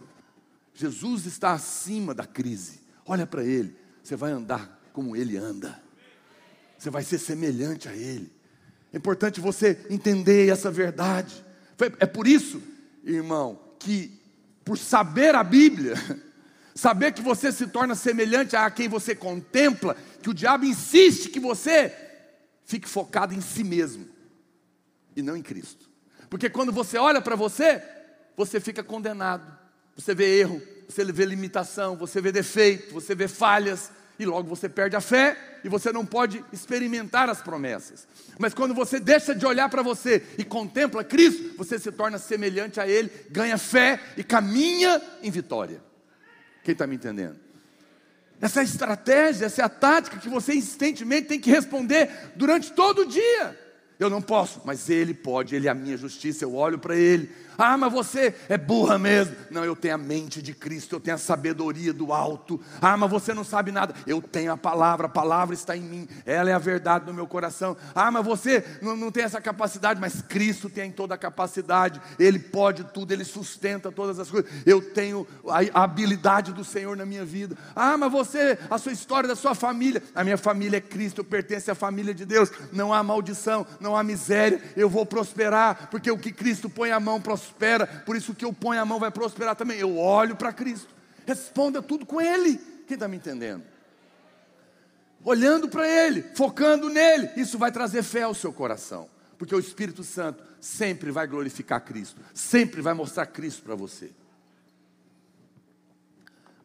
Jesus 0.74 1.24
está 1.24 1.52
acima 1.52 2.14
da 2.14 2.26
crise. 2.26 2.80
Olha 3.06 3.26
para 3.26 3.42
ele, 3.42 3.74
você 4.02 4.14
vai 4.14 4.32
andar 4.32 4.78
como 4.92 5.16
ele 5.16 5.38
anda. 5.38 5.82
Você 6.76 6.90
vai 6.90 7.02
ser 7.02 7.18
semelhante 7.18 7.88
a 7.88 7.96
ele. 7.96 8.30
É 8.92 8.98
importante 8.98 9.40
você 9.40 9.78
entender 9.88 10.50
essa 10.50 10.70
verdade. 10.70 11.42
É 11.98 12.06
por 12.06 12.28
isso, 12.28 12.62
irmão, 13.02 13.58
que 13.78 14.20
por 14.62 14.76
saber 14.76 15.34
a 15.34 15.42
Bíblia, 15.42 15.94
saber 16.74 17.12
que 17.12 17.22
você 17.22 17.50
se 17.50 17.66
torna 17.68 17.94
semelhante 17.94 18.56
a 18.56 18.70
quem 18.70 18.88
você 18.88 19.14
contempla, 19.14 19.96
que 20.20 20.28
o 20.28 20.34
diabo 20.34 20.66
insiste 20.66 21.30
que 21.30 21.40
você 21.40 22.05
fique 22.66 22.88
focado 22.88 23.32
em 23.32 23.40
si 23.40 23.64
mesmo 23.64 24.06
e 25.16 25.22
não 25.22 25.36
em 25.36 25.42
Cristo. 25.42 25.88
Porque 26.28 26.50
quando 26.50 26.72
você 26.72 26.98
olha 26.98 27.22
para 27.22 27.34
você, 27.34 27.82
você 28.36 28.60
fica 28.60 28.84
condenado. 28.84 29.56
Você 29.96 30.14
vê 30.14 30.38
erro, 30.38 30.60
você 30.86 31.02
vê 31.04 31.24
limitação, 31.24 31.96
você 31.96 32.20
vê 32.20 32.30
defeito, 32.30 32.92
você 32.92 33.14
vê 33.14 33.26
falhas, 33.26 33.90
e 34.18 34.24
logo 34.24 34.48
você 34.48 34.68
perde 34.68 34.96
a 34.96 35.00
fé 35.00 35.36
e 35.62 35.68
você 35.68 35.92
não 35.92 36.04
pode 36.04 36.44
experimentar 36.52 37.28
as 37.28 37.42
promessas. 37.42 38.06
Mas 38.38 38.54
quando 38.54 38.74
você 38.74 38.98
deixa 38.98 39.34
de 39.34 39.44
olhar 39.44 39.68
para 39.68 39.82
você 39.82 40.24
e 40.38 40.44
contempla 40.44 41.04
Cristo, 41.04 41.54
você 41.56 41.78
se 41.78 41.92
torna 41.92 42.18
semelhante 42.18 42.80
a 42.80 42.88
Ele, 42.88 43.10
ganha 43.30 43.58
fé 43.58 44.00
e 44.16 44.24
caminha 44.24 45.00
em 45.22 45.30
vitória. 45.30 45.82
Quem 46.62 46.72
está 46.72 46.86
me 46.86 46.96
entendendo? 46.96 47.38
Essa 48.40 48.60
é 48.60 48.62
a 48.62 48.64
estratégia, 48.64 49.46
essa 49.46 49.62
é 49.62 49.64
a 49.64 49.68
tática 49.68 50.18
que 50.18 50.28
você 50.28 50.54
insistentemente 50.54 51.28
tem 51.28 51.40
que 51.40 51.50
responder 51.50 52.10
durante 52.36 52.72
todo 52.72 53.02
o 53.02 53.06
dia. 53.06 53.65
Eu 53.98 54.10
não 54.10 54.20
posso, 54.20 54.60
mas 54.64 54.90
Ele 54.90 55.14
pode, 55.14 55.54
Ele 55.54 55.68
é 55.68 55.70
a 55.70 55.74
minha 55.74 55.96
justiça, 55.96 56.44
eu 56.44 56.54
olho 56.54 56.78
para 56.78 56.96
Ele 56.96 57.30
ah, 57.58 57.76
mas 57.76 57.92
você 57.92 58.34
é 58.48 58.58
burra 58.58 58.98
mesmo. 58.98 59.34
Não, 59.50 59.64
eu 59.64 59.74
tenho 59.74 59.94
a 59.94 59.98
mente 59.98 60.42
de 60.42 60.52
Cristo, 60.52 60.96
eu 60.96 61.00
tenho 61.00 61.14
a 61.14 61.18
sabedoria 61.18 61.92
do 61.92 62.12
alto. 62.12 62.60
Ah, 62.80 62.96
mas 62.96 63.10
você 63.10 63.32
não 63.32 63.44
sabe 63.44 63.72
nada. 63.72 63.94
Eu 64.06 64.20
tenho 64.20 64.52
a 64.52 64.56
palavra, 64.56 65.06
a 65.06 65.10
palavra 65.10 65.54
está 65.54 65.76
em 65.76 65.80
mim, 65.80 66.08
ela 66.24 66.50
é 66.50 66.52
a 66.52 66.58
verdade 66.58 67.06
no 67.06 67.14
meu 67.14 67.26
coração. 67.26 67.76
Ah, 67.94 68.10
mas 68.10 68.24
você 68.24 68.64
não, 68.82 68.96
não 68.96 69.10
tem 69.10 69.24
essa 69.24 69.40
capacidade, 69.40 70.00
mas 70.00 70.20
Cristo 70.20 70.68
tem 70.68 70.90
toda 70.90 71.14
a 71.14 71.18
capacidade, 71.18 72.00
Ele 72.18 72.38
pode 72.38 72.84
tudo, 72.84 73.12
Ele 73.12 73.24
sustenta 73.24 73.90
todas 73.90 74.18
as 74.18 74.30
coisas. 74.30 74.50
Eu 74.66 74.82
tenho 74.82 75.26
a, 75.48 75.80
a 75.80 75.84
habilidade 75.84 76.52
do 76.52 76.64
Senhor 76.64 76.96
na 76.96 77.06
minha 77.06 77.24
vida. 77.24 77.56
Ah, 77.74 77.96
mas 77.96 78.12
você, 78.12 78.58
a 78.68 78.76
sua 78.76 78.92
história 78.92 79.28
da 79.28 79.36
sua 79.36 79.54
família, 79.54 80.02
a 80.14 80.22
minha 80.22 80.36
família 80.36 80.76
é 80.76 80.80
Cristo, 80.80 81.20
eu 81.20 81.24
pertenço 81.24 81.70
à 81.70 81.74
família 81.74 82.12
de 82.12 82.26
Deus. 82.26 82.50
Não 82.72 82.92
há 82.92 83.02
maldição, 83.02 83.66
não 83.80 83.85
há 83.94 84.02
miséria, 84.02 84.62
eu 84.74 84.88
vou 84.88 85.04
prosperar, 85.04 85.90
porque 85.90 86.10
o 86.10 86.18
que 86.18 86.32
Cristo 86.32 86.70
põe 86.70 86.90
a 86.90 86.98
mão 86.98 87.20
prospera 87.20 87.86
por 87.86 88.16
isso 88.16 88.34
que 88.34 88.44
eu 88.44 88.52
ponho 88.52 88.80
a 88.80 88.84
mão 88.84 88.98
vai 88.98 89.10
prosperar 89.10 89.54
também. 89.54 89.78
Eu 89.78 89.98
olho 89.98 90.34
para 90.34 90.52
Cristo, 90.52 90.88
responda 91.26 91.82
tudo 91.82 92.06
com 92.06 92.20
Ele. 92.20 92.56
Quem 92.86 92.94
está 92.94 93.06
me 93.06 93.16
entendendo? 93.16 93.62
Olhando 95.22 95.68
para 95.68 95.86
Ele, 95.86 96.22
focando 96.34 96.88
nele, 96.88 97.30
isso 97.36 97.58
vai 97.58 97.70
trazer 97.70 98.02
fé 98.02 98.22
ao 98.22 98.34
seu 98.34 98.52
coração, 98.52 99.10
porque 99.36 99.54
o 99.54 99.60
Espírito 99.60 100.02
Santo 100.02 100.42
sempre 100.60 101.10
vai 101.10 101.26
glorificar 101.26 101.84
Cristo, 101.84 102.20
sempre 102.32 102.80
vai 102.80 102.94
mostrar 102.94 103.26
Cristo 103.26 103.62
para 103.62 103.74
você. 103.74 104.10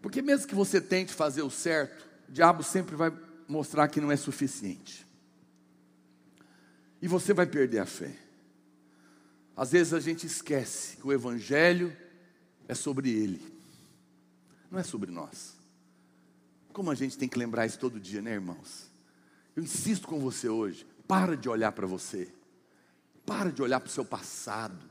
Porque 0.01 0.21
mesmo 0.21 0.47
que 0.47 0.55
você 0.55 0.81
tente 0.81 1.13
fazer 1.13 1.43
o 1.43 1.49
certo, 1.51 2.07
o 2.27 2.31
diabo 2.31 2.63
sempre 2.63 2.95
vai 2.95 3.11
mostrar 3.47 3.87
que 3.87 4.01
não 4.01 4.11
é 4.11 4.15
suficiente. 4.15 5.05
E 7.01 7.07
você 7.07 7.33
vai 7.33 7.45
perder 7.45 7.79
a 7.79 7.85
fé. 7.85 8.15
Às 9.55 9.71
vezes 9.71 9.93
a 9.93 9.99
gente 9.99 10.25
esquece 10.25 10.97
que 10.97 11.07
o 11.07 11.11
Evangelho 11.11 11.95
é 12.67 12.73
sobre 12.73 13.09
Ele, 13.09 13.41
não 14.69 14.79
é 14.79 14.83
sobre 14.83 15.11
nós. 15.11 15.55
Como 16.71 16.89
a 16.89 16.95
gente 16.95 17.17
tem 17.17 17.27
que 17.27 17.37
lembrar 17.37 17.65
isso 17.65 17.77
todo 17.77 17.99
dia, 17.99 18.21
né, 18.21 18.31
irmãos? 18.31 18.89
Eu 19.55 19.63
insisto 19.63 20.07
com 20.07 20.19
você 20.19 20.47
hoje: 20.47 20.85
para 21.07 21.35
de 21.35 21.49
olhar 21.49 21.71
para 21.73 21.85
você, 21.85 22.33
para 23.25 23.51
de 23.51 23.61
olhar 23.61 23.79
para 23.79 23.89
o 23.89 23.91
seu 23.91 24.05
passado, 24.05 24.90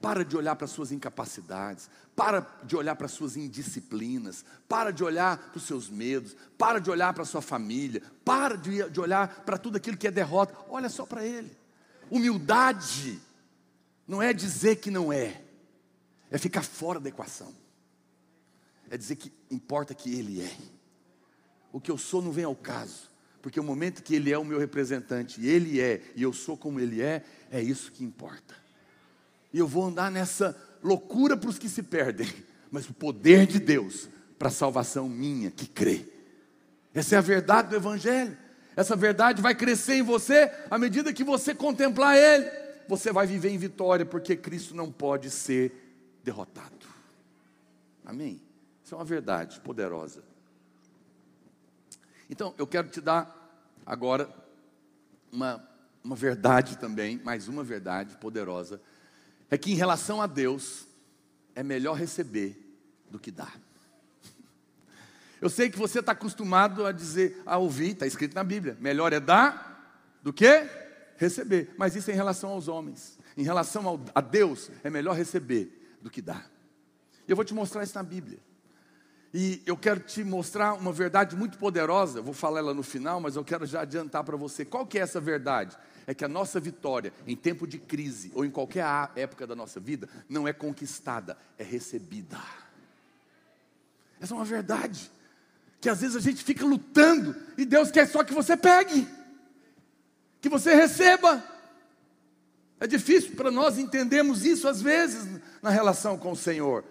para 0.00 0.24
de 0.24 0.36
olhar 0.36 0.56
para 0.56 0.64
as 0.64 0.70
suas 0.70 0.92
incapacidades, 0.92 1.90
para 2.16 2.46
de 2.62 2.76
olhar 2.76 2.96
para 2.96 3.06
as 3.06 3.12
suas 3.12 3.36
indisciplinas, 3.36 4.44
para 4.68 4.90
de 4.90 5.04
olhar 5.04 5.36
para 5.36 5.58
os 5.58 5.64
seus 5.64 5.88
medos, 5.88 6.36
para 6.56 6.78
de 6.78 6.90
olhar 6.90 7.12
para 7.12 7.22
a 7.22 7.26
sua 7.26 7.42
família, 7.42 8.02
para 8.24 8.56
de, 8.56 8.88
de 8.88 9.00
olhar 9.00 9.42
para 9.44 9.58
tudo 9.58 9.76
aquilo 9.76 9.96
que 9.96 10.06
é 10.06 10.10
derrota, 10.10 10.54
olha 10.68 10.88
só 10.88 11.04
para 11.04 11.24
Ele. 11.24 11.50
Humildade 12.10 13.20
não 14.06 14.20
é 14.20 14.32
dizer 14.32 14.76
que 14.76 14.90
não 14.90 15.12
é, 15.12 15.40
é 16.30 16.38
ficar 16.38 16.62
fora 16.62 16.98
da 16.98 17.08
equação. 17.08 17.54
É 18.90 18.96
dizer 18.96 19.16
que 19.16 19.32
importa 19.50 19.94
que 19.94 20.12
Ele 20.12 20.42
é. 20.42 20.56
O 21.72 21.80
que 21.80 21.90
eu 21.90 21.96
sou 21.96 22.20
não 22.20 22.32
vem 22.32 22.44
ao 22.44 22.56
caso, 22.56 23.08
porque 23.40 23.60
o 23.60 23.62
momento 23.62 24.02
que 24.02 24.14
Ele 24.14 24.32
é 24.32 24.36
o 24.36 24.44
meu 24.44 24.58
representante, 24.58 25.46
Ele 25.46 25.80
é, 25.80 26.02
e 26.16 26.22
eu 26.22 26.32
sou 26.32 26.56
como 26.56 26.80
Ele 26.80 27.00
é, 27.00 27.24
é 27.50 27.62
isso 27.62 27.92
que 27.92 28.02
importa. 28.02 28.59
E 29.52 29.58
eu 29.58 29.66
vou 29.66 29.86
andar 29.86 30.10
nessa 30.10 30.56
loucura 30.82 31.36
para 31.36 31.50
os 31.50 31.58
que 31.58 31.68
se 31.68 31.82
perdem, 31.82 32.28
mas 32.70 32.88
o 32.88 32.94
poder 32.94 33.46
de 33.46 33.58
Deus 33.58 34.08
para 34.38 34.48
a 34.48 34.52
salvação 34.52 35.08
minha 35.08 35.50
que 35.50 35.66
crê. 35.66 36.06
Essa 36.94 37.16
é 37.16 37.18
a 37.18 37.22
verdade 37.22 37.68
do 37.68 37.76
Evangelho. 37.76 38.36
Essa 38.76 38.96
verdade 38.96 39.42
vai 39.42 39.54
crescer 39.54 39.94
em 39.94 40.02
você 40.02 40.50
à 40.70 40.78
medida 40.78 41.12
que 41.12 41.24
você 41.24 41.54
contemplar 41.54 42.16
Ele 42.16 42.60
você 42.90 43.12
vai 43.12 43.24
viver 43.24 43.50
em 43.50 43.56
vitória, 43.56 44.04
porque 44.04 44.34
Cristo 44.36 44.74
não 44.74 44.90
pode 44.90 45.30
ser 45.30 45.72
derrotado. 46.24 46.74
Amém? 48.04 48.42
Isso 48.82 48.94
é 48.94 48.98
uma 48.98 49.04
verdade 49.04 49.60
poderosa. 49.60 50.24
Então, 52.28 52.52
eu 52.58 52.66
quero 52.66 52.88
te 52.88 53.00
dar 53.00 53.32
agora 53.86 54.28
uma, 55.30 55.64
uma 56.02 56.16
verdade 56.16 56.76
também, 56.78 57.20
mais 57.22 57.46
uma 57.46 57.62
verdade 57.62 58.16
poderosa, 58.16 58.80
é 59.50 59.58
que 59.58 59.72
em 59.72 59.74
relação 59.74 60.22
a 60.22 60.26
Deus, 60.26 60.86
é 61.54 61.62
melhor 61.62 61.94
receber 61.94 62.56
do 63.10 63.18
que 63.18 63.30
dar. 63.30 63.58
Eu 65.40 65.50
sei 65.50 65.68
que 65.68 65.78
você 65.78 66.00
está 66.00 66.12
acostumado 66.12 66.86
a 66.86 66.92
dizer, 66.92 67.42
a 67.44 67.58
ouvir, 67.58 67.92
está 67.92 68.06
escrito 68.06 68.34
na 68.34 68.44
Bíblia: 68.44 68.76
melhor 68.80 69.12
é 69.12 69.20
dar 69.20 70.18
do 70.22 70.32
que 70.32 70.66
receber. 71.16 71.74
Mas 71.76 71.96
isso 71.96 72.10
é 72.10 72.14
em 72.14 72.16
relação 72.16 72.50
aos 72.50 72.68
homens. 72.68 73.18
Em 73.36 73.42
relação 73.42 73.86
ao, 73.86 74.00
a 74.14 74.20
Deus, 74.20 74.70
é 74.82 74.90
melhor 74.90 75.16
receber 75.16 75.98
do 76.00 76.10
que 76.10 76.22
dar. 76.22 76.50
E 77.26 77.30
eu 77.30 77.36
vou 77.36 77.44
te 77.44 77.54
mostrar 77.54 77.82
isso 77.82 77.94
na 77.94 78.02
Bíblia. 78.02 78.38
E 79.32 79.62
eu 79.64 79.76
quero 79.76 80.00
te 80.00 80.24
mostrar 80.24 80.74
uma 80.74 80.92
verdade 80.92 81.36
muito 81.36 81.56
poderosa, 81.56 82.20
vou 82.20 82.34
falar 82.34 82.58
ela 82.58 82.74
no 82.74 82.82
final, 82.82 83.20
mas 83.20 83.36
eu 83.36 83.44
quero 83.44 83.64
já 83.64 83.82
adiantar 83.82 84.24
para 84.24 84.36
você. 84.36 84.64
Qual 84.64 84.84
que 84.84 84.98
é 84.98 85.02
essa 85.02 85.20
verdade? 85.20 85.76
É 86.06 86.12
que 86.12 86.24
a 86.24 86.28
nossa 86.28 86.58
vitória 86.58 87.12
em 87.26 87.36
tempo 87.36 87.66
de 87.66 87.78
crise 87.78 88.32
ou 88.34 88.44
em 88.44 88.50
qualquer 88.50 88.84
época 89.14 89.46
da 89.46 89.54
nossa 89.54 89.78
vida 89.78 90.08
não 90.28 90.48
é 90.48 90.52
conquistada, 90.52 91.38
é 91.56 91.62
recebida. 91.62 92.40
Essa 94.20 94.34
é 94.34 94.36
uma 94.36 94.44
verdade 94.44 95.10
que 95.80 95.88
às 95.88 96.00
vezes 96.00 96.16
a 96.16 96.20
gente 96.20 96.42
fica 96.42 96.64
lutando 96.64 97.34
e 97.56 97.64
Deus 97.64 97.90
quer 97.90 98.06
só 98.08 98.24
que 98.24 98.34
você 98.34 98.56
pegue 98.56 99.06
que 100.40 100.48
você 100.48 100.74
receba. 100.74 101.42
É 102.78 102.86
difícil 102.86 103.36
para 103.36 103.50
nós 103.50 103.78
entendermos 103.78 104.44
isso 104.44 104.66
às 104.66 104.80
vezes 104.80 105.28
na 105.62 105.70
relação 105.70 106.16
com 106.16 106.32
o 106.32 106.36
Senhor. 106.36 106.82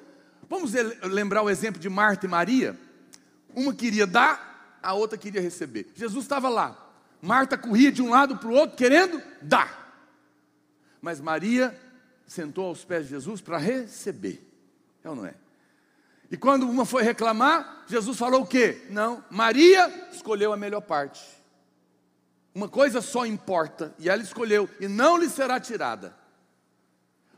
Vamos 0.50 0.74
lembrar 1.04 1.44
o 1.44 1.50
exemplo 1.50 1.80
de 1.80 1.88
Marta 1.88 2.26
e 2.26 2.30
Maria? 2.30 2.78
Uma 3.56 3.74
queria 3.74 4.08
dar, 4.08 4.78
a 4.82 4.94
outra 4.94 5.18
queria 5.18 5.42
receber. 5.42 5.92
Jesus 5.96 6.26
estava 6.26 6.50
lá. 6.50 6.92
Marta 7.22 7.58
corria 7.58 7.92
de 7.92 8.02
um 8.02 8.10
lado 8.10 8.38
para 8.38 8.48
o 8.48 8.54
outro 8.54 8.76
querendo 8.76 9.22
dar. 9.42 9.78
Mas 11.02 11.22
Maria 11.22 11.78
sentou 12.26 12.66
aos 12.66 12.84
pés 12.84 13.04
de 13.04 13.12
Jesus 13.12 13.42
para 13.42 13.58
receber. 13.58 14.46
É 15.04 15.10
ou 15.10 15.16
não 15.16 15.26
é? 15.26 15.36
E 16.32 16.38
quando 16.38 16.70
uma 16.70 16.86
foi 16.86 17.04
reclamar, 17.04 17.86
Jesus 17.88 18.18
falou 18.18 18.42
o 18.42 18.48
quê? 18.48 18.86
Não, 18.90 19.24
Maria 19.30 20.10
escolheu 20.12 20.52
a 20.52 20.58
melhor 20.58 20.82
parte 20.82 21.40
uma 22.54 22.68
coisa 22.68 23.02
só 23.02 23.26
importa, 23.26 23.94
e 23.98 24.10
ela 24.10 24.22
escolheu, 24.22 24.70
e 24.80 24.88
não 24.88 25.18
lhe 25.18 25.30
será 25.30 25.60
tirada. 25.60 26.16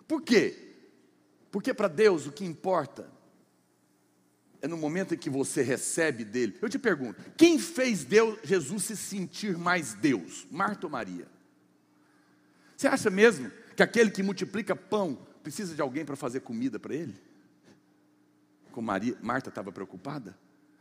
Por 0.08 0.22
quê? 0.22 0.71
Porque 1.52 1.74
para 1.74 1.88
Deus 1.88 2.26
o 2.26 2.32
que 2.32 2.46
importa 2.46 3.12
é 4.62 4.68
no 4.68 4.78
momento 4.78 5.14
em 5.14 5.18
que 5.18 5.30
você 5.30 5.62
recebe 5.62 6.24
dele. 6.24 6.58
Eu 6.62 6.70
te 6.70 6.80
pergunto, 6.80 7.20
quem 7.36 7.60
fez 7.60 8.04
Deus, 8.04 8.40
Jesus 8.44 8.84
se 8.84 8.96
sentir 8.96 9.58
mais 9.58 9.94
Deus? 9.94 10.48
Marta 10.50 10.86
ou 10.86 10.92
Maria? 10.92 11.28
Você 12.78 12.88
acha 12.88 13.10
mesmo 13.10 13.52
que 13.76 13.84
aquele 13.84 14.12
que 14.12 14.24
multiplica 14.24 14.76
pão 14.76 15.28
precisa 15.44 15.76
de 15.76 15.82
alguém 15.82 16.06
para 16.06 16.16
fazer 16.16 16.42
comida 16.42 16.80
para 16.80 16.96
ele? 16.96 17.16
Como 18.72 18.88
Maria, 18.88 19.18
Marta 19.22 19.50
estava 19.50 19.72
preocupada? 19.72 20.38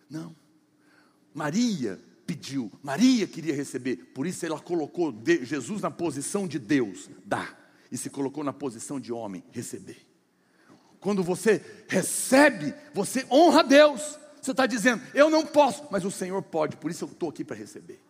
Não. 0.08 0.36
Maria 1.34 1.98
pediu, 2.26 2.70
Maria 2.82 3.26
queria 3.26 3.54
receber, 3.54 3.96
por 4.14 4.24
isso 4.24 4.46
ela 4.46 4.60
colocou 4.60 5.12
Jesus 5.42 5.82
na 5.82 5.90
posição 5.90 6.46
de 6.46 6.60
Deus, 6.60 7.10
dá, 7.24 7.58
e 7.90 7.96
se 7.96 8.08
colocou 8.08 8.44
na 8.44 8.52
posição 8.52 9.00
de 9.00 9.12
homem, 9.12 9.42
receber. 9.50 10.09
Quando 11.00 11.22
você 11.22 11.64
recebe, 11.88 12.74
você 12.92 13.26
honra 13.30 13.64
Deus. 13.64 14.18
Você 14.40 14.52
está 14.52 14.66
dizendo, 14.66 15.02
eu 15.14 15.28
não 15.28 15.44
posso, 15.44 15.86
mas 15.90 16.04
o 16.04 16.10
Senhor 16.10 16.42
pode, 16.42 16.76
por 16.76 16.90
isso 16.90 17.04
eu 17.04 17.08
estou 17.08 17.28
aqui 17.28 17.44
para 17.44 17.56
receber. 17.56 18.00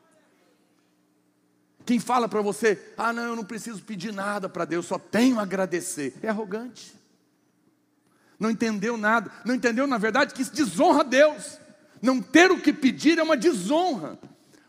Quem 1.84 1.98
fala 1.98 2.28
para 2.28 2.40
você, 2.40 2.80
ah, 2.96 3.12
não, 3.12 3.22
eu 3.24 3.36
não 3.36 3.44
preciso 3.44 3.82
pedir 3.82 4.12
nada 4.12 4.48
para 4.48 4.64
Deus, 4.64 4.86
só 4.86 4.98
tenho 4.98 5.40
a 5.40 5.42
agradecer, 5.42 6.14
é 6.22 6.28
arrogante. 6.28 6.94
Não 8.38 8.50
entendeu 8.50 8.96
nada, 8.96 9.30
não 9.44 9.54
entendeu, 9.54 9.86
na 9.86 9.98
verdade, 9.98 10.32
que 10.32 10.42
isso 10.42 10.54
desonra 10.54 11.02
Deus. 11.02 11.58
Não 12.00 12.22
ter 12.22 12.50
o 12.50 12.60
que 12.60 12.72
pedir 12.72 13.18
é 13.18 13.22
uma 13.22 13.36
desonra, 13.36 14.18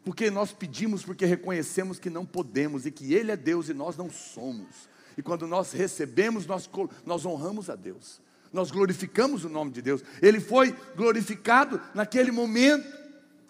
porque 0.04 0.32
nós 0.32 0.52
pedimos 0.52 1.04
porque 1.04 1.26
reconhecemos 1.26 2.00
que 2.00 2.10
não 2.10 2.26
podemos 2.26 2.86
e 2.86 2.92
que 2.92 3.14
Ele 3.14 3.32
é 3.32 3.38
Deus 3.38 3.70
e 3.70 3.74
nós 3.74 3.96
não 3.96 4.10
somos. 4.10 4.90
E 5.18 5.22
quando 5.22 5.48
nós 5.48 5.72
recebemos, 5.72 6.46
nós, 6.46 6.70
nós 7.06 7.26
honramos 7.26 7.70
a 7.70 7.76
Deus, 7.76 8.22
nós 8.52 8.72
glorificamos 8.72 9.46
o 9.46 9.50
nome 9.50 9.72
de 9.72 9.82
Deus. 9.82 10.04
Ele 10.22 10.40
foi 10.40 10.76
glorificado 10.96 11.82
naquele 11.94 12.32
momento. 12.32 12.88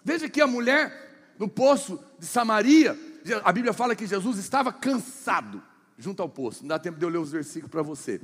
Veja 0.04 0.28
que 0.28 0.40
a 0.40 0.46
mulher 0.46 1.34
no 1.38 1.48
poço 1.48 1.98
de 2.18 2.26
Samaria, 2.26 2.96
a 3.44 3.52
Bíblia 3.52 3.72
fala 3.72 3.96
que 3.96 4.06
Jesus 4.06 4.38
estava 4.38 4.72
cansado 4.72 5.62
junto 5.98 6.22
ao 6.22 6.28
poço. 6.28 6.62
Não 6.62 6.68
dá 6.68 6.78
tempo 6.78 6.98
de 6.98 7.04
eu 7.04 7.08
ler 7.08 7.18
os 7.18 7.32
versículos 7.32 7.70
para 7.70 7.82
você. 7.82 8.20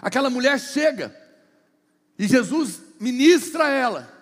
Aquela 0.00 0.30
mulher 0.30 0.58
chega 0.58 1.14
e 2.18 2.26
Jesus 2.26 2.80
ministra 2.98 3.64
a 3.64 3.70
ela. 3.70 4.16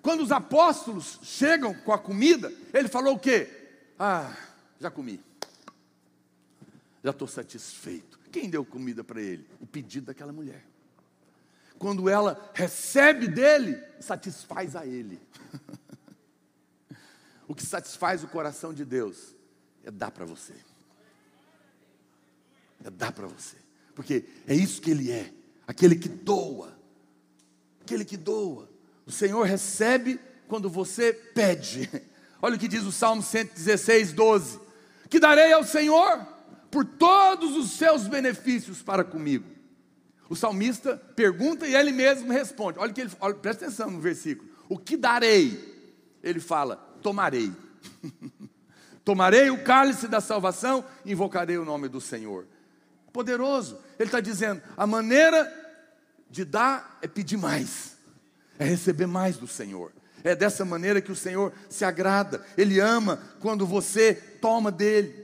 Quando 0.00 0.22
os 0.22 0.32
apóstolos 0.32 1.18
chegam 1.22 1.74
com 1.74 1.92
a 1.92 1.98
comida, 1.98 2.52
ele 2.72 2.88
falou 2.88 3.14
o 3.14 3.18
quê? 3.18 3.48
Ah, 3.98 4.34
já 4.80 4.90
comi. 4.90 5.20
Já 7.02 7.10
estou 7.10 7.26
satisfeito. 7.26 8.18
Quem 8.30 8.48
deu 8.48 8.64
comida 8.64 9.02
para 9.02 9.20
ele? 9.20 9.46
O 9.60 9.66
pedido 9.66 10.06
daquela 10.06 10.32
mulher. 10.32 10.64
Quando 11.78 12.08
ela 12.08 12.50
recebe 12.54 13.26
dele, 13.26 13.82
satisfaz 14.00 14.76
a 14.76 14.86
ele. 14.86 15.20
o 17.48 17.54
que 17.54 17.66
satisfaz 17.66 18.22
o 18.22 18.28
coração 18.28 18.72
de 18.72 18.84
Deus 18.84 19.34
é 19.82 19.90
dar 19.90 20.12
para 20.12 20.24
você. 20.24 20.54
É 22.84 22.90
dar 22.90 23.12
para 23.12 23.26
você. 23.26 23.56
Porque 23.94 24.24
é 24.46 24.54
isso 24.54 24.80
que 24.80 24.90
ele 24.90 25.10
é, 25.10 25.32
aquele 25.66 25.96
que 25.96 26.08
doa. 26.08 26.78
Aquele 27.80 28.04
que 28.04 28.16
doa. 28.16 28.70
O 29.04 29.10
Senhor 29.10 29.42
recebe 29.42 30.20
quando 30.46 30.70
você 30.70 31.12
pede. 31.12 31.90
Olha 32.40 32.56
o 32.56 32.58
que 32.58 32.68
diz 32.68 32.84
o 32.84 32.92
Salmo 32.92 33.22
116, 33.22 34.12
12: 34.12 34.60
Que 35.10 35.18
darei 35.18 35.52
ao 35.52 35.64
Senhor 35.64 36.31
por 36.72 36.84
todos 36.84 37.56
os 37.56 37.70
seus 37.72 38.08
benefícios 38.08 38.82
para 38.82 39.04
comigo. 39.04 39.48
O 40.28 40.34
salmista 40.34 40.96
pergunta 41.14 41.68
e 41.68 41.76
ele 41.76 41.92
mesmo 41.92 42.32
responde. 42.32 42.80
Olha 42.80 42.92
que 42.92 43.02
ele, 43.02 43.10
olha, 43.20 43.34
presta 43.34 43.66
atenção 43.66 43.90
no 43.90 44.00
versículo. 44.00 44.50
O 44.68 44.76
que 44.76 44.96
darei? 44.96 45.72
Ele 46.20 46.40
fala: 46.40 46.76
tomarei. 47.00 47.52
tomarei 49.04 49.50
o 49.50 49.62
cálice 49.62 50.08
da 50.08 50.20
salvação, 50.20 50.84
invocarei 51.06 51.58
o 51.58 51.64
nome 51.64 51.86
do 51.86 52.00
Senhor. 52.00 52.46
Poderoso. 53.12 53.78
Ele 53.98 54.08
está 54.08 54.18
dizendo: 54.18 54.60
a 54.76 54.86
maneira 54.86 55.48
de 56.28 56.44
dar 56.44 56.98
é 57.00 57.06
pedir 57.06 57.36
mais 57.36 57.92
é 58.62 58.64
receber 58.64 59.06
mais 59.06 59.36
do 59.36 59.46
Senhor. 59.46 59.92
É 60.24 60.36
dessa 60.36 60.64
maneira 60.64 61.00
que 61.00 61.10
o 61.10 61.16
Senhor 61.16 61.52
se 61.68 61.84
agrada. 61.84 62.44
Ele 62.56 62.78
ama 62.78 63.20
quando 63.40 63.66
você 63.66 64.14
toma 64.14 64.70
dele, 64.70 65.21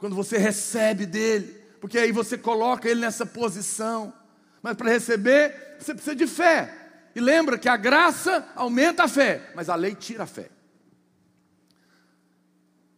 quando 0.00 0.16
você 0.16 0.38
recebe 0.38 1.04
dele, 1.04 1.62
porque 1.78 1.98
aí 1.98 2.10
você 2.10 2.38
coloca 2.38 2.88
ele 2.88 3.02
nessa 3.02 3.26
posição. 3.26 4.12
Mas 4.62 4.74
para 4.74 4.90
receber, 4.90 5.76
você 5.78 5.92
precisa 5.92 6.16
de 6.16 6.26
fé. 6.26 6.74
E 7.14 7.20
lembra 7.20 7.58
que 7.58 7.68
a 7.68 7.76
graça 7.76 8.48
aumenta 8.56 9.04
a 9.04 9.08
fé, 9.08 9.52
mas 9.54 9.68
a 9.68 9.74
lei 9.74 9.94
tira 9.94 10.24
a 10.24 10.26
fé. 10.26 10.50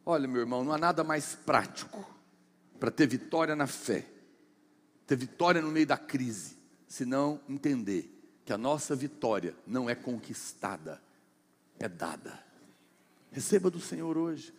Olha, 0.07 0.29
meu 0.29 0.41
irmão, 0.41 0.63
não 0.63 0.73
há 0.73 0.79
nada 0.79 1.03
mais 1.03 1.35
prático 1.35 2.09
para 2.79 2.91
ter 2.91 3.09
vitória 3.09 3.57
na 3.57 3.67
fé, 3.67 4.07
ter 5.05 5.17
vitória 5.17 5.61
no 5.61 5.71
meio 5.71 5.87
da 5.87 5.97
crise, 5.97 6.57
senão 6.87 7.41
entender 7.49 8.09
que 8.45 8.53
a 8.53 8.59
nossa 8.59 8.95
vitória 8.95 9.57
não 9.67 9.91
é 9.91 9.95
conquistada, 9.97 11.03
é 11.81 11.89
dada. 11.89 12.39
Receba 13.33 13.71
do 13.71 13.81
Senhor 13.81 14.17
hoje. 14.17 14.55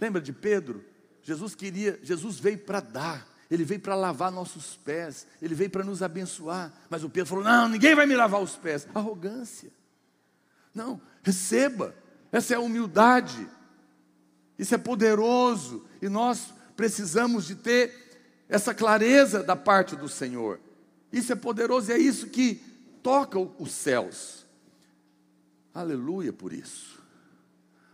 Lembra 0.00 0.20
de 0.20 0.32
Pedro? 0.32 0.84
Jesus 1.30 1.54
queria, 1.54 1.96
Jesus 2.02 2.40
veio 2.40 2.58
para 2.58 2.80
dar, 2.80 3.24
ele 3.48 3.64
veio 3.64 3.80
para 3.80 3.94
lavar 3.94 4.32
nossos 4.32 4.76
pés, 4.78 5.28
ele 5.40 5.54
veio 5.54 5.70
para 5.70 5.84
nos 5.84 6.02
abençoar. 6.02 6.72
Mas 6.90 7.04
o 7.04 7.08
Pedro 7.08 7.28
falou: 7.28 7.44
Não, 7.44 7.68
ninguém 7.68 7.94
vai 7.94 8.04
me 8.04 8.16
lavar 8.16 8.42
os 8.42 8.56
pés. 8.56 8.88
Arrogância. 8.92 9.70
Não, 10.74 11.00
receba. 11.22 11.94
Essa 12.32 12.54
é 12.54 12.56
a 12.56 12.60
humildade. 12.60 13.48
Isso 14.58 14.74
é 14.74 14.78
poderoso 14.78 15.86
e 16.02 16.08
nós 16.08 16.52
precisamos 16.76 17.46
de 17.46 17.54
ter 17.54 18.44
essa 18.48 18.74
clareza 18.74 19.40
da 19.40 19.54
parte 19.54 19.94
do 19.94 20.08
Senhor. 20.08 20.58
Isso 21.12 21.32
é 21.32 21.36
poderoso 21.36 21.92
e 21.92 21.94
é 21.94 21.98
isso 21.98 22.26
que 22.26 22.56
toca 23.04 23.38
os 23.38 23.70
céus. 23.70 24.44
Aleluia 25.72 26.32
por 26.32 26.52
isso. 26.52 27.00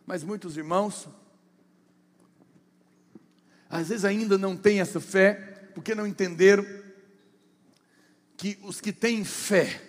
Mas 0.07 0.25
muitos 0.25 0.57
irmãos, 0.57 1.07
às 3.77 3.89
vezes 3.89 4.05
ainda 4.05 4.39
não 4.39 4.57
têm 4.57 4.81
essa 4.81 5.01
fé, 5.01 5.35
porque 5.75 5.95
não 5.95 6.07
entenderam 6.07 6.65
que 8.37 8.59
os 8.63 8.81
que 8.81 8.93
têm 8.93 9.25
fé, 9.25 9.83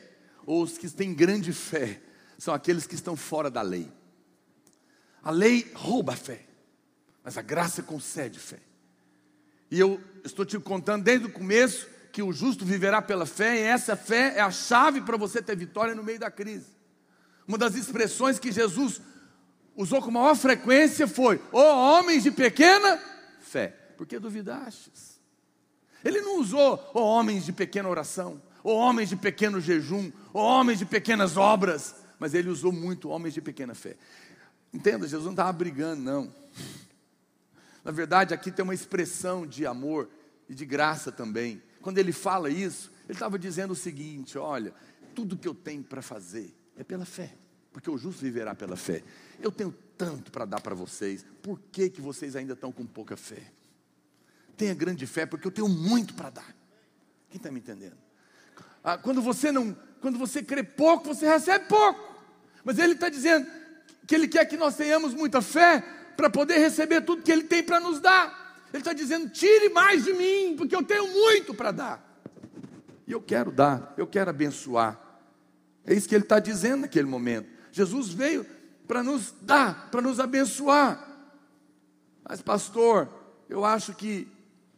ou 0.46 0.64
os 0.64 0.78
que 0.78 0.90
têm 0.90 1.14
grande 1.14 1.54
fé, 1.54 2.02
são 2.38 2.54
aqueles 2.54 2.86
que 2.86 2.96
estão 2.96 3.16
fora 3.16 3.50
da 3.50 3.62
lei. 3.62 3.90
A 5.24 5.32
lei 5.32 5.72
rouba 5.74 6.14
a 6.14 6.18
fé, 6.18 6.46
mas 7.24 7.38
a 7.38 7.42
graça 7.42 7.82
concede 7.82 8.40
fé. 8.40 8.60
E 9.72 9.80
eu 9.80 10.02
estou 10.24 10.46
te 10.46 10.60
contando 10.60 11.04
desde 11.04 11.26
o 11.26 11.32
começo 11.32 11.88
que 12.12 12.22
o 12.22 12.34
justo 12.34 12.66
viverá 12.66 13.02
pela 13.02 13.26
fé, 13.26 13.56
e 13.58 13.62
essa 13.62 13.96
fé 13.96 14.34
é 14.36 14.42
a 14.42 14.52
chave 14.52 15.02
para 15.02 15.18
você 15.18 15.42
ter 15.42 15.56
vitória 15.56 15.96
no 15.96 16.04
meio 16.04 16.20
da 16.20 16.32
crise. 16.32 16.68
Uma 17.48 17.58
das 17.58 17.76
expressões 17.76 18.38
que 18.38 18.52
Jesus 18.52 19.00
usou 19.78 20.02
com 20.02 20.12
maior 20.12 20.36
frequência 20.36 21.08
foi: 21.08 21.42
Ó 21.54 21.62
oh, 21.62 22.00
homens 22.00 22.24
de 22.24 22.32
pequena 22.32 23.17
fé, 23.48 23.68
porque 23.98 24.20
duvidastes. 24.20 25.20
Ele 26.04 26.22
não 26.22 26.40
usou, 26.40 26.92
oh, 26.94 27.02
homens 27.02 27.46
de 27.46 27.52
pequena 27.52 27.90
oração, 27.90 28.42
ó 28.64 28.72
oh, 28.72 28.76
homens 28.76 29.10
de 29.10 29.16
pequeno 29.16 29.60
jejum, 29.60 30.12
ó 30.34 30.60
homens 30.60 30.80
de 30.80 30.86
pequenas 30.86 31.38
obras, 31.38 31.96
mas 32.20 32.34
ele 32.34 32.50
usou 32.50 32.72
muito 32.72 33.10
homens 33.10 33.34
de 33.34 33.42
pequena 33.42 33.74
fé. 33.74 33.96
Entenda, 34.74 35.08
Jesus 35.08 35.26
não 35.26 35.34
estava 35.34 35.52
brigando, 35.52 36.02
não. 36.02 36.34
Na 37.84 37.92
verdade, 37.92 38.34
aqui 38.34 38.52
tem 38.52 38.64
uma 38.64 38.74
expressão 38.74 39.48
de 39.48 39.66
amor 39.66 40.10
e 40.48 40.54
de 40.54 40.66
graça 40.66 41.12
também 41.12 41.62
quando 41.88 42.00
ele 42.00 42.12
fala 42.12 42.50
isso, 42.50 42.92
ele 43.06 43.14
estava 43.14 43.40
dizendo 43.40 43.72
o 43.72 43.76
seguinte: 43.76 44.38
olha, 44.38 44.74
tudo 45.16 45.38
que 45.38 45.48
eu 45.48 45.56
tenho 45.56 45.82
para 45.82 46.02
fazer 46.02 46.54
é 46.76 46.84
pela 46.84 47.06
fé, 47.06 47.34
porque 47.72 47.90
o 47.90 47.98
justo 47.98 48.22
viverá 48.22 48.54
pela 48.54 48.76
fé. 48.76 49.04
Eu 49.40 49.50
tenho 49.50 49.74
tanto 49.98 50.32
para 50.32 50.46
dar 50.46 50.62
para 50.62 50.76
vocês, 50.76 51.26
por 51.42 51.60
que, 51.72 51.90
que 51.90 52.02
vocês 52.02 52.36
ainda 52.36 52.54
estão 52.54 52.72
com 52.72 52.86
pouca 52.86 53.18
fé? 53.18 53.52
Tenha 54.56 54.74
grande 54.74 55.06
fé, 55.06 55.26
porque 55.26 55.48
eu 55.48 55.52
tenho 55.52 55.68
muito 55.68 56.14
para 56.14 56.30
dar. 56.30 56.56
Quem 57.30 57.38
está 57.38 57.52
me 57.52 57.60
entendendo? 57.60 57.98
Ah, 58.84 58.98
quando 58.98 59.22
você 59.22 59.52
não, 59.52 59.76
quando 60.02 60.18
você 60.18 60.42
crê 60.42 60.64
pouco, 60.64 61.14
você 61.14 61.28
recebe 61.28 61.66
pouco. 61.66 62.16
Mas 62.64 62.80
ele 62.80 62.94
está 62.94 63.10
dizendo 63.10 63.48
que 64.06 64.16
ele 64.16 64.28
quer 64.28 64.46
que 64.46 64.58
nós 64.58 64.76
tenhamos 64.76 65.14
muita 65.14 65.42
fé 65.42 65.82
para 66.16 66.30
poder 66.30 66.58
receber 66.58 67.02
tudo 67.02 67.22
que 67.22 67.32
ele 67.32 67.44
tem 67.44 67.64
para 67.64 67.80
nos 67.80 68.00
dar. 68.00 68.66
Ele 68.74 68.82
está 68.82 68.94
dizendo: 68.94 69.30
tire 69.30 69.70
mais 69.70 70.04
de 70.04 70.14
mim, 70.14 70.56
porque 70.58 70.76
eu 70.76 70.84
tenho 70.84 71.08
muito 71.08 71.54
para 71.54 71.72
dar. 71.72 72.22
E 73.06 73.12
eu 73.12 73.22
quero 73.22 73.52
dar, 73.52 73.94
eu 73.98 74.08
quero 74.08 74.30
abençoar. 74.30 75.00
É 75.86 75.94
isso 75.94 76.08
que 76.08 76.16
ele 76.16 76.24
está 76.24 76.40
dizendo 76.40 76.82
naquele 76.82 77.08
momento. 77.08 77.50
Jesus 77.72 78.10
veio 78.10 78.46
para 78.88 79.04
nos 79.04 79.34
dar, 79.42 79.90
para 79.92 80.02
nos 80.02 80.20
abençoar. 80.20 81.06
Mas, 82.28 82.42
pastor, 82.42 83.10
eu 83.50 83.66
acho 83.66 83.94
que 83.94 84.28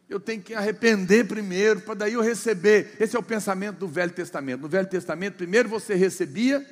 eu 0.08 0.18
tenho 0.18 0.42
que 0.42 0.54
arrepender 0.54 1.26
primeiro, 1.26 1.80
para 1.82 1.94
daí 1.94 2.14
eu 2.14 2.20
receber. 2.20 2.96
Esse 2.98 3.14
é 3.14 3.18
o 3.18 3.22
pensamento 3.22 3.78
do 3.78 3.88
Velho 3.88 4.12
Testamento. 4.12 4.62
No 4.62 4.68
Velho 4.68 4.88
Testamento, 4.88 5.36
primeiro 5.36 5.68
você 5.68 5.94
recebia, 5.94 6.66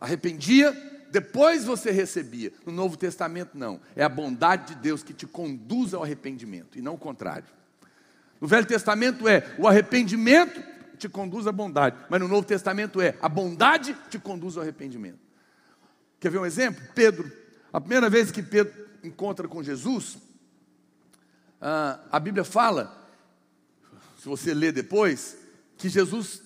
arrependia, 0.00 0.72
depois 1.10 1.64
você 1.64 1.90
recebia. 1.90 2.52
No 2.64 2.72
Novo 2.72 2.96
Testamento, 2.96 3.50
não. 3.54 3.80
É 3.94 4.02
a 4.02 4.08
bondade 4.08 4.74
de 4.74 4.80
Deus 4.80 5.02
que 5.02 5.12
te 5.12 5.26
conduz 5.26 5.92
ao 5.92 6.02
arrependimento, 6.02 6.78
e 6.78 6.82
não 6.82 6.94
o 6.94 6.98
contrário. 6.98 7.48
No 8.40 8.48
Velho 8.48 8.66
Testamento 8.66 9.28
é 9.28 9.46
o 9.58 9.68
arrependimento 9.68 10.62
te 10.96 11.08
conduz 11.08 11.46
à 11.46 11.52
bondade, 11.52 11.96
mas 12.08 12.20
no 12.20 12.26
Novo 12.26 12.46
Testamento 12.46 13.00
é 13.00 13.14
a 13.22 13.28
bondade 13.28 13.96
te 14.10 14.18
conduz 14.18 14.56
ao 14.56 14.62
arrependimento. 14.62 15.27
Quer 16.20 16.30
ver 16.30 16.38
um 16.38 16.46
exemplo? 16.46 16.82
Pedro. 16.94 17.30
A 17.72 17.80
primeira 17.80 18.08
vez 18.10 18.30
que 18.30 18.42
Pedro 18.42 18.74
encontra 19.02 19.46
com 19.46 19.62
Jesus, 19.62 20.18
ah, 21.60 22.00
a 22.10 22.18
Bíblia 22.18 22.44
fala, 22.44 23.08
se 24.18 24.28
você 24.28 24.52
ler 24.54 24.72
depois, 24.72 25.36
que 25.76 25.88
Jesus, 25.88 26.42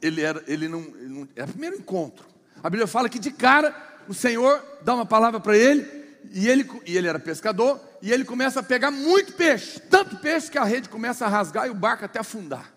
ele 0.00 0.22
era, 0.22 0.42
ele 0.46 0.68
não, 0.68 0.80
ele 0.80 1.08
não, 1.08 1.28
era 1.36 1.46
o 1.46 1.52
primeiro 1.52 1.76
encontro. 1.76 2.24
A 2.62 2.70
Bíblia 2.70 2.86
fala 2.86 3.08
que 3.08 3.18
de 3.18 3.30
cara 3.30 3.74
o 4.08 4.14
Senhor 4.14 4.62
dá 4.82 4.94
uma 4.94 5.06
palavra 5.06 5.40
para 5.40 5.56
ele, 5.56 6.00
e 6.32 6.48
ele, 6.48 6.68
e 6.86 6.96
ele 6.96 7.08
era 7.08 7.18
pescador, 7.18 7.80
e 8.02 8.12
ele 8.12 8.24
começa 8.24 8.60
a 8.60 8.62
pegar 8.62 8.90
muito 8.90 9.32
peixe, 9.34 9.80
tanto 9.80 10.16
peixe 10.18 10.50
que 10.50 10.58
a 10.58 10.64
rede 10.64 10.88
começa 10.88 11.26
a 11.26 11.28
rasgar 11.28 11.66
e 11.66 11.70
o 11.70 11.74
barco 11.74 12.04
até 12.04 12.18
afundar. 12.18 12.72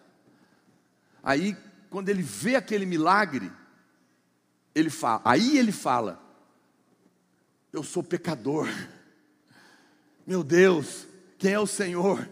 Aí, 1.22 1.56
quando 1.90 2.10
ele 2.10 2.22
vê 2.22 2.56
aquele 2.56 2.86
milagre, 2.86 3.52
ele 4.74 4.90
fala, 4.90 5.22
aí 5.24 5.58
ele 5.58 5.72
fala: 5.72 6.23
Eu 7.74 7.82
sou 7.82 8.04
pecador. 8.04 8.70
Meu 10.28 10.44
Deus, 10.44 11.08
quem 11.40 11.54
é 11.54 11.60
o 11.60 11.66
Senhor? 11.66 12.30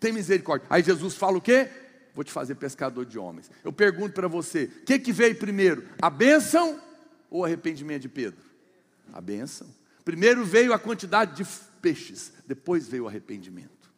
Tem 0.00 0.10
misericórdia. 0.10 0.66
Aí 0.70 0.82
Jesus 0.82 1.14
fala 1.14 1.36
o 1.36 1.40
quê? 1.40 1.68
Vou 2.14 2.24
te 2.24 2.32
fazer 2.32 2.54
pescador 2.54 3.04
de 3.04 3.18
homens. 3.18 3.50
Eu 3.62 3.72
pergunto 3.72 4.14
para 4.14 4.26
você: 4.26 4.64
o 4.64 4.84
que, 4.84 4.98
que 4.98 5.12
veio 5.12 5.36
primeiro? 5.36 5.86
A 6.00 6.08
bênção 6.08 6.80
ou 7.30 7.42
o 7.42 7.44
arrependimento 7.44 8.02
de 8.02 8.08
Pedro? 8.08 8.40
A 9.12 9.20
bênção. 9.20 9.68
Primeiro 10.02 10.44
veio 10.44 10.72
a 10.72 10.78
quantidade 10.78 11.36
de 11.36 11.48
peixes, 11.82 12.32
depois 12.46 12.88
veio 12.88 13.04
o 13.04 13.08
arrependimento. 13.08 13.92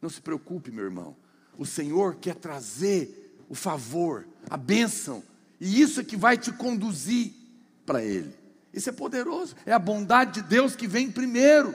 Não 0.00 0.08
se 0.08 0.20
preocupe, 0.20 0.70
meu 0.70 0.84
irmão. 0.84 1.16
O 1.58 1.66
Senhor 1.66 2.16
quer 2.16 2.36
trazer 2.36 3.36
o 3.48 3.54
favor, 3.54 4.26
a 4.48 4.56
bênção, 4.56 5.22
e 5.60 5.80
isso 5.80 6.00
é 6.00 6.04
que 6.04 6.16
vai 6.16 6.38
te 6.38 6.52
conduzir 6.52 7.32
para 7.84 8.02
Ele. 8.02 8.43
Isso 8.74 8.90
é 8.90 8.92
poderoso, 8.92 9.54
é 9.64 9.72
a 9.72 9.78
bondade 9.78 10.42
de 10.42 10.48
Deus 10.48 10.74
que 10.74 10.88
vem 10.88 11.10
primeiro, 11.10 11.74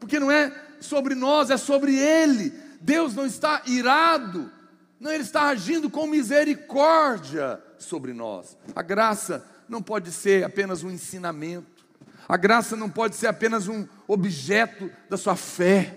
porque 0.00 0.18
não 0.18 0.30
é 0.30 0.52
sobre 0.80 1.14
nós, 1.14 1.50
é 1.50 1.56
sobre 1.56 1.96
Ele. 1.96 2.52
Deus 2.80 3.14
não 3.14 3.24
está 3.24 3.62
irado, 3.64 4.50
não, 4.98 5.12
Ele 5.12 5.22
está 5.22 5.44
agindo 5.44 5.88
com 5.88 6.06
misericórdia 6.06 7.62
sobre 7.78 8.12
nós. 8.12 8.56
A 8.74 8.82
graça 8.82 9.46
não 9.68 9.80
pode 9.80 10.10
ser 10.10 10.44
apenas 10.44 10.82
um 10.82 10.90
ensinamento, 10.90 11.84
a 12.28 12.36
graça 12.36 12.76
não 12.76 12.90
pode 12.90 13.14
ser 13.14 13.28
apenas 13.28 13.68
um 13.68 13.86
objeto 14.08 14.90
da 15.08 15.16
sua 15.16 15.36
fé, 15.36 15.96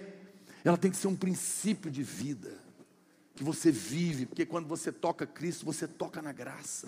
ela 0.63 0.77
tem 0.77 0.91
que 0.91 0.97
ser 0.97 1.07
um 1.07 1.15
princípio 1.15 1.89
de 1.89 2.03
vida 2.03 2.53
que 3.35 3.43
você 3.43 3.71
vive, 3.71 4.27
porque 4.27 4.45
quando 4.45 4.67
você 4.67 4.91
toca 4.91 5.25
Cristo, 5.25 5.65
você 5.65 5.87
toca 5.87 6.21
na 6.21 6.31
graça. 6.31 6.87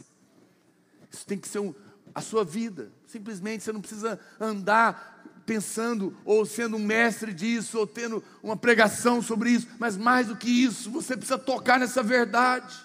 Isso 1.12 1.26
tem 1.26 1.38
que 1.38 1.48
ser 1.48 1.60
um, 1.60 1.74
a 2.14 2.22
sua 2.22 2.44
vida. 2.44 2.92
Simplesmente 3.06 3.64
você 3.64 3.72
não 3.72 3.82
precisa 3.82 4.20
andar 4.40 5.18
pensando 5.46 6.14
ou 6.26 6.46
sendo 6.46 6.76
um 6.76 6.86
mestre 6.86 7.34
disso, 7.34 7.80
ou 7.80 7.88
tendo 7.88 8.22
uma 8.44 8.58
pregação 8.58 9.22
sobre 9.22 9.52
isso, 9.52 9.68
mas 9.80 9.96
mais 9.96 10.28
do 10.28 10.36
que 10.36 10.50
isso, 10.50 10.92
você 10.92 11.16
precisa 11.16 11.38
tocar 11.38 11.80
nessa 11.80 12.04
verdade. 12.04 12.78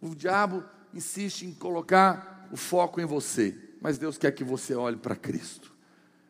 O 0.00 0.16
diabo 0.16 0.64
insiste 0.92 1.46
em 1.46 1.54
colocar 1.54 2.48
o 2.50 2.56
foco 2.56 3.00
em 3.00 3.04
você, 3.04 3.56
mas 3.80 3.98
Deus 3.98 4.18
quer 4.18 4.32
que 4.32 4.42
você 4.42 4.74
olhe 4.74 4.96
para 4.96 5.14
Cristo. 5.14 5.72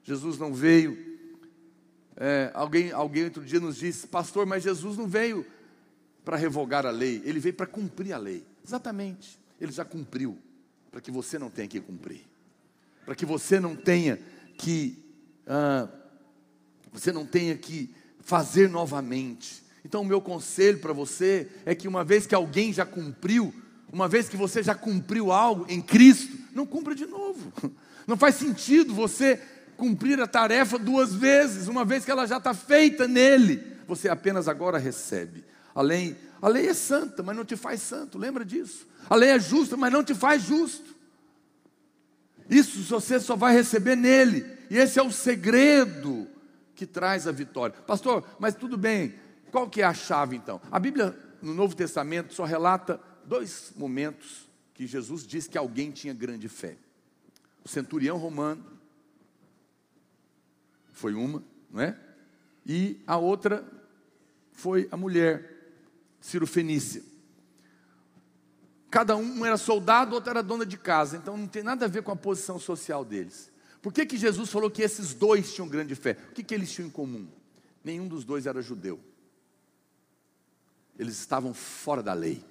Jesus 0.04 0.38
não 0.38 0.52
veio. 0.52 1.10
É, 2.14 2.50
alguém, 2.52 2.92
alguém 2.92 3.24
outro 3.24 3.42
dia 3.42 3.58
nos 3.58 3.76
disse, 3.76 4.06
pastor, 4.06 4.44
mas 4.44 4.62
Jesus 4.62 4.98
não 4.98 5.08
veio 5.08 5.46
para 6.22 6.36
revogar 6.36 6.84
a 6.84 6.90
lei, 6.90 7.22
ele 7.24 7.40
veio 7.40 7.54
para 7.54 7.66
cumprir 7.66 8.12
a 8.12 8.18
lei. 8.18 8.46
Exatamente, 8.64 9.40
ele 9.58 9.72
já 9.72 9.84
cumpriu, 9.84 10.38
para 10.92 11.00
que 11.00 11.10
você 11.10 11.38
não 11.38 11.50
tenha 11.50 11.66
que 11.66 11.80
cumprir, 11.80 12.20
para 13.04 13.16
que 13.16 13.26
você 13.26 13.58
não 13.58 13.74
tenha 13.74 14.20
que 14.56 15.02
ah, 15.46 15.88
você 16.92 17.10
não 17.10 17.24
tenha 17.24 17.56
que 17.56 17.92
fazer 18.20 18.68
novamente. 18.68 19.64
Então, 19.84 20.02
o 20.02 20.06
meu 20.06 20.20
conselho 20.20 20.78
para 20.78 20.92
você 20.92 21.48
é 21.64 21.74
que 21.74 21.88
uma 21.88 22.04
vez 22.04 22.26
que 22.26 22.34
alguém 22.34 22.72
já 22.72 22.84
cumpriu, 22.84 23.52
uma 23.92 24.06
vez 24.06 24.28
que 24.28 24.36
você 24.36 24.62
já 24.62 24.74
cumpriu 24.74 25.32
algo 25.32 25.66
em 25.68 25.80
Cristo, 25.80 26.38
não 26.54 26.66
cumpra 26.66 26.94
de 26.94 27.06
novo. 27.06 27.52
Não 28.04 28.16
faz 28.16 28.34
sentido 28.34 28.92
você 28.92 29.40
cumprir 29.76 30.20
a 30.20 30.26
tarefa 30.26 30.76
duas 30.76 31.14
vezes, 31.14 31.68
uma 31.68 31.84
vez 31.84 32.04
que 32.04 32.10
ela 32.10 32.26
já 32.26 32.38
está 32.38 32.52
feita 32.52 33.06
nele. 33.06 33.62
Você 33.86 34.08
apenas 34.08 34.48
agora 34.48 34.76
recebe. 34.76 35.44
A 35.72 35.80
lei, 35.80 36.16
a 36.40 36.48
lei 36.48 36.66
é 36.66 36.74
santa, 36.74 37.22
mas 37.22 37.36
não 37.36 37.44
te 37.44 37.56
faz 37.56 37.80
santo, 37.80 38.18
lembra 38.18 38.44
disso? 38.44 38.88
A 39.08 39.16
lei 39.16 39.30
é 39.30 39.38
justa, 39.38 39.76
mas 39.76 39.92
não 39.92 40.02
te 40.02 40.14
faz 40.14 40.42
justo. 40.42 40.94
Isso 42.48 42.82
você 42.82 43.18
só 43.18 43.36
vai 43.36 43.54
receber 43.54 43.96
nele. 43.96 44.46
E 44.70 44.76
esse 44.76 44.98
é 44.98 45.02
o 45.02 45.12
segredo 45.12 46.28
que 46.74 46.86
traz 46.86 47.26
a 47.26 47.32
vitória. 47.32 47.76
Pastor, 47.86 48.24
mas 48.38 48.54
tudo 48.54 48.76
bem. 48.76 49.14
Qual 49.50 49.68
que 49.68 49.82
é 49.82 49.84
a 49.84 49.94
chave 49.94 50.36
então? 50.36 50.60
A 50.70 50.78
Bíblia 50.78 51.16
no 51.40 51.54
Novo 51.54 51.76
Testamento 51.76 52.32
só 52.34 52.44
relata 52.44 53.00
dois 53.24 53.72
momentos 53.76 54.48
que 54.74 54.86
Jesus 54.86 55.26
diz 55.26 55.46
que 55.46 55.58
alguém 55.58 55.90
tinha 55.90 56.14
grande 56.14 56.48
fé. 56.48 56.76
O 57.64 57.68
centurião 57.68 58.16
romano 58.16 58.64
foi 60.92 61.14
uma, 61.14 61.42
não 61.70 61.80
é? 61.80 61.98
E 62.64 63.00
a 63.06 63.16
outra 63.16 63.66
foi 64.52 64.88
a 64.90 64.96
mulher 64.96 65.72
Ciro 66.20 66.46
Fenícia. 66.46 67.02
Cada 68.92 69.16
um 69.16 69.42
era 69.42 69.56
soldado, 69.56 70.14
outro 70.14 70.28
era 70.28 70.42
dona 70.42 70.66
de 70.66 70.76
casa, 70.76 71.16
então 71.16 71.34
não 71.34 71.48
tem 71.48 71.62
nada 71.62 71.86
a 71.86 71.88
ver 71.88 72.02
com 72.02 72.12
a 72.12 72.16
posição 72.16 72.58
social 72.58 73.02
deles. 73.06 73.50
Por 73.80 73.90
que, 73.90 74.04
que 74.04 74.18
Jesus 74.18 74.50
falou 74.50 74.70
que 74.70 74.82
esses 74.82 75.14
dois 75.14 75.54
tinham 75.54 75.66
grande 75.66 75.94
fé? 75.94 76.14
O 76.28 76.34
que, 76.34 76.42
que 76.42 76.54
eles 76.54 76.70
tinham 76.70 76.88
em 76.88 76.90
comum? 76.90 77.26
Nenhum 77.82 78.06
dos 78.06 78.22
dois 78.22 78.44
era 78.44 78.60
judeu. 78.60 79.00
Eles 80.98 81.18
estavam 81.18 81.54
fora 81.54 82.02
da 82.02 82.12
lei. 82.12 82.44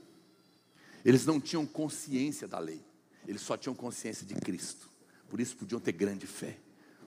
Eles 1.06 1.28
não 1.28 1.40
tinham 1.40 1.64
consciência 1.64 2.48
da 2.48 2.58
lei. 2.58 2.84
Eles 3.28 3.42
só 3.42 3.56
tinham 3.56 3.76
consciência 3.76 4.26
de 4.26 4.34
Cristo. 4.34 4.90
Por 5.30 5.40
isso 5.40 5.56
podiam 5.56 5.80
ter 5.80 5.92
grande 5.92 6.26
fé. 6.26 6.58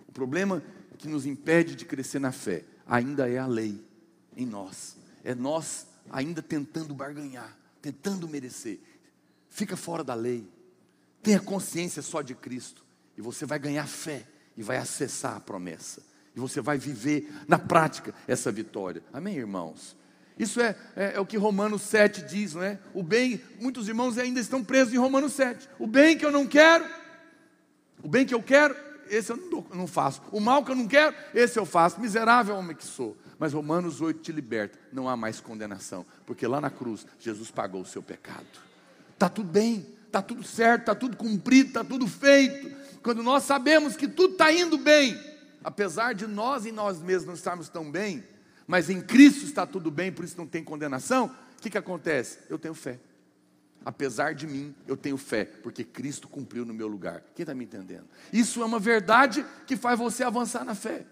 O 0.07 0.13
problema 0.13 0.63
que 0.97 1.09
nos 1.09 1.27
impede 1.27 1.75
de 1.75 1.85
crescer 1.85 2.21
na 2.21 2.31
fé 2.31 2.63
ainda 2.87 3.29
é 3.29 3.39
a 3.39 3.49
lei 3.49 3.85
em 4.37 4.47
nós. 4.47 4.97
É 5.25 5.35
nós 5.35 5.89
ainda 6.09 6.41
tentando 6.41 6.95
barganhar, 6.95 7.59
tentando 7.83 8.29
merecer 8.29 8.79
fica 9.55 9.77
fora 9.77 10.03
da 10.03 10.15
lei, 10.15 10.45
tenha 11.23 11.39
consciência 11.39 12.03
só 12.03 12.21
de 12.21 12.35
Cristo, 12.35 12.85
e 13.17 13.23
você 13.23 13.47
vai 13.47 13.57
ganhar 13.57 13.87
fé 13.87 14.27
e 14.57 14.65
vai 14.65 14.77
acessar 14.77 15.37
a 15.37 15.41
promessa, 15.41 16.03
e 16.35 16.41
você 16.41 16.61
vai 16.61 16.77
viver 16.77 17.33
na 17.47 17.57
prática 17.57 18.13
essa 18.27 18.51
vitória. 18.51 19.01
Amém, 19.13 19.37
irmãos? 19.37 19.97
Isso 20.37 20.61
é, 20.61 20.75
é, 20.97 21.13
é, 21.15 21.21
o 21.21 21.25
que 21.25 21.37
Romanos 21.37 21.83
7 21.83 22.23
diz, 22.23 22.55
não 22.55 22.65
é? 22.65 22.81
O 22.93 23.01
bem, 23.01 23.41
muitos 23.61 23.87
irmãos 23.87 24.19
ainda 24.19 24.41
estão 24.41 24.65
presos 24.65 24.93
em 24.93 24.99
Romanos 24.99 25.33
7. 25.35 25.69
O 25.79 25.87
bem 25.87 26.19
que 26.19 26.27
eu 26.27 26.33
não 26.33 26.45
quero, 26.49 26.85
o 28.03 28.09
bem 28.09 28.27
que 28.27 28.35
eu 28.35 28.43
quero, 28.43 28.75
esse 29.09 29.31
eu 29.31 29.37
não, 29.37 29.65
não 29.73 29.87
faço. 29.87 30.21
O 30.33 30.41
mal 30.41 30.65
que 30.65 30.73
eu 30.73 30.75
não 30.75 30.89
quero, 30.89 31.15
esse 31.33 31.57
eu 31.57 31.65
faço. 31.65 32.01
Miserável 32.01 32.57
homem 32.57 32.75
que 32.75 32.85
sou. 32.85 33.17
Mas 33.39 33.53
Romanos 33.53 34.01
8 34.01 34.21
te 34.21 34.33
liberta. 34.33 34.77
Não 34.93 35.09
há 35.09 35.17
mais 35.17 35.39
condenação, 35.39 36.05
porque 36.27 36.45
lá 36.45 36.61
na 36.61 36.71
cruz 36.71 37.07
Jesus 37.21 37.53
pagou 37.53 37.83
o 37.83 37.87
seu 37.87 38.03
pecado 38.03 38.64
está 39.15 39.29
tudo 39.29 39.49
bem, 39.49 39.87
está 40.07 40.21
tudo 40.21 40.45
certo, 40.45 40.83
está 40.83 40.95
tudo 40.95 41.17
cumprido, 41.17 41.69
está 41.69 41.83
tudo 41.83 42.07
feito. 42.07 42.77
Quando 43.03 43.23
nós 43.23 43.45
sabemos 43.45 43.97
que 43.97 44.07
tudo 44.07 44.33
está 44.33 44.53
indo 44.53 44.79
bem, 44.79 45.19
apesar 45.63 46.15
de 46.15 46.27
nós 46.27 46.67
em 46.67 46.73
nós 46.73 47.01
mesmos 47.01 47.27
não 47.27 47.35
estarmos 47.35 47.69
tão 47.69 47.91
bem, 47.91 48.23
mas 48.67 48.89
em 48.89 49.01
Cristo 49.01 49.45
está 49.45 49.67
tudo 49.67 49.91
bem, 49.91 50.13
por 50.13 50.25
isso 50.25 50.37
não 50.37 50.47
tem 50.47 50.63
condenação, 50.63 51.27
o 51.59 51.63
que, 51.63 51.71
que 51.71 51.79
acontece? 51.79 52.39
Eu 52.49 52.59
tenho 52.59 52.75
fé. 52.75 52.99
Apesar 53.85 54.35
de 54.35 54.47
mim, 54.47 54.75
eu 54.87 54.97
tenho 54.97 55.17
fé, 55.17 55.45
porque 55.45 55.85
Cristo 55.85 56.29
cumpriu 56.29 56.65
no 56.65 56.73
meu 56.73 56.89
lugar. 56.89 57.23
Quem 57.35 57.43
está 57.43 57.55
me 57.55 57.65
entendendo? 57.65 58.07
Isso 58.33 58.63
é 58.63 58.65
uma 58.65 58.79
verdade 58.79 59.45
que 59.67 59.77
faz 59.77 59.99
você 59.99 60.25
avançar 60.25 60.65
na 60.65 60.75
fé. 60.75 61.05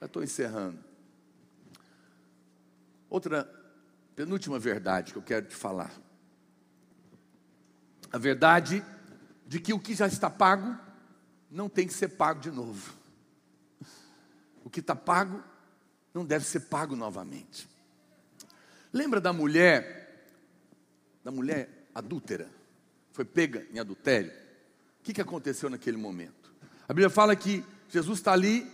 Já 0.00 0.06
estou 0.06 0.22
encerrando. 0.22 0.78
Outra, 3.10 3.50
penúltima 4.16 4.58
verdade 4.58 5.12
que 5.12 5.18
eu 5.18 5.22
quero 5.22 5.46
te 5.46 5.54
falar 5.54 5.92
a 8.12 8.18
verdade 8.18 8.84
de 9.46 9.60
que 9.60 9.72
o 9.72 9.78
que 9.78 9.94
já 9.94 10.06
está 10.06 10.28
pago 10.28 10.76
não 11.50 11.68
tem 11.68 11.86
que 11.86 11.94
ser 11.94 12.08
pago 12.08 12.40
de 12.40 12.50
novo. 12.50 12.94
O 14.64 14.70
que 14.70 14.80
está 14.80 14.94
pago 14.94 15.42
não 16.12 16.24
deve 16.24 16.44
ser 16.44 16.60
pago 16.60 16.94
novamente. 16.94 17.68
Lembra 18.92 19.20
da 19.20 19.32
mulher, 19.32 20.26
da 21.24 21.30
mulher 21.30 21.88
adúltera, 21.94 22.48
foi 23.12 23.24
pega 23.24 23.66
em 23.72 23.78
adultério? 23.78 24.30
O 25.00 25.02
que, 25.02 25.14
que 25.14 25.20
aconteceu 25.20 25.70
naquele 25.70 25.96
momento? 25.96 26.52
A 26.88 26.92
Bíblia 26.92 27.10
fala 27.10 27.34
que 27.34 27.64
Jesus 27.88 28.18
está 28.18 28.32
ali, 28.32 28.70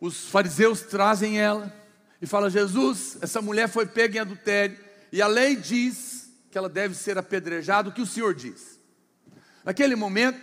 os 0.00 0.26
fariseus 0.26 0.82
trazem 0.82 1.38
ela 1.38 1.72
e 2.20 2.26
fala: 2.26 2.50
Jesus, 2.50 3.18
essa 3.20 3.40
mulher 3.40 3.68
foi 3.68 3.86
pega 3.86 4.18
em 4.18 4.20
adultério, 4.20 4.78
e 5.12 5.22
a 5.22 5.26
lei 5.26 5.56
diz 5.56 6.23
que 6.54 6.58
ela 6.58 6.68
deve 6.68 6.94
ser 6.94 7.18
apedrejada, 7.18 7.88
o 7.88 7.92
que 7.92 8.00
o 8.00 8.06
Senhor 8.06 8.32
diz? 8.32 8.78
Naquele 9.64 9.96
momento, 9.96 10.40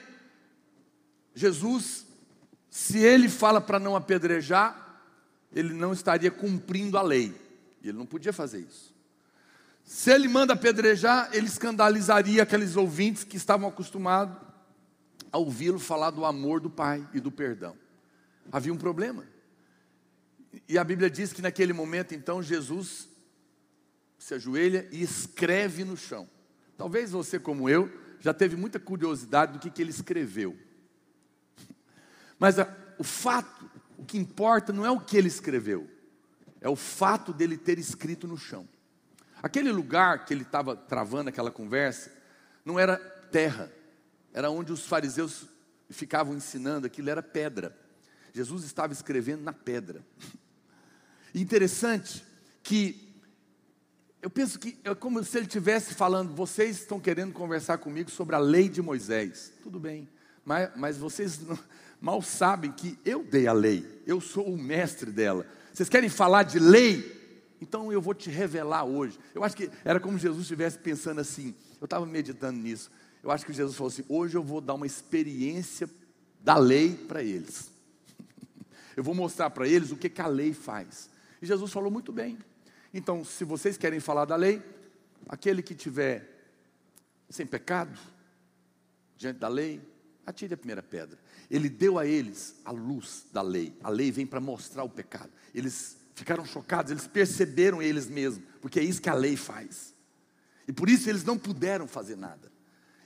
Jesus, 1.33 2.05
se 2.69 2.99
ele 2.99 3.29
fala 3.29 3.61
para 3.61 3.79
não 3.79 3.95
apedrejar, 3.95 4.99
ele 5.53 5.73
não 5.73 5.93
estaria 5.93 6.29
cumprindo 6.29 6.97
a 6.97 7.01
lei. 7.01 7.33
E 7.81 7.87
ele 7.87 7.97
não 7.97 8.05
podia 8.05 8.33
fazer 8.33 8.59
isso. 8.59 8.93
Se 9.85 10.11
ele 10.11 10.27
manda 10.27 10.51
apedrejar, 10.51 11.29
ele 11.31 11.47
escandalizaria 11.47 12.43
aqueles 12.43 12.75
ouvintes 12.75 13.23
que 13.23 13.37
estavam 13.37 13.69
acostumados 13.69 14.35
a 15.31 15.37
ouvi-lo 15.37 15.79
falar 15.79 16.09
do 16.09 16.25
amor 16.25 16.59
do 16.59 16.69
Pai 16.69 17.07
e 17.13 17.21
do 17.21 17.31
perdão. 17.31 17.73
Havia 18.51 18.73
um 18.73 18.77
problema. 18.77 19.23
E 20.67 20.77
a 20.77 20.83
Bíblia 20.83 21.09
diz 21.09 21.31
que 21.31 21.41
naquele 21.41 21.71
momento, 21.71 22.13
então, 22.13 22.43
Jesus 22.43 23.07
se 24.21 24.35
ajoelha 24.35 24.87
e 24.91 25.01
escreve 25.01 25.83
no 25.83 25.97
chão. 25.97 26.29
Talvez 26.77 27.09
você, 27.09 27.39
como 27.39 27.67
eu, 27.67 27.91
já 28.19 28.31
teve 28.31 28.55
muita 28.55 28.79
curiosidade 28.79 29.53
do 29.53 29.59
que, 29.59 29.71
que 29.71 29.81
ele 29.81 29.89
escreveu. 29.89 30.55
Mas 32.37 32.59
a, 32.59 32.71
o 32.99 33.03
fato, 33.03 33.67
o 33.97 34.05
que 34.05 34.19
importa 34.19 34.71
não 34.71 34.85
é 34.85 34.91
o 34.91 34.99
que 34.99 35.17
ele 35.17 35.27
escreveu, 35.27 35.89
é 36.61 36.69
o 36.69 36.75
fato 36.75 37.33
dele 37.33 37.57
ter 37.57 37.79
escrito 37.79 38.27
no 38.27 38.37
chão. 38.37 38.69
Aquele 39.41 39.71
lugar 39.71 40.23
que 40.23 40.35
ele 40.35 40.43
estava 40.43 40.75
travando 40.75 41.29
aquela 41.29 41.49
conversa, 41.49 42.11
não 42.63 42.77
era 42.79 42.97
terra, 43.31 43.71
era 44.31 44.51
onde 44.51 44.71
os 44.71 44.85
fariseus 44.85 45.47
ficavam 45.89 46.35
ensinando, 46.35 46.85
aquilo 46.85 47.09
era 47.09 47.23
pedra. 47.23 47.75
Jesus 48.31 48.65
estava 48.65 48.93
escrevendo 48.93 49.41
na 49.41 49.51
pedra. 49.51 50.05
Interessante 51.33 52.23
que 52.61 53.10
eu 54.21 54.29
penso 54.29 54.59
que 54.59 54.77
é 54.83 54.93
como 54.93 55.23
se 55.23 55.37
ele 55.37 55.47
estivesse 55.47 55.95
falando, 55.95 56.35
vocês 56.35 56.77
estão 56.77 56.99
querendo 56.99 57.33
conversar 57.33 57.79
comigo 57.79 58.11
sobre 58.11 58.35
a 58.35 58.39
lei 58.39 58.69
de 58.69 58.81
Moisés. 58.81 59.51
Tudo 59.63 59.79
bem, 59.79 60.07
mas, 60.45 60.69
mas 60.75 60.97
vocês 60.97 61.39
não, 61.39 61.57
mal 61.99 62.21
sabem 62.21 62.71
que 62.71 62.99
eu 63.03 63.23
dei 63.23 63.47
a 63.47 63.53
lei, 63.53 64.03
eu 64.05 64.21
sou 64.21 64.45
o 64.45 64.57
mestre 64.57 65.11
dela. 65.11 65.45
Vocês 65.73 65.89
querem 65.89 66.09
falar 66.09 66.43
de 66.43 66.59
lei? 66.59 67.19
Então 67.59 67.91
eu 67.91 68.01
vou 68.01 68.13
te 68.13 68.29
revelar 68.29 68.83
hoje. 68.83 69.17
Eu 69.33 69.43
acho 69.43 69.55
que 69.55 69.69
era 69.83 69.99
como 69.99 70.17
Jesus 70.17 70.43
estivesse 70.43 70.77
pensando 70.77 71.21
assim. 71.21 71.55
Eu 71.79 71.85
estava 71.85 72.05
meditando 72.05 72.59
nisso. 72.59 72.91
Eu 73.23 73.31
acho 73.31 73.45
que 73.45 73.53
Jesus 73.53 73.75
falou 73.75 73.89
assim: 73.89 74.03
hoje 74.09 74.35
eu 74.35 74.43
vou 74.43 74.61
dar 74.61 74.73
uma 74.73 74.85
experiência 74.85 75.89
da 76.39 76.57
lei 76.57 76.95
para 76.95 77.23
eles. 77.23 77.71
Eu 78.97 79.03
vou 79.05 79.15
mostrar 79.15 79.49
para 79.51 79.65
eles 79.65 79.91
o 79.91 79.95
que, 79.95 80.09
que 80.09 80.21
a 80.21 80.27
lei 80.27 80.53
faz. 80.53 81.09
E 81.41 81.45
Jesus 81.45 81.71
falou 81.71 81.89
muito 81.89 82.11
bem. 82.11 82.37
Então, 82.93 83.23
se 83.23 83.43
vocês 83.43 83.77
querem 83.77 83.99
falar 83.99 84.25
da 84.25 84.35
lei, 84.35 84.61
aquele 85.27 85.61
que 85.61 85.73
tiver 85.73 86.27
sem 87.29 87.45
pecado, 87.45 87.97
diante 89.15 89.39
da 89.39 89.47
lei, 89.47 89.81
atire 90.25 90.53
a 90.53 90.57
primeira 90.57 90.83
pedra. 90.83 91.17
Ele 91.49 91.69
deu 91.69 91.97
a 91.97 92.05
eles 92.05 92.55
a 92.65 92.71
luz 92.71 93.25
da 93.31 93.41
lei. 93.41 93.73
A 93.83 93.89
lei 93.89 94.11
vem 94.11 94.25
para 94.25 94.39
mostrar 94.39 94.83
o 94.83 94.89
pecado. 94.89 95.31
Eles 95.53 95.97
ficaram 96.15 96.45
chocados, 96.45 96.91
eles 96.91 97.07
perceberam 97.07 97.81
eles 97.81 98.07
mesmos, 98.07 98.43
porque 98.61 98.79
é 98.79 98.83
isso 98.83 99.01
que 99.01 99.09
a 99.09 99.13
lei 99.13 99.35
faz. 99.35 99.93
E 100.67 100.73
por 100.73 100.89
isso 100.89 101.09
eles 101.09 101.23
não 101.23 101.37
puderam 101.37 101.87
fazer 101.87 102.15
nada. 102.15 102.51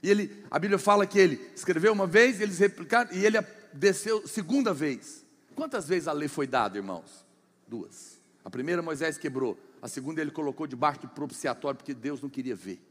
E 0.02 0.10
ele, 0.10 0.44
a 0.50 0.58
Bíblia 0.58 0.78
fala 0.78 1.06
que 1.06 1.18
ele 1.18 1.50
escreveu 1.54 1.92
uma 1.92 2.06
vez, 2.06 2.40
eles 2.40 2.58
replicaram 2.58 3.12
e 3.12 3.24
ele 3.24 3.38
desceu 3.72 4.26
segunda 4.26 4.74
vez. 4.74 5.24
Quantas 5.54 5.88
vezes 5.88 6.06
a 6.06 6.12
lei 6.12 6.28
foi 6.28 6.46
dada, 6.46 6.76
irmãos? 6.76 7.24
Duas. 7.66 8.18
A 8.44 8.50
primeira 8.50 8.82
Moisés 8.82 9.18
quebrou, 9.18 9.58
a 9.86 9.88
segunda 9.88 10.20
ele 10.20 10.32
colocou 10.32 10.66
debaixo 10.66 11.02
do 11.02 11.08
propiciatório, 11.08 11.78
porque 11.78 11.94
Deus 11.94 12.20
não 12.20 12.28
queria 12.28 12.56
ver. 12.56 12.82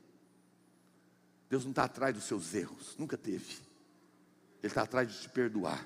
Deus 1.49 1.65
não 1.65 1.71
está 1.71 1.83
atrás 1.83 2.15
dos 2.15 2.23
seus 2.23 2.53
erros, 2.53 2.95
nunca 2.97 3.17
teve. 3.17 3.57
Ele 4.63 4.71
está 4.71 4.83
atrás 4.83 5.11
de 5.11 5.19
te 5.19 5.27
perdoar. 5.27 5.85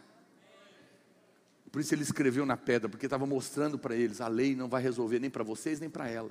Por 1.71 1.81
isso 1.81 1.95
ele 1.95 2.03
escreveu 2.03 2.45
na 2.45 2.55
pedra, 2.55 2.87
porque 2.87 3.07
estava 3.07 3.25
mostrando 3.25 3.79
para 3.79 3.95
eles: 3.95 4.21
a 4.21 4.27
lei 4.27 4.55
não 4.55 4.69
vai 4.69 4.83
resolver 4.83 5.17
nem 5.17 5.31
para 5.31 5.43
vocês, 5.43 5.79
nem 5.79 5.89
para 5.89 6.07
ela. 6.07 6.29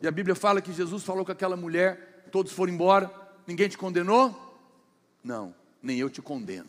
E 0.00 0.06
a 0.06 0.12
Bíblia 0.12 0.36
fala 0.36 0.62
que 0.62 0.72
Jesus 0.72 1.02
falou 1.02 1.24
com 1.24 1.32
aquela 1.32 1.56
mulher: 1.56 2.28
todos 2.30 2.52
foram 2.52 2.72
embora, 2.72 3.12
ninguém 3.48 3.68
te 3.68 3.76
condenou? 3.76 4.60
Não, 5.24 5.52
nem 5.82 5.98
eu 5.98 6.08
te 6.08 6.22
condeno. 6.22 6.68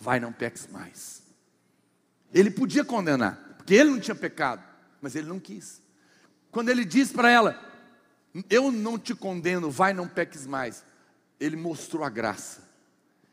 Vai, 0.00 0.18
não 0.18 0.32
peques 0.32 0.66
mais. 0.66 1.22
Ele 2.32 2.50
podia 2.50 2.84
condenar, 2.84 3.54
porque 3.56 3.74
ele 3.74 3.90
não 3.90 4.00
tinha 4.00 4.16
pecado 4.16 4.74
mas 5.04 5.14
ele 5.14 5.28
não 5.28 5.38
quis. 5.38 5.82
Quando 6.54 6.68
ele 6.68 6.84
diz 6.84 7.10
para 7.10 7.28
ela: 7.28 7.60
Eu 8.48 8.70
não 8.70 8.96
te 8.96 9.12
condeno, 9.12 9.72
vai, 9.72 9.92
não 9.92 10.06
peques 10.06 10.46
mais. 10.46 10.84
Ele 11.40 11.56
mostrou 11.56 12.04
a 12.04 12.08
graça. 12.08 12.62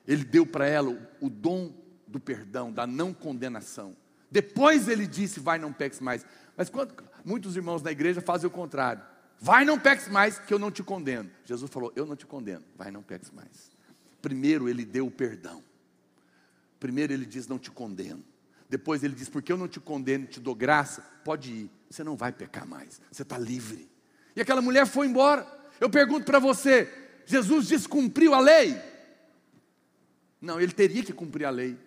Ele 0.07 0.23
deu 0.23 0.43
para 0.43 0.65
ela 0.65 0.97
o, 1.21 1.29
dom 1.29 1.71
do 2.07 2.19
perdão, 2.19 2.73
da 2.73 2.87
não 2.87 3.13
condenação. 3.13 3.95
Depois 4.31 4.87
ele 4.87 5.05
disse: 5.05 5.39
Vai, 5.39 5.59
não 5.59 5.71
peques 5.71 5.99
mais. 5.99 6.25
Mas 6.57 6.67
quando, 6.67 6.95
muitos 7.23 7.55
irmãos 7.55 7.83
da 7.83 7.91
igreja 7.91 8.21
fazem 8.21 8.47
o 8.47 8.51
contrário. 8.51 9.03
Vai, 9.39 9.63
não 9.65 9.79
peques 9.79 10.07
mais, 10.07 10.39
que 10.39 10.51
eu 10.51 10.57
não 10.57 10.71
te 10.71 10.81
condeno. 10.81 11.29
Jesus 11.45 11.69
falou: 11.69 11.93
Eu 11.95 12.07
não 12.07 12.15
te 12.15 12.25
condeno. 12.25 12.63
Vai, 12.75 12.89
não 12.89 13.03
peques 13.03 13.29
mais. 13.29 13.69
Primeiro 14.19 14.67
ele 14.67 14.83
deu 14.83 15.05
o 15.05 15.11
perdão. 15.11 15.63
Primeiro 16.79 17.13
ele 17.13 17.27
diz: 17.27 17.47
Não 17.47 17.59
te 17.59 17.69
condeno. 17.69 18.23
Depois 18.71 19.03
ele 19.03 19.13
diz: 19.13 19.27
Porque 19.27 19.51
eu 19.51 19.57
não 19.57 19.67
te 19.67 19.81
condeno, 19.81 20.25
te 20.25 20.39
dou 20.39 20.55
graça, 20.55 21.01
pode 21.25 21.51
ir, 21.51 21.71
você 21.89 22.05
não 22.05 22.15
vai 22.15 22.31
pecar 22.31 22.65
mais, 22.65 23.01
você 23.11 23.21
está 23.21 23.37
livre. 23.37 23.91
E 24.33 24.39
aquela 24.39 24.61
mulher 24.61 24.87
foi 24.87 25.07
embora. 25.07 25.45
Eu 25.77 25.89
pergunto 25.89 26.25
para 26.25 26.39
você: 26.39 26.89
Jesus 27.25 27.67
descumpriu 27.67 28.33
a 28.33 28.39
lei? 28.39 28.81
Não, 30.39 30.59
ele 30.59 30.71
teria 30.71 31.03
que 31.03 31.11
cumprir 31.11 31.43
a 31.43 31.49
lei. 31.49 31.77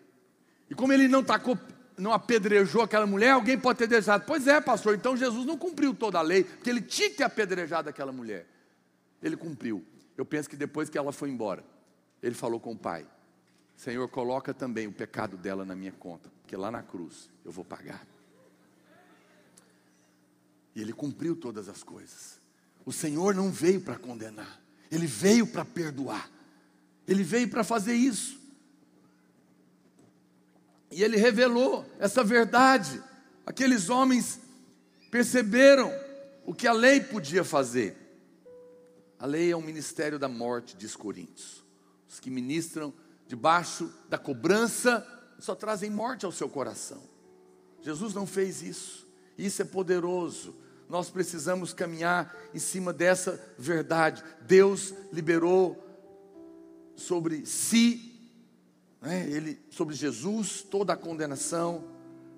E 0.68 0.74
como 0.74 0.92
ele 0.92 1.08
não 1.08 1.24
tacou, 1.24 1.58
não 1.96 2.12
apedrejou 2.12 2.82
aquela 2.82 3.06
mulher, 3.06 3.30
alguém 3.30 3.58
pode 3.58 3.78
ter 3.78 3.86
deixado. 3.86 4.26
Pois 4.26 4.46
é, 4.46 4.60
pastor, 4.60 4.94
então 4.94 5.16
Jesus 5.16 5.46
não 5.46 5.56
cumpriu 5.56 5.94
toda 5.94 6.18
a 6.18 6.22
lei, 6.22 6.44
porque 6.44 6.68
ele 6.68 6.82
tinha 6.82 7.08
que 7.08 7.16
ter 7.16 7.24
apedrejado 7.24 7.88
aquela 7.88 8.12
mulher. 8.12 8.46
Ele 9.22 9.38
cumpriu. 9.38 9.82
Eu 10.18 10.26
penso 10.26 10.50
que 10.50 10.56
depois 10.56 10.90
que 10.90 10.98
ela 10.98 11.12
foi 11.12 11.30
embora, 11.30 11.64
ele 12.22 12.34
falou 12.34 12.60
com 12.60 12.72
o 12.72 12.78
pai: 12.78 13.06
Senhor, 13.74 14.06
coloca 14.10 14.52
também 14.52 14.86
o 14.86 14.92
pecado 14.92 15.38
dela 15.38 15.64
na 15.64 15.74
minha 15.74 15.92
conta 15.92 16.33
porque 16.54 16.56
lá 16.56 16.70
na 16.70 16.84
cruz 16.84 17.28
eu 17.44 17.50
vou 17.50 17.64
pagar. 17.64 18.06
E 20.72 20.80
ele 20.80 20.92
cumpriu 20.92 21.34
todas 21.34 21.68
as 21.68 21.82
coisas. 21.82 22.38
O 22.86 22.92
Senhor 22.92 23.34
não 23.34 23.50
veio 23.50 23.80
para 23.80 23.98
condenar, 23.98 24.60
ele 24.88 25.06
veio 25.06 25.48
para 25.48 25.64
perdoar. 25.64 26.30
Ele 27.08 27.24
veio 27.24 27.48
para 27.48 27.64
fazer 27.64 27.94
isso. 27.94 28.40
E 30.92 31.02
ele 31.02 31.16
revelou 31.16 31.84
essa 31.98 32.22
verdade. 32.22 33.02
Aqueles 33.44 33.90
homens 33.90 34.38
perceberam 35.10 35.92
o 36.46 36.54
que 36.54 36.68
a 36.68 36.72
lei 36.72 37.00
podia 37.00 37.42
fazer. 37.42 37.96
A 39.18 39.26
lei 39.26 39.50
é 39.50 39.56
um 39.56 39.60
ministério 39.60 40.18
da 40.20 40.28
morte, 40.28 40.76
diz 40.76 40.94
Coríntios. 40.94 41.64
Os 42.08 42.20
que 42.20 42.30
ministram 42.30 42.94
debaixo 43.26 43.92
da 44.08 44.16
cobrança 44.16 45.04
só 45.38 45.54
trazem 45.54 45.90
morte 45.90 46.24
ao 46.24 46.32
seu 46.32 46.48
coração. 46.48 47.02
Jesus 47.80 48.14
não 48.14 48.26
fez 48.26 48.62
isso. 48.62 49.06
Isso 49.36 49.62
é 49.62 49.64
poderoso. 49.64 50.54
Nós 50.88 51.10
precisamos 51.10 51.72
caminhar 51.72 52.34
em 52.54 52.58
cima 52.58 52.92
dessa 52.92 53.40
verdade. 53.58 54.22
Deus 54.42 54.94
liberou 55.12 55.82
sobre 56.96 57.44
si, 57.44 58.20
né, 59.00 59.28
ele, 59.28 59.58
sobre 59.70 59.94
Jesus, 59.94 60.62
toda 60.62 60.92
a 60.92 60.96
condenação, 60.96 61.84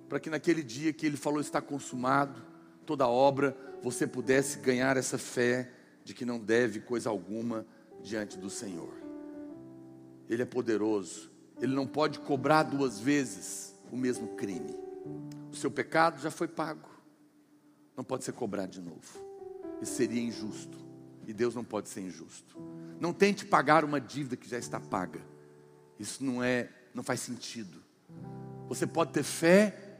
para 0.09 0.19
que 0.19 0.31
naquele 0.31 0.63
dia 0.63 0.93
que 0.93 1.07
ele 1.07 1.17
falou 1.17 1.41
está 1.41 1.61
consumado, 1.61 2.43
toda 2.85 3.05
a 3.05 3.09
obra, 3.09 3.57
você 3.83 4.07
pudesse 4.07 4.59
ganhar 4.59 4.97
essa 4.97 5.19
fé 5.19 5.71
de 6.05 6.15
que 6.15 6.25
não 6.25 6.39
deve 6.39 6.81
coisa 6.81 7.11
alguma 7.11 7.67
diante 8.03 8.39
do 8.39 8.49
Senhor. 8.49 8.95
Ele 10.29 10.43
é 10.43 10.47
poderoso 10.47 11.31
ele 11.61 11.75
não 11.75 11.87
pode 11.87 12.19
cobrar 12.21 12.63
duas 12.65 12.99
vezes 12.99 13.75
o 13.91 13.97
mesmo 13.97 14.29
crime. 14.37 14.75
O 15.51 15.57
seu 15.57 15.71
pecado 15.71 16.21
já 16.21 16.31
foi 16.31 16.49
pago, 16.49 16.89
não 17.97 18.05
pode 18.05 18.25
ser 18.25 18.33
cobrado 18.33 18.73
de 18.73 18.81
novo. 18.81 19.27
Isso 19.81 19.95
seria 19.95 20.21
injusto, 20.21 20.79
e 21.27 21.33
Deus 21.33 21.55
não 21.55 21.65
pode 21.65 21.89
ser 21.89 22.01
injusto. 22.01 22.57
Não 23.01 23.13
tente 23.13 23.45
pagar 23.45 23.85
uma 23.85 24.01
dívida 24.01 24.37
que 24.37 24.49
já 24.49 24.59
está 24.59 24.81
paga. 24.81 25.21
Isso 25.99 26.25
não 26.25 26.43
é, 26.43 26.69
não 26.95 27.03
faz 27.03 27.21
sentido. 27.21 27.83
Você 28.69 28.87
pode 28.87 29.13
ter 29.13 29.23
fé 29.23 29.99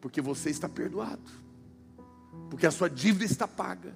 porque 0.00 0.20
você 0.20 0.50
está 0.50 0.68
perdoado. 0.68 1.30
Porque 2.48 2.66
a 2.66 2.70
sua 2.70 2.88
dívida 2.88 3.24
está 3.24 3.46
paga. 3.46 3.94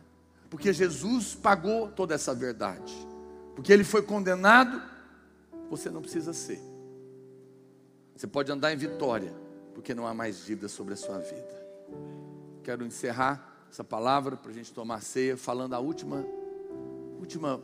Porque 0.50 0.72
Jesus 0.72 1.34
pagou 1.34 1.88
toda 1.88 2.14
essa 2.14 2.34
verdade. 2.34 2.94
Porque 3.54 3.72
ele 3.72 3.84
foi 3.84 4.02
condenado, 4.02 4.82
você 5.70 5.90
não 5.90 6.02
precisa 6.02 6.32
ser. 6.32 6.73
Você 8.16 8.26
pode 8.26 8.50
andar 8.52 8.72
em 8.72 8.76
vitória, 8.76 9.34
porque 9.74 9.94
não 9.94 10.06
há 10.06 10.14
mais 10.14 10.44
dívida 10.44 10.68
sobre 10.68 10.94
a 10.94 10.96
sua 10.96 11.18
vida. 11.18 11.66
Quero 12.62 12.84
encerrar 12.84 13.66
essa 13.70 13.82
palavra 13.82 14.36
para 14.36 14.50
a 14.50 14.54
gente 14.54 14.72
tomar 14.72 15.02
ceia, 15.02 15.36
falando 15.36 15.74
a 15.74 15.80
última, 15.80 16.24
última 17.18 17.60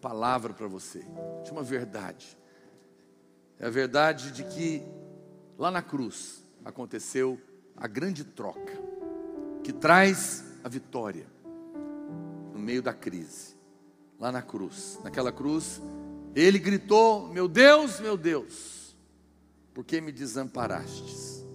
palavra 0.00 0.52
para 0.52 0.68
você, 0.68 1.02
última 1.38 1.62
verdade. 1.62 2.36
é 3.58 3.66
a 3.66 3.70
verdade 3.70 4.30
de 4.30 4.44
que 4.44 4.84
lá 5.56 5.70
na 5.70 5.82
cruz 5.82 6.44
aconteceu 6.64 7.40
a 7.76 7.86
grande 7.86 8.24
troca, 8.24 8.78
que 9.64 9.72
traz 9.72 10.44
a 10.62 10.68
vitória 10.68 11.26
no 12.52 12.58
meio 12.58 12.82
da 12.82 12.92
crise. 12.92 13.56
Lá 14.20 14.30
na 14.30 14.42
cruz, 14.42 14.98
naquela 15.02 15.32
cruz, 15.32 15.80
ele 16.34 16.58
gritou: 16.58 17.28
Meu 17.28 17.48
Deus, 17.48 18.00
meu 18.00 18.16
Deus, 18.16 18.77
por 19.78 19.84
que 19.84 20.00
me 20.00 20.10
desamparastes? 20.10 21.46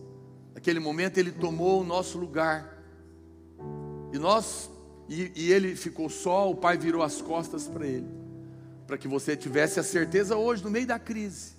Naquele 0.54 0.80
momento 0.80 1.18
ele 1.18 1.30
tomou 1.30 1.82
o 1.82 1.84
nosso 1.84 2.18
lugar, 2.18 2.82
e 4.14 4.18
nós, 4.18 4.72
e, 5.10 5.30
e 5.36 5.52
ele 5.52 5.76
ficou 5.76 6.10
só, 6.10 6.50
o 6.50 6.56
pai 6.56 6.78
virou 6.78 7.04
as 7.04 7.22
costas 7.22 7.68
para 7.68 7.86
ele, 7.86 8.08
para 8.88 8.98
que 8.98 9.10
você 9.10 9.36
tivesse 9.36 9.78
a 9.78 9.84
certeza 9.84 10.38
hoje, 10.38 10.64
no 10.64 10.72
meio 10.72 10.88
da 10.88 10.98
crise, 10.98 11.52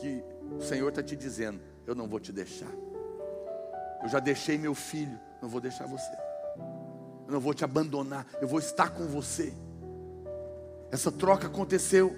que 0.00 0.22
o 0.56 0.62
Senhor 0.62 0.88
está 0.88 1.02
te 1.02 1.16
dizendo: 1.16 1.58
Eu 1.84 1.96
não 1.96 2.06
vou 2.06 2.20
te 2.20 2.30
deixar. 2.30 2.70
Eu 4.00 4.08
já 4.08 4.20
deixei 4.20 4.56
meu 4.56 4.76
filho, 4.76 5.18
não 5.42 5.48
vou 5.48 5.60
deixar 5.60 5.88
você. 5.88 6.16
Eu 7.26 7.32
não 7.32 7.40
vou 7.40 7.52
te 7.52 7.64
abandonar, 7.64 8.24
eu 8.40 8.46
vou 8.46 8.60
estar 8.60 8.90
com 8.90 9.04
você. 9.08 9.52
Essa 10.92 11.10
troca 11.10 11.48
aconteceu. 11.48 12.16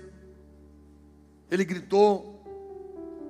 Ele 1.51 1.64
gritou 1.64 2.39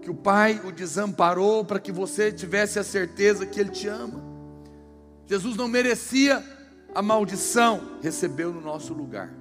que 0.03 0.11
o 0.11 0.15
pai 0.15 0.61
o 0.65 0.73
desamparou 0.73 1.65
para 1.65 1.79
que 1.79 1.93
você 1.93 2.33
tivesse 2.33 2.79
a 2.79 2.85
certeza 2.85 3.45
que 3.47 3.61
ele 3.61 3.71
te 3.71 3.87
ama. 3.87 4.23
Jesus 5.27 5.57
não 5.57 5.69
merecia 5.69 6.43
a 6.95 7.03
maldição, 7.03 7.99
recebeu 8.03 8.53
no 8.53 8.61
nosso 8.61 8.93
lugar. 8.95 9.33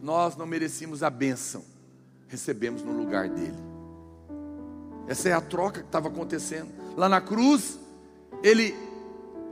Nós 0.00 0.36
não 0.36 0.46
merecíamos 0.46 1.02
a 1.02 1.10
bênção, 1.10 1.64
recebemos 2.28 2.82
no 2.82 2.92
lugar 2.92 3.28
dele. 3.28 3.56
Essa 5.08 5.30
é 5.30 5.32
a 5.32 5.40
troca 5.40 5.80
que 5.80 5.86
estava 5.86 6.08
acontecendo. 6.08 6.68
Lá 6.96 7.08
na 7.08 7.20
cruz, 7.20 7.78
ele 8.42 8.74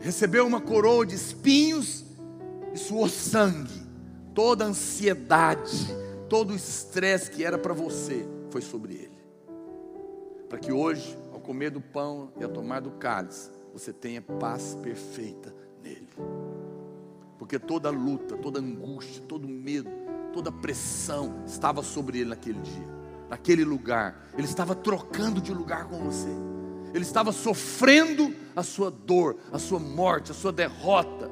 recebeu 0.01 0.47
uma 0.47 0.61
coroa 0.61 1.07
de 1.07 1.15
espinhos 1.15 2.05
e 2.73 2.79
suou 2.79 3.09
sangue. 3.09 3.83
Toda 4.35 4.65
a 4.65 4.69
ansiedade, 4.69 5.87
todo 6.29 6.53
o 6.53 6.57
estresse 6.57 7.31
que 7.31 7.45
era 7.45 7.57
para 7.57 7.73
você 7.73 8.27
foi 8.51 8.61
sobre 8.61 8.95
ele. 8.95 9.14
Para 10.55 10.61
que 10.61 10.73
hoje, 10.73 11.19
ao 11.33 11.41
comer 11.41 11.71
do 11.71 11.81
pão 11.81 12.31
e 12.39 12.45
ao 12.45 12.49
tomar 12.49 12.79
do 12.79 12.93
cálice, 12.93 13.51
você 13.73 13.93
tenha 13.93 14.23
paz 14.23 14.79
perfeita 14.81 15.53
nele. 15.83 16.09
Porque 17.37 17.59
toda 17.59 17.91
luta, 17.91 18.37
toda 18.37 18.61
angústia, 18.61 19.21
todo 19.27 19.49
medo, 19.49 19.91
toda 20.33 20.53
pressão 20.53 21.43
estava 21.45 21.83
sobre 21.83 22.21
ele 22.21 22.31
naquele 22.31 22.61
dia, 22.61 22.89
naquele 23.29 23.65
lugar. 23.65 24.29
Ele 24.35 24.47
estava 24.47 24.77
trocando 24.77 25.41
de 25.41 25.53
lugar 25.53 25.89
com 25.89 25.99
você. 26.05 26.31
Ele 26.95 27.03
estava 27.03 27.33
sofrendo 27.33 28.33
a 28.55 28.63
sua 28.63 28.93
dor, 28.93 29.37
a 29.51 29.59
sua 29.59 29.81
morte, 29.81 30.31
a 30.31 30.35
sua 30.35 30.53
derrota, 30.53 31.29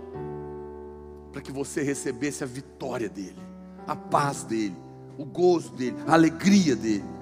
para 1.30 1.40
que 1.40 1.52
você 1.52 1.80
recebesse 1.80 2.42
a 2.42 2.46
vitória 2.48 3.08
dele, 3.08 3.38
a 3.86 3.94
paz 3.94 4.42
dele, 4.42 4.74
o 5.16 5.24
gozo 5.24 5.70
dele, 5.74 5.96
a 6.08 6.14
alegria 6.14 6.74
dele. 6.74 7.21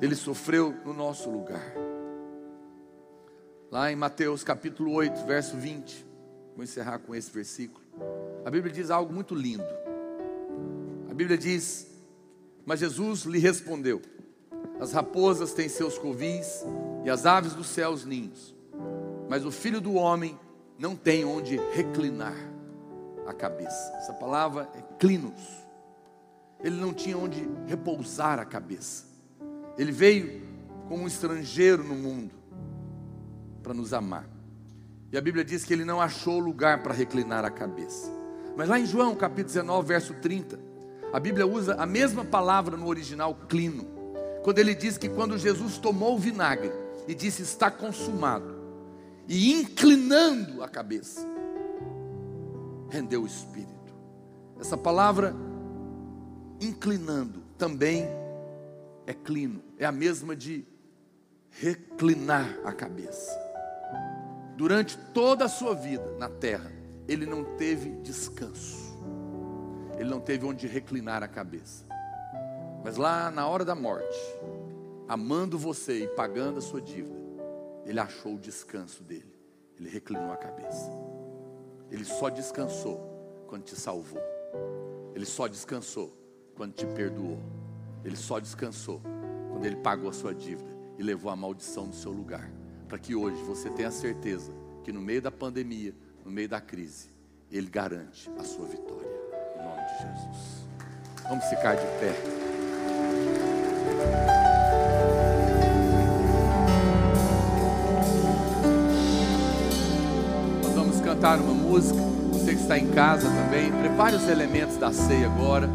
Ele 0.00 0.14
sofreu 0.14 0.74
no 0.84 0.92
nosso 0.92 1.30
lugar. 1.30 1.74
Lá 3.70 3.90
em 3.90 3.96
Mateus 3.96 4.44
capítulo 4.44 4.92
8, 4.92 5.24
verso 5.24 5.56
20, 5.56 6.06
vou 6.54 6.62
encerrar 6.62 6.98
com 6.98 7.14
esse 7.14 7.30
versículo. 7.30 7.84
A 8.44 8.50
Bíblia 8.50 8.72
diz 8.72 8.90
algo 8.90 9.12
muito 9.12 9.34
lindo. 9.34 9.66
A 11.10 11.14
Bíblia 11.14 11.38
diz: 11.38 11.86
Mas 12.64 12.80
Jesus 12.80 13.22
lhe 13.22 13.38
respondeu: 13.38 14.02
As 14.78 14.92
raposas 14.92 15.54
têm 15.54 15.68
seus 15.68 15.98
covis 15.98 16.62
e 17.04 17.10
as 17.10 17.24
aves 17.24 17.54
dos 17.54 17.66
céus 17.66 18.04
ninhos, 18.04 18.54
mas 19.28 19.46
o 19.46 19.50
filho 19.50 19.80
do 19.80 19.94
homem 19.94 20.38
não 20.78 20.94
tem 20.94 21.24
onde 21.24 21.56
reclinar 21.72 22.36
a 23.26 23.32
cabeça. 23.32 23.92
Essa 23.96 24.12
palavra 24.12 24.68
é 24.74 24.82
clinos. 24.98 25.40
Ele 26.62 26.76
não 26.76 26.92
tinha 26.92 27.16
onde 27.16 27.48
repousar 27.66 28.38
a 28.38 28.44
cabeça. 28.44 29.15
Ele 29.78 29.92
veio 29.92 30.42
como 30.88 31.04
um 31.04 31.06
estrangeiro 31.06 31.84
no 31.84 31.94
mundo 31.94 32.34
para 33.62 33.74
nos 33.74 33.92
amar. 33.92 34.28
E 35.12 35.18
a 35.18 35.20
Bíblia 35.20 35.44
diz 35.44 35.64
que 35.64 35.72
ele 35.72 35.84
não 35.84 36.00
achou 36.00 36.38
lugar 36.38 36.82
para 36.82 36.94
reclinar 36.94 37.44
a 37.44 37.50
cabeça. 37.50 38.12
Mas 38.56 38.68
lá 38.68 38.78
em 38.78 38.86
João, 38.86 39.14
capítulo 39.14 39.48
19, 39.48 39.86
verso 39.86 40.14
30, 40.14 40.58
a 41.12 41.20
Bíblia 41.20 41.46
usa 41.46 41.74
a 41.74 41.86
mesma 41.86 42.24
palavra 42.24 42.76
no 42.76 42.86
original 42.86 43.34
clino. 43.48 43.86
Quando 44.42 44.58
ele 44.58 44.74
diz 44.74 44.96
que 44.96 45.08
quando 45.08 45.38
Jesus 45.38 45.78
tomou 45.78 46.14
o 46.14 46.18
vinagre 46.18 46.72
e 47.06 47.14
disse 47.14 47.42
está 47.42 47.70
consumado, 47.70 48.56
e 49.28 49.52
inclinando 49.52 50.62
a 50.62 50.68
cabeça, 50.68 51.26
rendeu 52.88 53.22
o 53.22 53.26
espírito. 53.26 53.94
Essa 54.60 54.76
palavra 54.76 55.34
inclinando 56.60 57.42
também 57.58 58.08
é 59.06 59.14
clino, 59.14 59.62
é 59.78 59.86
a 59.86 59.92
mesma 59.92 60.34
de 60.34 60.66
reclinar 61.50 62.58
a 62.64 62.72
cabeça. 62.72 63.32
Durante 64.56 64.98
toda 65.14 65.44
a 65.44 65.48
sua 65.48 65.74
vida 65.74 66.16
na 66.18 66.28
terra, 66.28 66.72
ele 67.06 67.24
não 67.24 67.44
teve 67.56 67.90
descanso. 68.02 68.96
Ele 69.98 70.10
não 70.10 70.20
teve 70.20 70.44
onde 70.44 70.66
reclinar 70.66 71.22
a 71.22 71.28
cabeça. 71.28 71.84
Mas 72.84 72.96
lá 72.96 73.30
na 73.30 73.46
hora 73.46 73.64
da 73.64 73.74
morte, 73.74 74.18
amando 75.08 75.58
você 75.58 76.04
e 76.04 76.08
pagando 76.08 76.58
a 76.58 76.62
sua 76.62 76.80
dívida, 76.80 77.16
ele 77.84 78.00
achou 78.00 78.34
o 78.34 78.38
descanso 78.38 79.02
dele. 79.02 79.34
Ele 79.78 79.88
reclinou 79.88 80.32
a 80.32 80.36
cabeça. 80.36 80.90
Ele 81.90 82.04
só 82.04 82.28
descansou 82.28 83.44
quando 83.46 83.62
te 83.62 83.76
salvou. 83.76 84.20
Ele 85.14 85.24
só 85.24 85.46
descansou 85.46 86.12
quando 86.54 86.72
te 86.72 86.86
perdoou. 86.86 87.38
Ele 88.06 88.16
só 88.16 88.38
descansou 88.38 89.02
quando 89.50 89.64
ele 89.66 89.76
pagou 89.76 90.08
a 90.08 90.12
sua 90.12 90.32
dívida 90.32 90.70
e 90.96 91.02
levou 91.02 91.28
a 91.28 91.34
maldição 91.34 91.88
do 91.88 91.96
seu 91.96 92.12
lugar. 92.12 92.48
Para 92.88 92.98
que 92.98 93.16
hoje 93.16 93.42
você 93.42 93.68
tenha 93.68 93.90
certeza 93.90 94.52
que 94.84 94.92
no 94.92 95.00
meio 95.00 95.20
da 95.20 95.32
pandemia, 95.32 95.92
no 96.24 96.30
meio 96.30 96.48
da 96.48 96.60
crise, 96.60 97.08
ele 97.50 97.68
garante 97.68 98.30
a 98.38 98.44
sua 98.44 98.66
vitória. 98.66 99.10
Em 99.56 99.64
nome 99.64 99.82
de 99.82 99.98
Jesus. 99.98 100.66
Vamos 101.28 101.44
ficar 101.46 101.74
de 101.74 101.86
pé. 101.98 102.14
cantar 111.02 111.38
uma 111.38 111.54
música. 111.54 112.00
Você 112.32 112.54
que 112.54 112.60
está 112.60 112.76
em 112.76 112.88
casa 112.90 113.28
também, 113.28 113.70
prepare 113.72 114.16
os 114.16 114.28
elementos 114.28 114.76
da 114.76 114.92
ceia 114.92 115.26
agora, 115.26 115.68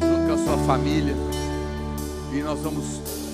junto 0.00 0.26
com 0.26 0.32
a 0.32 0.44
sua 0.44 0.58
família. 0.66 1.14
E 2.34 2.40
nós 2.40 2.60
vamos 2.60 2.84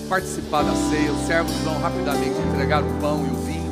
participar 0.09 0.63
da 0.63 0.75
ceia. 0.75 1.11
Os 1.11 1.25
servos 1.25 1.53
vão 1.63 1.79
rapidamente 1.79 2.37
entregar 2.53 2.83
o 2.83 2.99
pão 2.99 3.25
e 3.25 3.29
o 3.29 3.35
vinho. 3.45 3.71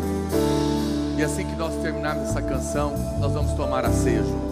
E 1.17 1.23
assim 1.23 1.45
que 1.45 1.55
nós 1.55 1.75
terminarmos 1.81 2.29
essa 2.29 2.41
canção, 2.41 2.95
nós 3.19 3.33
vamos 3.33 3.51
tomar 3.53 3.83
a 3.83 3.91
ceia 3.91 4.23
juntos. 4.23 4.46